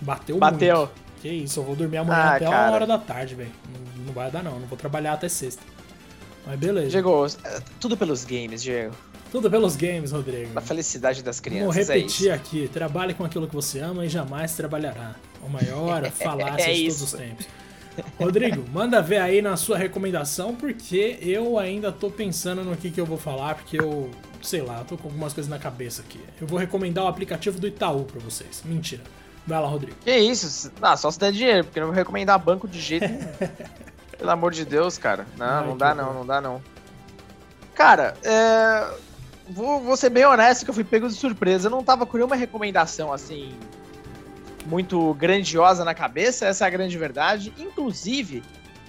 Bateu 0.00 0.38
Bateu. 0.38 0.76
Muito. 0.76 1.02
Que 1.20 1.28
isso, 1.28 1.60
eu 1.60 1.64
vou 1.64 1.76
dormir 1.76 1.98
amanhã 1.98 2.18
ah, 2.18 2.34
até 2.34 2.44
cara. 2.46 2.66
uma 2.66 2.74
hora 2.74 2.86
da 2.86 2.98
tarde, 2.98 3.34
velho. 3.34 3.52
Não, 3.72 4.06
não 4.06 4.12
vai 4.12 4.30
dar 4.30 4.42
não, 4.42 4.58
não 4.58 4.66
vou 4.66 4.76
trabalhar 4.76 5.12
até 5.12 5.28
sexta. 5.28 5.62
Mas 6.44 6.58
beleza. 6.58 6.90
Diego, 6.90 7.26
tudo 7.78 7.96
pelos 7.96 8.24
games, 8.24 8.62
Diego. 8.62 8.94
Tudo 9.30 9.50
pelos 9.50 9.76
games, 9.76 10.12
Rodrigo. 10.12 10.50
A 10.56 10.60
felicidade 10.60 11.22
das 11.22 11.40
crianças. 11.40 11.86
Vou 11.86 11.94
é 11.94 11.98
repetir 11.98 12.30
é 12.30 12.34
aqui: 12.34 12.68
trabalhe 12.68 13.14
com 13.14 13.24
aquilo 13.24 13.46
que 13.46 13.54
você 13.54 13.78
ama 13.78 14.04
e 14.04 14.08
jamais 14.08 14.54
trabalhará. 14.54 15.14
O 15.42 15.48
maior 15.48 16.04
falácia 16.10 16.70
é 16.70 16.74
de 16.74 16.86
todos 16.86 17.02
os 17.02 17.12
tempos. 17.12 17.46
Rodrigo, 18.18 18.64
manda 18.72 19.02
ver 19.02 19.18
aí 19.18 19.42
na 19.42 19.56
sua 19.56 19.76
recomendação, 19.76 20.54
porque 20.54 21.18
eu 21.20 21.58
ainda 21.58 21.92
tô 21.92 22.10
pensando 22.10 22.64
no 22.64 22.76
que, 22.76 22.90
que 22.90 23.00
eu 23.00 23.06
vou 23.06 23.18
falar, 23.18 23.56
porque 23.56 23.78
eu, 23.80 24.10
sei 24.40 24.62
lá, 24.62 24.84
tô 24.84 24.96
com 24.96 25.08
algumas 25.08 25.32
coisas 25.32 25.50
na 25.50 25.58
cabeça 25.58 26.02
aqui. 26.02 26.20
Eu 26.40 26.46
vou 26.46 26.58
recomendar 26.58 27.04
o 27.04 27.08
aplicativo 27.08 27.58
do 27.58 27.66
Itaú 27.66 28.04
pra 28.04 28.20
vocês. 28.20 28.62
Mentira. 28.64 29.02
Vai 29.46 29.60
lá, 29.60 29.66
Rodrigo. 29.66 29.96
Que 30.04 30.16
isso? 30.16 30.70
Ah, 30.80 30.96
só 30.96 31.10
se 31.10 31.18
der 31.18 31.32
dinheiro, 31.32 31.64
porque 31.64 31.78
eu 31.78 31.82
não 31.82 31.88
vou 31.88 31.96
recomendar 31.96 32.38
banco 32.38 32.68
de 32.68 32.80
jeito 32.80 33.08
nenhum. 33.08 33.28
Pelo 34.16 34.30
amor 34.30 34.52
de 34.52 34.64
Deus, 34.64 34.96
cara. 34.96 35.26
Não, 35.36 35.46
Ai, 35.46 35.66
não 35.66 35.76
dá 35.76 35.94
não, 35.94 36.14
não 36.14 36.24
dá 36.24 36.40
não. 36.40 36.62
Cara, 37.74 38.14
é... 38.22 38.86
vou, 39.50 39.80
vou 39.80 39.96
ser 39.96 40.10
bem 40.10 40.24
honesto 40.24 40.64
que 40.64 40.70
eu 40.70 40.74
fui 40.74 40.84
pego 40.84 41.08
de 41.08 41.14
surpresa. 41.14 41.66
Eu 41.66 41.72
não 41.72 41.82
tava 41.82 42.06
com 42.06 42.16
nenhuma 42.16 42.36
recomendação 42.36 43.12
assim 43.12 43.52
muito 44.66 45.14
grandiosa 45.14 45.84
na 45.84 45.94
cabeça, 45.94 46.46
essa 46.46 46.64
é 46.64 46.66
a 46.66 46.70
grande 46.70 46.96
verdade. 46.96 47.52
Inclusive, 47.58 48.42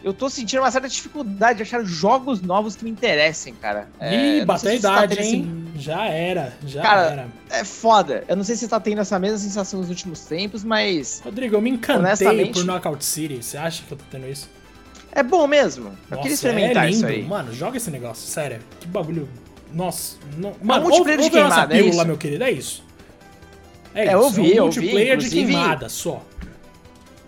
eu 0.03 0.13
tô 0.13 0.29
sentindo 0.29 0.59
uma 0.61 0.69
certa 0.69 0.89
dificuldade 0.89 1.57
de 1.57 1.63
achar 1.63 1.83
jogos 1.85 2.41
novos 2.41 2.75
que 2.75 2.83
me 2.83 2.91
interessem, 2.91 3.53
cara. 3.53 3.87
Ih, 4.01 4.41
é, 4.41 4.45
bateu 4.45 4.71
a 4.71 4.75
idade, 4.75 5.15
tá 5.15 5.23
hein? 5.23 5.71
Esse... 5.75 5.83
Já 5.83 6.05
era, 6.05 6.53
já 6.65 6.81
cara, 6.81 7.01
era. 7.01 7.27
É 7.49 7.63
foda. 7.63 8.23
Eu 8.27 8.35
não 8.35 8.43
sei 8.43 8.55
se 8.55 8.61
você 8.61 8.67
tá 8.67 8.79
tendo 8.79 8.99
essa 8.99 9.17
mesma 9.17 9.37
sensação 9.37 9.79
nos 9.79 9.89
últimos 9.89 10.19
tempos, 10.21 10.63
mas. 10.63 11.21
Rodrigo, 11.23 11.55
eu 11.55 11.61
me 11.61 11.69
encantei 11.69 12.51
por 12.51 12.65
Knockout 12.65 13.03
City. 13.03 13.41
Você 13.41 13.57
acha 13.57 13.81
que 13.83 13.91
eu 13.91 13.97
tô 13.97 14.03
tendo 14.11 14.27
isso? 14.27 14.49
É 15.13 15.23
bom 15.23 15.47
mesmo. 15.47 15.85
Eu 15.85 15.91
Nossa, 16.09 16.21
queria 16.21 16.33
experimentar 16.33 16.83
é 16.85 16.87
lindo. 16.87 16.97
isso 16.97 17.05
aí. 17.05 17.23
Mano, 17.23 17.53
joga 17.53 17.77
esse 17.77 17.89
negócio, 17.89 18.27
sério. 18.27 18.59
Que 18.79 18.87
bagulho. 18.87 19.29
Nossa, 19.71 20.17
não... 20.37 20.53
mano, 20.61 20.81
é 20.81 20.83
multiplayer 20.83 21.19
ouve, 21.19 21.29
de 21.29 21.35
queimada, 21.35 21.75
é 21.75 21.81
isso? 21.81 22.05
meu 22.05 22.17
querido, 22.17 22.43
é 22.43 22.51
isso. 22.51 22.83
É, 23.93 24.01
é 24.01 24.05
isso, 24.05 24.13
eu 24.13 24.29
vi, 24.29 24.57
é 24.57 24.61
um 24.61 24.65
multiplayer 24.65 25.17
vi, 25.19 25.23
de 25.23 25.29
queimada 25.29 25.89
só. 25.89 26.21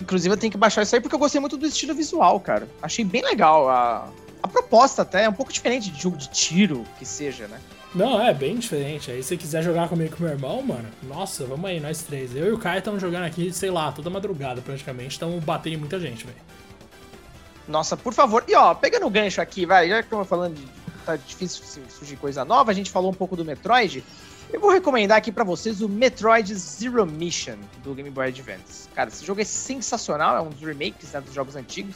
Inclusive 0.01 0.33
eu 0.33 0.37
tenho 0.37 0.51
que 0.51 0.57
baixar 0.57 0.81
isso 0.81 0.95
aí 0.95 1.01
porque 1.01 1.15
eu 1.15 1.19
gostei 1.19 1.39
muito 1.39 1.57
do 1.57 1.65
estilo 1.65 1.93
visual, 1.93 2.39
cara. 2.39 2.67
Achei 2.81 3.05
bem 3.05 3.23
legal 3.23 3.69
a, 3.69 4.09
a 4.43 4.47
proposta 4.47 5.01
até, 5.01 5.23
é 5.23 5.29
um 5.29 5.33
pouco 5.33 5.53
diferente 5.53 5.89
de 5.89 6.01
jogo 6.01 6.17
de 6.17 6.29
tiro 6.29 6.83
que 6.99 7.05
seja, 7.05 7.47
né? 7.47 7.59
Não, 7.93 8.21
é 8.21 8.33
bem 8.33 8.57
diferente. 8.57 9.09
Aí 9.09 9.23
se 9.23 9.29
você 9.29 9.37
quiser 9.37 9.63
jogar 9.63 9.87
comigo 9.87 10.15
com 10.15 10.23
meu 10.23 10.33
irmão, 10.33 10.61
mano, 10.61 10.87
nossa, 11.03 11.45
vamos 11.45 11.69
aí, 11.69 11.79
nós 11.79 12.01
três. 12.01 12.35
Eu 12.35 12.47
e 12.47 12.51
o 12.51 12.57
Caio 12.57 12.79
estamos 12.79 13.01
jogando 13.01 13.23
aqui, 13.23 13.53
sei 13.53 13.71
lá, 13.71 13.91
toda 13.91 14.09
madrugada 14.09 14.61
praticamente, 14.61 15.11
estamos 15.11 15.41
batendo 15.41 15.75
em 15.75 15.77
muita 15.77 15.97
gente, 15.97 16.25
velho. 16.25 16.37
Nossa, 17.67 17.95
por 17.95 18.13
favor. 18.13 18.43
E 18.47 18.55
ó, 18.55 18.73
pegando 18.73 19.05
o 19.05 19.09
gancho 19.09 19.41
aqui, 19.41 19.65
vai, 19.65 19.89
já 19.89 20.03
que 20.03 20.13
eu 20.13 20.19
tô 20.19 20.25
falando 20.25 20.55
de. 20.55 20.67
tá 21.05 21.15
difícil 21.15 21.63
surgir 21.89 22.17
coisa 22.17 22.43
nova, 22.43 22.69
a 22.69 22.73
gente 22.73 22.91
falou 22.91 23.11
um 23.11 23.13
pouco 23.13 23.35
do 23.35 23.45
Metroid. 23.45 24.03
Eu 24.51 24.59
vou 24.59 24.71
recomendar 24.71 25.17
aqui 25.17 25.31
para 25.31 25.43
vocês 25.43 25.81
o 25.81 25.89
Metroid 25.89 26.53
Zero 26.55 27.05
Mission 27.05 27.57
do 27.83 27.93
Game 27.93 28.09
Boy 28.09 28.27
Advance. 28.27 28.87
Cara, 28.93 29.09
esse 29.09 29.25
jogo 29.25 29.41
é 29.41 29.43
sensacional, 29.43 30.37
é 30.37 30.41
um 30.41 30.49
dos 30.49 30.61
remakes 30.61 31.11
né, 31.11 31.21
dos 31.21 31.33
jogos 31.33 31.55
antigos. 31.55 31.95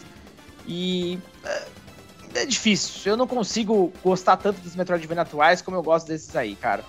E. 0.68 1.20
É, 1.44 1.68
é 2.36 2.46
difícil. 2.46 3.12
Eu 3.12 3.18
não 3.18 3.28
consigo 3.28 3.92
gostar 4.04 4.38
tanto 4.38 4.62
dos 4.62 4.76
Metroidvania 4.76 5.24
atuais 5.24 5.62
como 5.62 5.78
eu 5.78 5.84
gosto 5.84 6.08
desses 6.08 6.36
aí, 6.36 6.56
cara. 6.56 6.84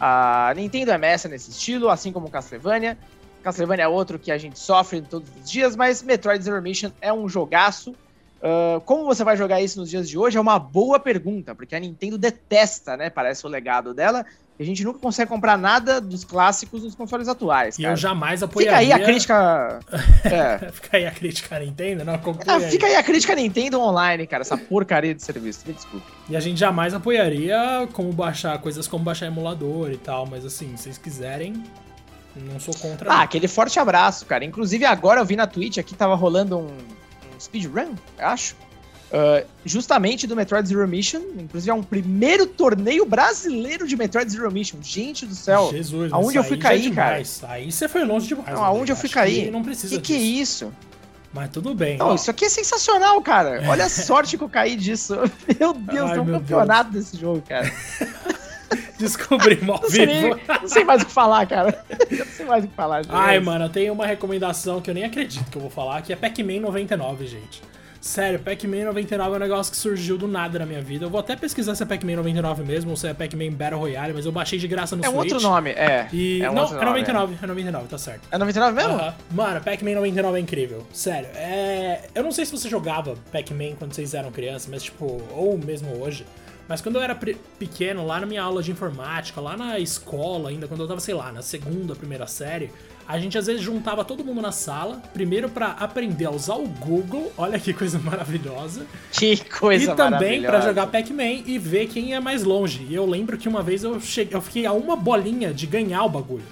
A 0.00 0.52
Nintendo 0.54 0.90
é 0.90 0.98
mestra 0.98 1.30
nesse 1.30 1.50
estilo, 1.50 1.88
assim 1.88 2.12
como 2.12 2.30
Castlevania. 2.30 2.98
Castlevania 3.42 3.84
é 3.84 3.88
outro 3.88 4.18
que 4.18 4.30
a 4.30 4.38
gente 4.38 4.58
sofre 4.58 5.02
todos 5.02 5.28
os 5.36 5.50
dias, 5.50 5.76
mas 5.76 6.02
Metroid 6.02 6.42
Zero 6.42 6.60
Mission 6.62 6.90
é 7.00 7.12
um 7.12 7.28
jogaço 7.28 7.94
Uh, 8.44 8.78
como 8.82 9.06
você 9.06 9.24
vai 9.24 9.38
jogar 9.38 9.62
isso 9.62 9.80
nos 9.80 9.88
dias 9.88 10.06
de 10.06 10.18
hoje 10.18 10.36
é 10.36 10.40
uma 10.40 10.58
boa 10.58 11.00
pergunta, 11.00 11.54
porque 11.54 11.74
a 11.74 11.80
Nintendo 11.80 12.18
detesta, 12.18 12.94
né? 12.94 13.08
Parece 13.08 13.46
o 13.46 13.48
legado 13.48 13.94
dela. 13.94 14.26
E 14.58 14.62
a 14.62 14.66
gente 14.66 14.84
nunca 14.84 14.98
consegue 14.98 15.30
comprar 15.30 15.56
nada 15.56 15.98
dos 15.98 16.24
clássicos 16.24 16.82
nos 16.82 16.94
consoles 16.94 17.26
atuais. 17.26 17.78
E 17.78 17.84
eu 17.84 17.96
jamais 17.96 18.42
apoiaria. 18.42 18.78
Fica 18.78 18.94
aí 18.96 19.02
a 19.02 19.04
crítica. 19.04 19.80
é. 20.24 20.70
fica 20.70 20.96
aí 20.98 21.06
a 21.06 21.10
crítica 21.10 21.56
à 21.56 21.58
Nintendo, 21.58 22.04
não? 22.04 22.20
Ah, 22.46 22.60
fica 22.60 22.86
aí 22.86 22.94
a 22.94 23.02
crítica 23.02 23.32
à 23.32 23.36
Nintendo 23.36 23.80
online, 23.80 24.26
cara. 24.26 24.42
Essa 24.42 24.58
porcaria 24.58 25.14
de 25.14 25.22
serviço. 25.22 25.64
Me 25.66 25.72
desculpe. 25.72 26.06
E 26.28 26.36
a 26.36 26.40
gente 26.40 26.60
jamais 26.60 26.92
apoiaria 26.92 27.88
como 27.94 28.12
baixar 28.12 28.58
coisas 28.58 28.86
como 28.86 29.02
baixar 29.02 29.26
emulador 29.26 29.90
e 29.90 29.96
tal, 29.96 30.26
mas 30.26 30.44
assim, 30.44 30.76
se 30.76 30.84
vocês 30.84 30.98
quiserem, 30.98 31.64
não 32.36 32.60
sou 32.60 32.74
contra. 32.74 33.10
Ah, 33.10 33.16
não. 33.16 33.22
aquele 33.22 33.48
forte 33.48 33.80
abraço, 33.80 34.26
cara. 34.26 34.44
Inclusive 34.44 34.84
agora 34.84 35.20
eu 35.20 35.24
vi 35.24 35.34
na 35.34 35.46
Twitch 35.46 35.78
aqui 35.78 35.94
tava 35.94 36.14
rolando 36.14 36.58
um 36.58 36.76
speedrun, 37.44 37.94
acho. 38.18 38.56
Uh, 39.14 39.46
justamente 39.64 40.26
do 40.26 40.34
Metroid 40.34 40.68
Zero 40.68 40.88
Mission. 40.88 41.20
Inclusive, 41.38 41.70
é 41.70 41.74
um 41.74 41.82
primeiro 41.82 42.46
torneio 42.46 43.06
brasileiro 43.06 43.86
de 43.86 43.96
Metroid 43.96 44.30
Zero 44.30 44.50
Mission. 44.50 44.78
Gente 44.82 45.24
do 45.24 45.34
céu. 45.34 45.70
Jesus, 45.70 46.12
aonde 46.12 46.36
eu 46.36 46.42
fui 46.42 46.56
cair, 46.56 46.90
é 46.90 46.94
cara? 46.94 47.22
Aí 47.48 47.70
você 47.70 47.86
foi 47.86 48.04
longe 48.04 48.26
demais. 48.26 48.52
Não, 48.52 48.64
aonde 48.64 48.90
eu 48.90 48.96
fui 48.96 49.08
cair? 49.08 49.52
Não 49.52 49.62
precisa. 49.62 49.94
Que 49.96 50.02
que 50.02 50.14
é 50.14 50.18
isso? 50.18 50.72
Mas 51.32 51.50
tudo 51.50 51.74
bem. 51.74 51.98
Não, 51.98 52.08
ó. 52.08 52.14
isso 52.14 52.30
aqui 52.30 52.44
é 52.44 52.48
sensacional, 52.48 53.20
cara. 53.20 53.62
Olha 53.68 53.86
a 53.86 53.88
sorte 53.88 54.38
que 54.38 54.44
eu 54.44 54.48
caí 54.48 54.76
disso. 54.76 55.14
Meu 55.60 55.72
Deus, 55.74 56.10
Ai, 56.10 56.14
tem 56.14 56.22
um 56.22 56.32
campeonato 56.32 56.90
Deus. 56.90 57.04
desse 57.06 57.20
jogo, 57.20 57.42
cara. 57.48 57.70
Descobrimos 59.04 59.68
ao 59.82 59.88
vivo. 59.88 60.06
Nem, 60.06 60.30
não 60.60 60.68
sei 60.68 60.84
mais 60.84 61.02
o 61.02 61.06
que 61.06 61.12
falar, 61.12 61.46
cara. 61.46 61.84
Não 62.10 62.26
sei 62.26 62.46
mais 62.46 62.64
o 62.64 62.68
que 62.68 62.74
falar. 62.74 63.02
Gente. 63.02 63.14
Ai, 63.14 63.38
mano, 63.40 63.66
eu 63.66 63.68
tenho 63.68 63.92
uma 63.92 64.06
recomendação 64.06 64.80
que 64.80 64.90
eu 64.90 64.94
nem 64.94 65.04
acredito 65.04 65.50
que 65.50 65.56
eu 65.56 65.62
vou 65.62 65.70
falar, 65.70 66.02
que 66.02 66.12
é 66.12 66.16
Pac-Man 66.16 66.60
99, 66.60 67.26
gente. 67.26 67.62
Sério, 68.04 68.38
Pac-Man 68.38 68.84
99 68.84 69.32
é 69.32 69.36
um 69.36 69.38
negócio 69.38 69.72
que 69.72 69.78
surgiu 69.78 70.18
do 70.18 70.28
nada 70.28 70.58
na 70.58 70.66
minha 70.66 70.82
vida. 70.82 71.06
Eu 71.06 71.08
vou 71.08 71.18
até 71.18 71.34
pesquisar 71.34 71.74
se 71.74 71.82
é 71.82 71.86
Pac-Man 71.86 72.16
99 72.16 72.62
mesmo 72.62 72.90
ou 72.90 72.96
se 72.98 73.08
é 73.08 73.14
Pac-Man 73.14 73.52
Battle 73.52 73.80
Royale, 73.80 74.12
mas 74.12 74.26
eu 74.26 74.30
baixei 74.30 74.58
de 74.58 74.68
graça 74.68 74.94
no 74.94 75.02
é 75.02 75.06
Switch. 75.06 75.16
É 75.16 75.18
um 75.18 75.34
outro 75.34 75.40
nome, 75.40 75.70
é. 75.70 76.06
E... 76.12 76.42
É 76.42 76.50
um 76.50 76.54
não, 76.54 76.66
é 76.66 76.84
99, 76.84 77.32
é. 77.40 77.44
é 77.44 77.46
99, 77.46 77.88
tá 77.88 77.96
certo. 77.96 78.28
É 78.30 78.36
99 78.36 78.76
mesmo? 78.76 78.94
Uh 78.94 79.00
-huh. 79.00 79.14
Mano, 79.30 79.60
Pac-Man 79.62 79.94
99 79.94 80.36
é 80.36 80.40
incrível. 80.42 80.86
Sério, 80.92 81.30
é... 81.34 82.02
Eu 82.14 82.22
não 82.22 82.30
sei 82.30 82.44
se 82.44 82.52
você 82.52 82.68
jogava 82.68 83.14
Pac-Man 83.32 83.74
quando 83.78 83.94
vocês 83.94 84.12
eram 84.12 84.30
crianças, 84.30 84.68
mas 84.70 84.82
tipo, 84.82 85.22
ou 85.30 85.56
mesmo 85.56 85.98
hoje. 85.98 86.26
Mas 86.68 86.80
quando 86.80 86.96
eu 86.96 87.02
era 87.02 87.14
pequeno, 87.58 88.06
lá 88.06 88.20
na 88.20 88.26
minha 88.26 88.42
aula 88.42 88.62
de 88.62 88.70
informática, 88.70 89.40
lá 89.40 89.56
na 89.56 89.78
escola 89.78 90.48
ainda, 90.48 90.66
quando 90.66 90.80
eu 90.80 90.88
tava, 90.88 91.00
sei 91.00 91.14
lá, 91.14 91.30
na 91.30 91.42
segunda, 91.42 91.94
primeira 91.94 92.26
série, 92.26 92.70
a 93.06 93.18
gente 93.18 93.36
às 93.36 93.46
vezes 93.46 93.62
juntava 93.62 94.04
todo 94.04 94.24
mundo 94.24 94.40
na 94.40 94.50
sala, 94.50 95.02
primeiro 95.12 95.48
para 95.48 95.68
aprender 95.72 96.24
a 96.24 96.30
usar 96.30 96.54
o 96.54 96.66
Google, 96.66 97.30
olha 97.36 97.58
que 97.58 97.72
coisa 97.72 97.98
maravilhosa. 97.98 98.86
Que 99.12 99.36
coisa 99.44 99.92
E 99.92 99.96
também 99.96 100.42
para 100.42 100.60
jogar 100.60 100.86
Pac-Man 100.86 101.42
e 101.46 101.58
ver 101.58 101.86
quem 101.88 102.10
ia 102.10 102.20
mais 102.20 102.44
longe. 102.44 102.86
E 102.88 102.94
eu 102.94 103.04
lembro 103.04 103.36
que 103.36 103.48
uma 103.48 103.62
vez 103.62 103.84
eu 103.84 104.00
cheguei, 104.00 104.34
eu 104.34 104.40
fiquei 104.40 104.64
a 104.64 104.72
uma 104.72 104.96
bolinha 104.96 105.52
de 105.52 105.66
ganhar 105.66 106.04
o 106.04 106.08
bagulho. 106.08 106.44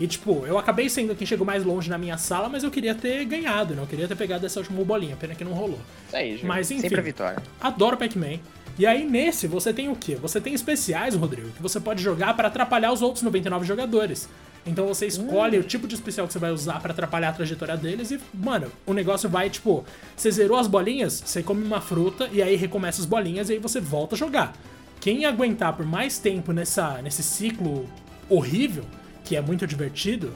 E 0.00 0.06
tipo, 0.06 0.46
eu 0.46 0.56
acabei 0.56 0.88
sendo 0.88 1.14
quem 1.14 1.26
chegou 1.26 1.46
mais 1.46 1.62
longe 1.62 1.90
na 1.90 1.98
minha 1.98 2.16
sala, 2.16 2.48
mas 2.48 2.64
eu 2.64 2.70
queria 2.70 2.94
ter 2.94 3.22
ganhado, 3.26 3.74
né? 3.74 3.82
Eu 3.82 3.86
queria 3.86 4.08
ter 4.08 4.16
pegado 4.16 4.46
essa 4.46 4.58
última 4.58 4.82
bolinha, 4.82 5.14
pena 5.14 5.34
que 5.34 5.44
não 5.44 5.52
rolou. 5.52 5.78
Isso 6.06 6.16
aí, 6.16 6.30
gente. 6.32 6.46
Mas 6.46 6.70
enfim, 6.70 6.80
sempre 6.80 7.00
a 7.00 7.02
vitória. 7.02 7.42
Adoro 7.60 7.98
Pac-Man. 7.98 8.38
E 8.80 8.86
aí 8.86 9.04
nesse 9.04 9.46
você 9.46 9.74
tem 9.74 9.90
o 9.90 9.94
quê? 9.94 10.14
Você 10.14 10.40
tem 10.40 10.54
especiais, 10.54 11.14
Rodrigo, 11.14 11.50
que 11.50 11.60
você 11.60 11.78
pode 11.78 12.02
jogar 12.02 12.32
para 12.32 12.48
atrapalhar 12.48 12.90
os 12.90 13.02
outros 13.02 13.22
99 13.22 13.66
jogadores. 13.66 14.26
Então 14.64 14.86
você 14.86 15.06
escolhe 15.06 15.58
hum. 15.58 15.60
o 15.60 15.62
tipo 15.62 15.86
de 15.86 15.94
especial 15.94 16.26
que 16.26 16.32
você 16.32 16.38
vai 16.38 16.50
usar 16.50 16.80
para 16.80 16.90
atrapalhar 16.90 17.28
a 17.28 17.32
trajetória 17.34 17.76
deles 17.76 18.10
e, 18.10 18.18
mano, 18.32 18.72
o 18.86 18.94
negócio 18.94 19.28
vai 19.28 19.50
tipo, 19.50 19.84
você 20.16 20.30
zerou 20.30 20.56
as 20.56 20.66
bolinhas, 20.66 21.22
você 21.22 21.42
come 21.42 21.62
uma 21.62 21.82
fruta 21.82 22.30
e 22.32 22.40
aí 22.40 22.56
recomeça 22.56 23.02
as 23.02 23.06
bolinhas 23.06 23.50
e 23.50 23.52
aí 23.52 23.58
você 23.58 23.82
volta 23.82 24.14
a 24.14 24.18
jogar. 24.18 24.54
Quem 24.98 25.26
aguentar 25.26 25.76
por 25.76 25.84
mais 25.84 26.18
tempo 26.18 26.50
nessa, 26.50 27.02
nesse 27.02 27.22
ciclo 27.22 27.86
horrível, 28.30 28.86
que 29.26 29.36
é 29.36 29.42
muito 29.42 29.66
divertido, 29.66 30.32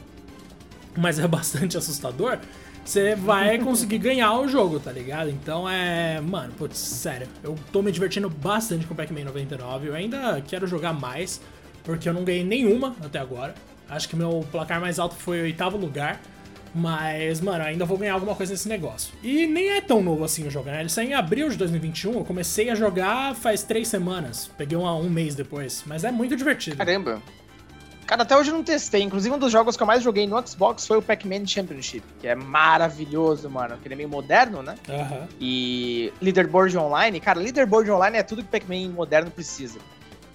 mas 0.94 1.18
é 1.18 1.24
bastante 1.26 1.78
assustador, 1.78 2.38
você 2.84 3.14
vai 3.14 3.58
conseguir 3.58 3.98
ganhar 3.98 4.38
o 4.38 4.46
jogo, 4.46 4.78
tá 4.78 4.92
ligado? 4.92 5.30
Então 5.30 5.68
é. 5.68 6.20
Mano, 6.20 6.52
putz, 6.52 6.78
sério, 6.78 7.26
eu 7.42 7.56
tô 7.72 7.82
me 7.82 7.90
divertindo 7.90 8.28
bastante 8.28 8.86
com 8.86 8.94
Pac-Man 8.94 9.24
99. 9.24 9.88
Eu 9.88 9.94
ainda 9.94 10.42
quero 10.46 10.66
jogar 10.66 10.92
mais, 10.92 11.40
porque 11.82 12.08
eu 12.08 12.12
não 12.12 12.24
ganhei 12.24 12.44
nenhuma 12.44 12.94
até 13.02 13.18
agora. 13.18 13.54
Acho 13.88 14.08
que 14.08 14.16
meu 14.16 14.46
placar 14.50 14.80
mais 14.80 14.98
alto 14.98 15.14
foi 15.14 15.40
o 15.40 15.42
oitavo 15.44 15.76
lugar. 15.76 16.20
Mas, 16.74 17.40
mano, 17.40 17.62
ainda 17.62 17.84
vou 17.84 17.96
ganhar 17.96 18.14
alguma 18.14 18.34
coisa 18.34 18.52
nesse 18.52 18.68
negócio. 18.68 19.14
E 19.22 19.46
nem 19.46 19.70
é 19.70 19.80
tão 19.80 20.02
novo 20.02 20.24
assim 20.24 20.44
o 20.44 20.50
jogo, 20.50 20.68
né? 20.68 20.80
Ele 20.80 20.88
saiu 20.88 21.10
em 21.10 21.14
abril 21.14 21.48
de 21.48 21.56
2021. 21.56 22.14
Eu 22.14 22.24
comecei 22.24 22.68
a 22.68 22.74
jogar 22.74 23.36
faz 23.36 23.62
três 23.62 23.86
semanas. 23.86 24.50
Peguei 24.58 24.76
um, 24.76 24.84
um 24.84 25.08
mês 25.08 25.36
depois. 25.36 25.84
Mas 25.86 26.02
é 26.02 26.10
muito 26.10 26.34
divertido. 26.34 26.76
Caramba. 26.76 27.22
Cara, 28.06 28.22
até 28.22 28.36
hoje 28.36 28.50
eu 28.50 28.54
não 28.54 28.62
testei. 28.62 29.02
Inclusive, 29.02 29.34
um 29.34 29.38
dos 29.38 29.50
jogos 29.50 29.76
que 29.76 29.82
eu 29.82 29.86
mais 29.86 30.02
joguei 30.02 30.26
no 30.26 30.46
Xbox 30.46 30.86
foi 30.86 30.98
o 30.98 31.02
Pac-Man 31.02 31.46
Championship, 31.46 32.04
que 32.20 32.28
é 32.28 32.34
maravilhoso, 32.34 33.48
mano. 33.48 33.78
Que 33.78 33.88
ele 33.88 33.94
é 33.94 33.96
meio 33.96 34.08
moderno, 34.08 34.62
né? 34.62 34.74
Uhum. 34.88 35.26
E 35.40 36.12
Leaderboard 36.20 36.76
Online, 36.76 37.18
cara, 37.20 37.40
Leaderboard 37.40 37.90
Online 37.90 38.18
é 38.18 38.22
tudo 38.22 38.42
que 38.42 38.48
Pac-Man 38.48 38.90
moderno 38.90 39.30
precisa. 39.30 39.78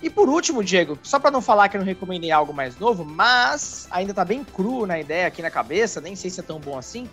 E 0.01 0.09
por 0.09 0.29
último, 0.29 0.63
Diego, 0.63 0.97
só 1.03 1.19
para 1.19 1.29
não 1.29 1.41
falar 1.41 1.67
que 1.67 1.75
eu 1.75 1.79
não 1.79 1.85
recomendei 1.85 2.31
algo 2.31 2.53
mais 2.53 2.77
novo, 2.79 3.03
mas 3.03 3.87
ainda 3.91 4.13
tá 4.13 4.23
bem 4.23 4.43
cru 4.43 4.85
na 4.85 4.97
ideia 4.97 5.27
aqui 5.27 5.41
na 5.41 5.51
cabeça, 5.51 5.99
nem 5.99 6.15
sei 6.15 6.29
se 6.29 6.39
é 6.39 6.43
tão 6.43 6.59
bom 6.59 6.77
assim. 6.77 7.09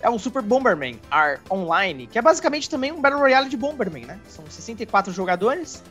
É 0.00 0.10
o 0.10 0.18
Super 0.18 0.42
Bomberman 0.42 1.00
R 1.10 1.38
Online, 1.50 2.06
que 2.06 2.18
é 2.18 2.22
basicamente 2.22 2.68
também 2.68 2.92
um 2.92 3.00
Battle 3.00 3.20
Royale 3.20 3.48
de 3.48 3.56
Bomberman, 3.56 4.04
né? 4.04 4.18
São 4.28 4.44
64 4.46 5.12
jogadores 5.12 5.82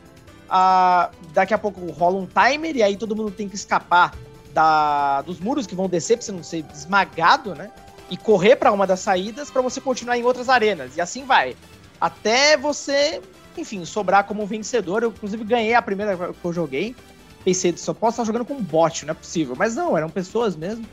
daqui 1.32 1.54
a 1.54 1.58
pouco 1.58 1.90
rola 1.90 2.18
um 2.18 2.26
timer 2.26 2.76
e 2.76 2.82
aí 2.82 2.96
todo 2.96 3.16
mundo 3.16 3.30
tem 3.30 3.48
que 3.48 3.56
escapar 3.56 4.14
da, 4.56 5.20
dos 5.22 5.38
muros 5.38 5.66
que 5.66 5.74
vão 5.74 5.88
descer 5.88 6.16
pra 6.16 6.24
você 6.24 6.32
não 6.32 6.42
ser 6.42 6.64
esmagado, 6.72 7.54
né? 7.54 7.70
E 8.08 8.16
correr 8.16 8.56
para 8.56 8.72
uma 8.72 8.86
das 8.86 9.00
saídas 9.00 9.50
para 9.50 9.60
você 9.60 9.80
continuar 9.80 10.16
em 10.16 10.24
outras 10.24 10.48
arenas. 10.48 10.96
E 10.96 11.00
assim 11.00 11.24
vai. 11.24 11.54
Até 12.00 12.56
você, 12.56 13.20
enfim, 13.56 13.84
sobrar 13.84 14.24
como 14.24 14.46
vencedor. 14.46 15.02
Eu, 15.02 15.10
inclusive, 15.10 15.44
ganhei 15.44 15.74
a 15.74 15.82
primeira 15.82 16.16
que 16.16 16.44
eu 16.44 16.52
joguei. 16.52 16.96
Pensei, 17.44 17.76
só 17.76 17.92
posso 17.92 18.14
estar 18.14 18.24
jogando 18.24 18.46
com 18.46 18.54
um 18.54 18.62
bot, 18.62 19.04
não 19.04 19.12
é 19.12 19.14
possível. 19.14 19.54
Mas 19.58 19.74
não, 19.74 19.96
eram 19.96 20.08
pessoas 20.08 20.56
mesmo. 20.56 20.86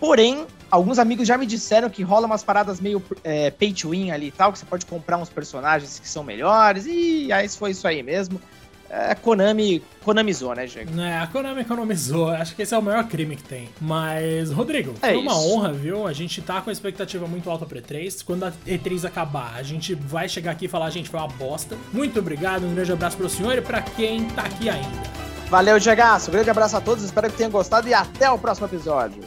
Porém, 0.00 0.46
alguns 0.70 0.98
amigos 0.98 1.26
já 1.26 1.36
me 1.36 1.44
disseram 1.44 1.90
que 1.90 2.02
rola 2.02 2.26
umas 2.26 2.42
paradas 2.42 2.80
meio 2.80 3.02
é, 3.22 3.50
pay 3.50 3.72
to 3.72 3.90
win 3.90 4.12
ali 4.12 4.28
e 4.28 4.32
tal, 4.32 4.52
que 4.52 4.58
você 4.58 4.66
pode 4.66 4.86
comprar 4.86 5.18
uns 5.18 5.28
personagens 5.28 5.98
que 5.98 6.08
são 6.08 6.24
melhores. 6.24 6.86
E 6.86 7.30
aí 7.32 7.48
foi 7.48 7.72
isso 7.72 7.86
aí 7.86 8.02
mesmo 8.02 8.40
a 8.90 9.10
é, 9.10 9.14
Konami 9.14 9.82
economizou, 10.00 10.54
né, 10.54 10.66
Diego? 10.66 10.98
É, 11.00 11.18
a 11.18 11.26
Konami 11.26 11.62
economizou. 11.62 12.28
Acho 12.30 12.54
que 12.54 12.62
esse 12.62 12.74
é 12.74 12.78
o 12.78 12.82
maior 12.82 13.04
crime 13.04 13.36
que 13.36 13.42
tem. 13.42 13.68
Mas, 13.80 14.50
Rodrigo, 14.50 14.94
é 15.02 15.12
foi 15.12 15.16
uma 15.16 15.38
honra, 15.38 15.72
viu? 15.72 16.06
A 16.06 16.12
gente 16.12 16.40
tá 16.42 16.60
com 16.60 16.70
a 16.70 16.72
expectativa 16.72 17.26
muito 17.26 17.48
alta 17.50 17.66
pra 17.66 17.80
E3. 17.80 18.24
Quando 18.24 18.44
a 18.44 18.52
E3 18.66 19.04
acabar, 19.04 19.54
a 19.56 19.62
gente 19.62 19.94
vai 19.94 20.28
chegar 20.28 20.52
aqui 20.52 20.66
e 20.66 20.68
falar, 20.68 20.90
gente, 20.90 21.08
foi 21.08 21.20
uma 21.20 21.28
bosta. 21.28 21.76
Muito 21.92 22.18
obrigado, 22.18 22.66
um 22.66 22.74
grande 22.74 22.92
abraço 22.92 23.16
pro 23.16 23.28
senhor 23.28 23.56
e 23.56 23.60
pra 23.60 23.82
quem 23.82 24.24
tá 24.30 24.42
aqui 24.42 24.68
ainda. 24.68 25.02
Valeu, 25.48 25.78
Diego. 25.78 26.02
Um 26.28 26.30
grande 26.32 26.50
abraço 26.50 26.76
a 26.76 26.80
todos, 26.80 27.04
espero 27.04 27.30
que 27.30 27.36
tenham 27.36 27.50
gostado 27.50 27.88
e 27.88 27.94
até 27.94 28.30
o 28.30 28.38
próximo 28.38 28.66
episódio. 28.66 29.22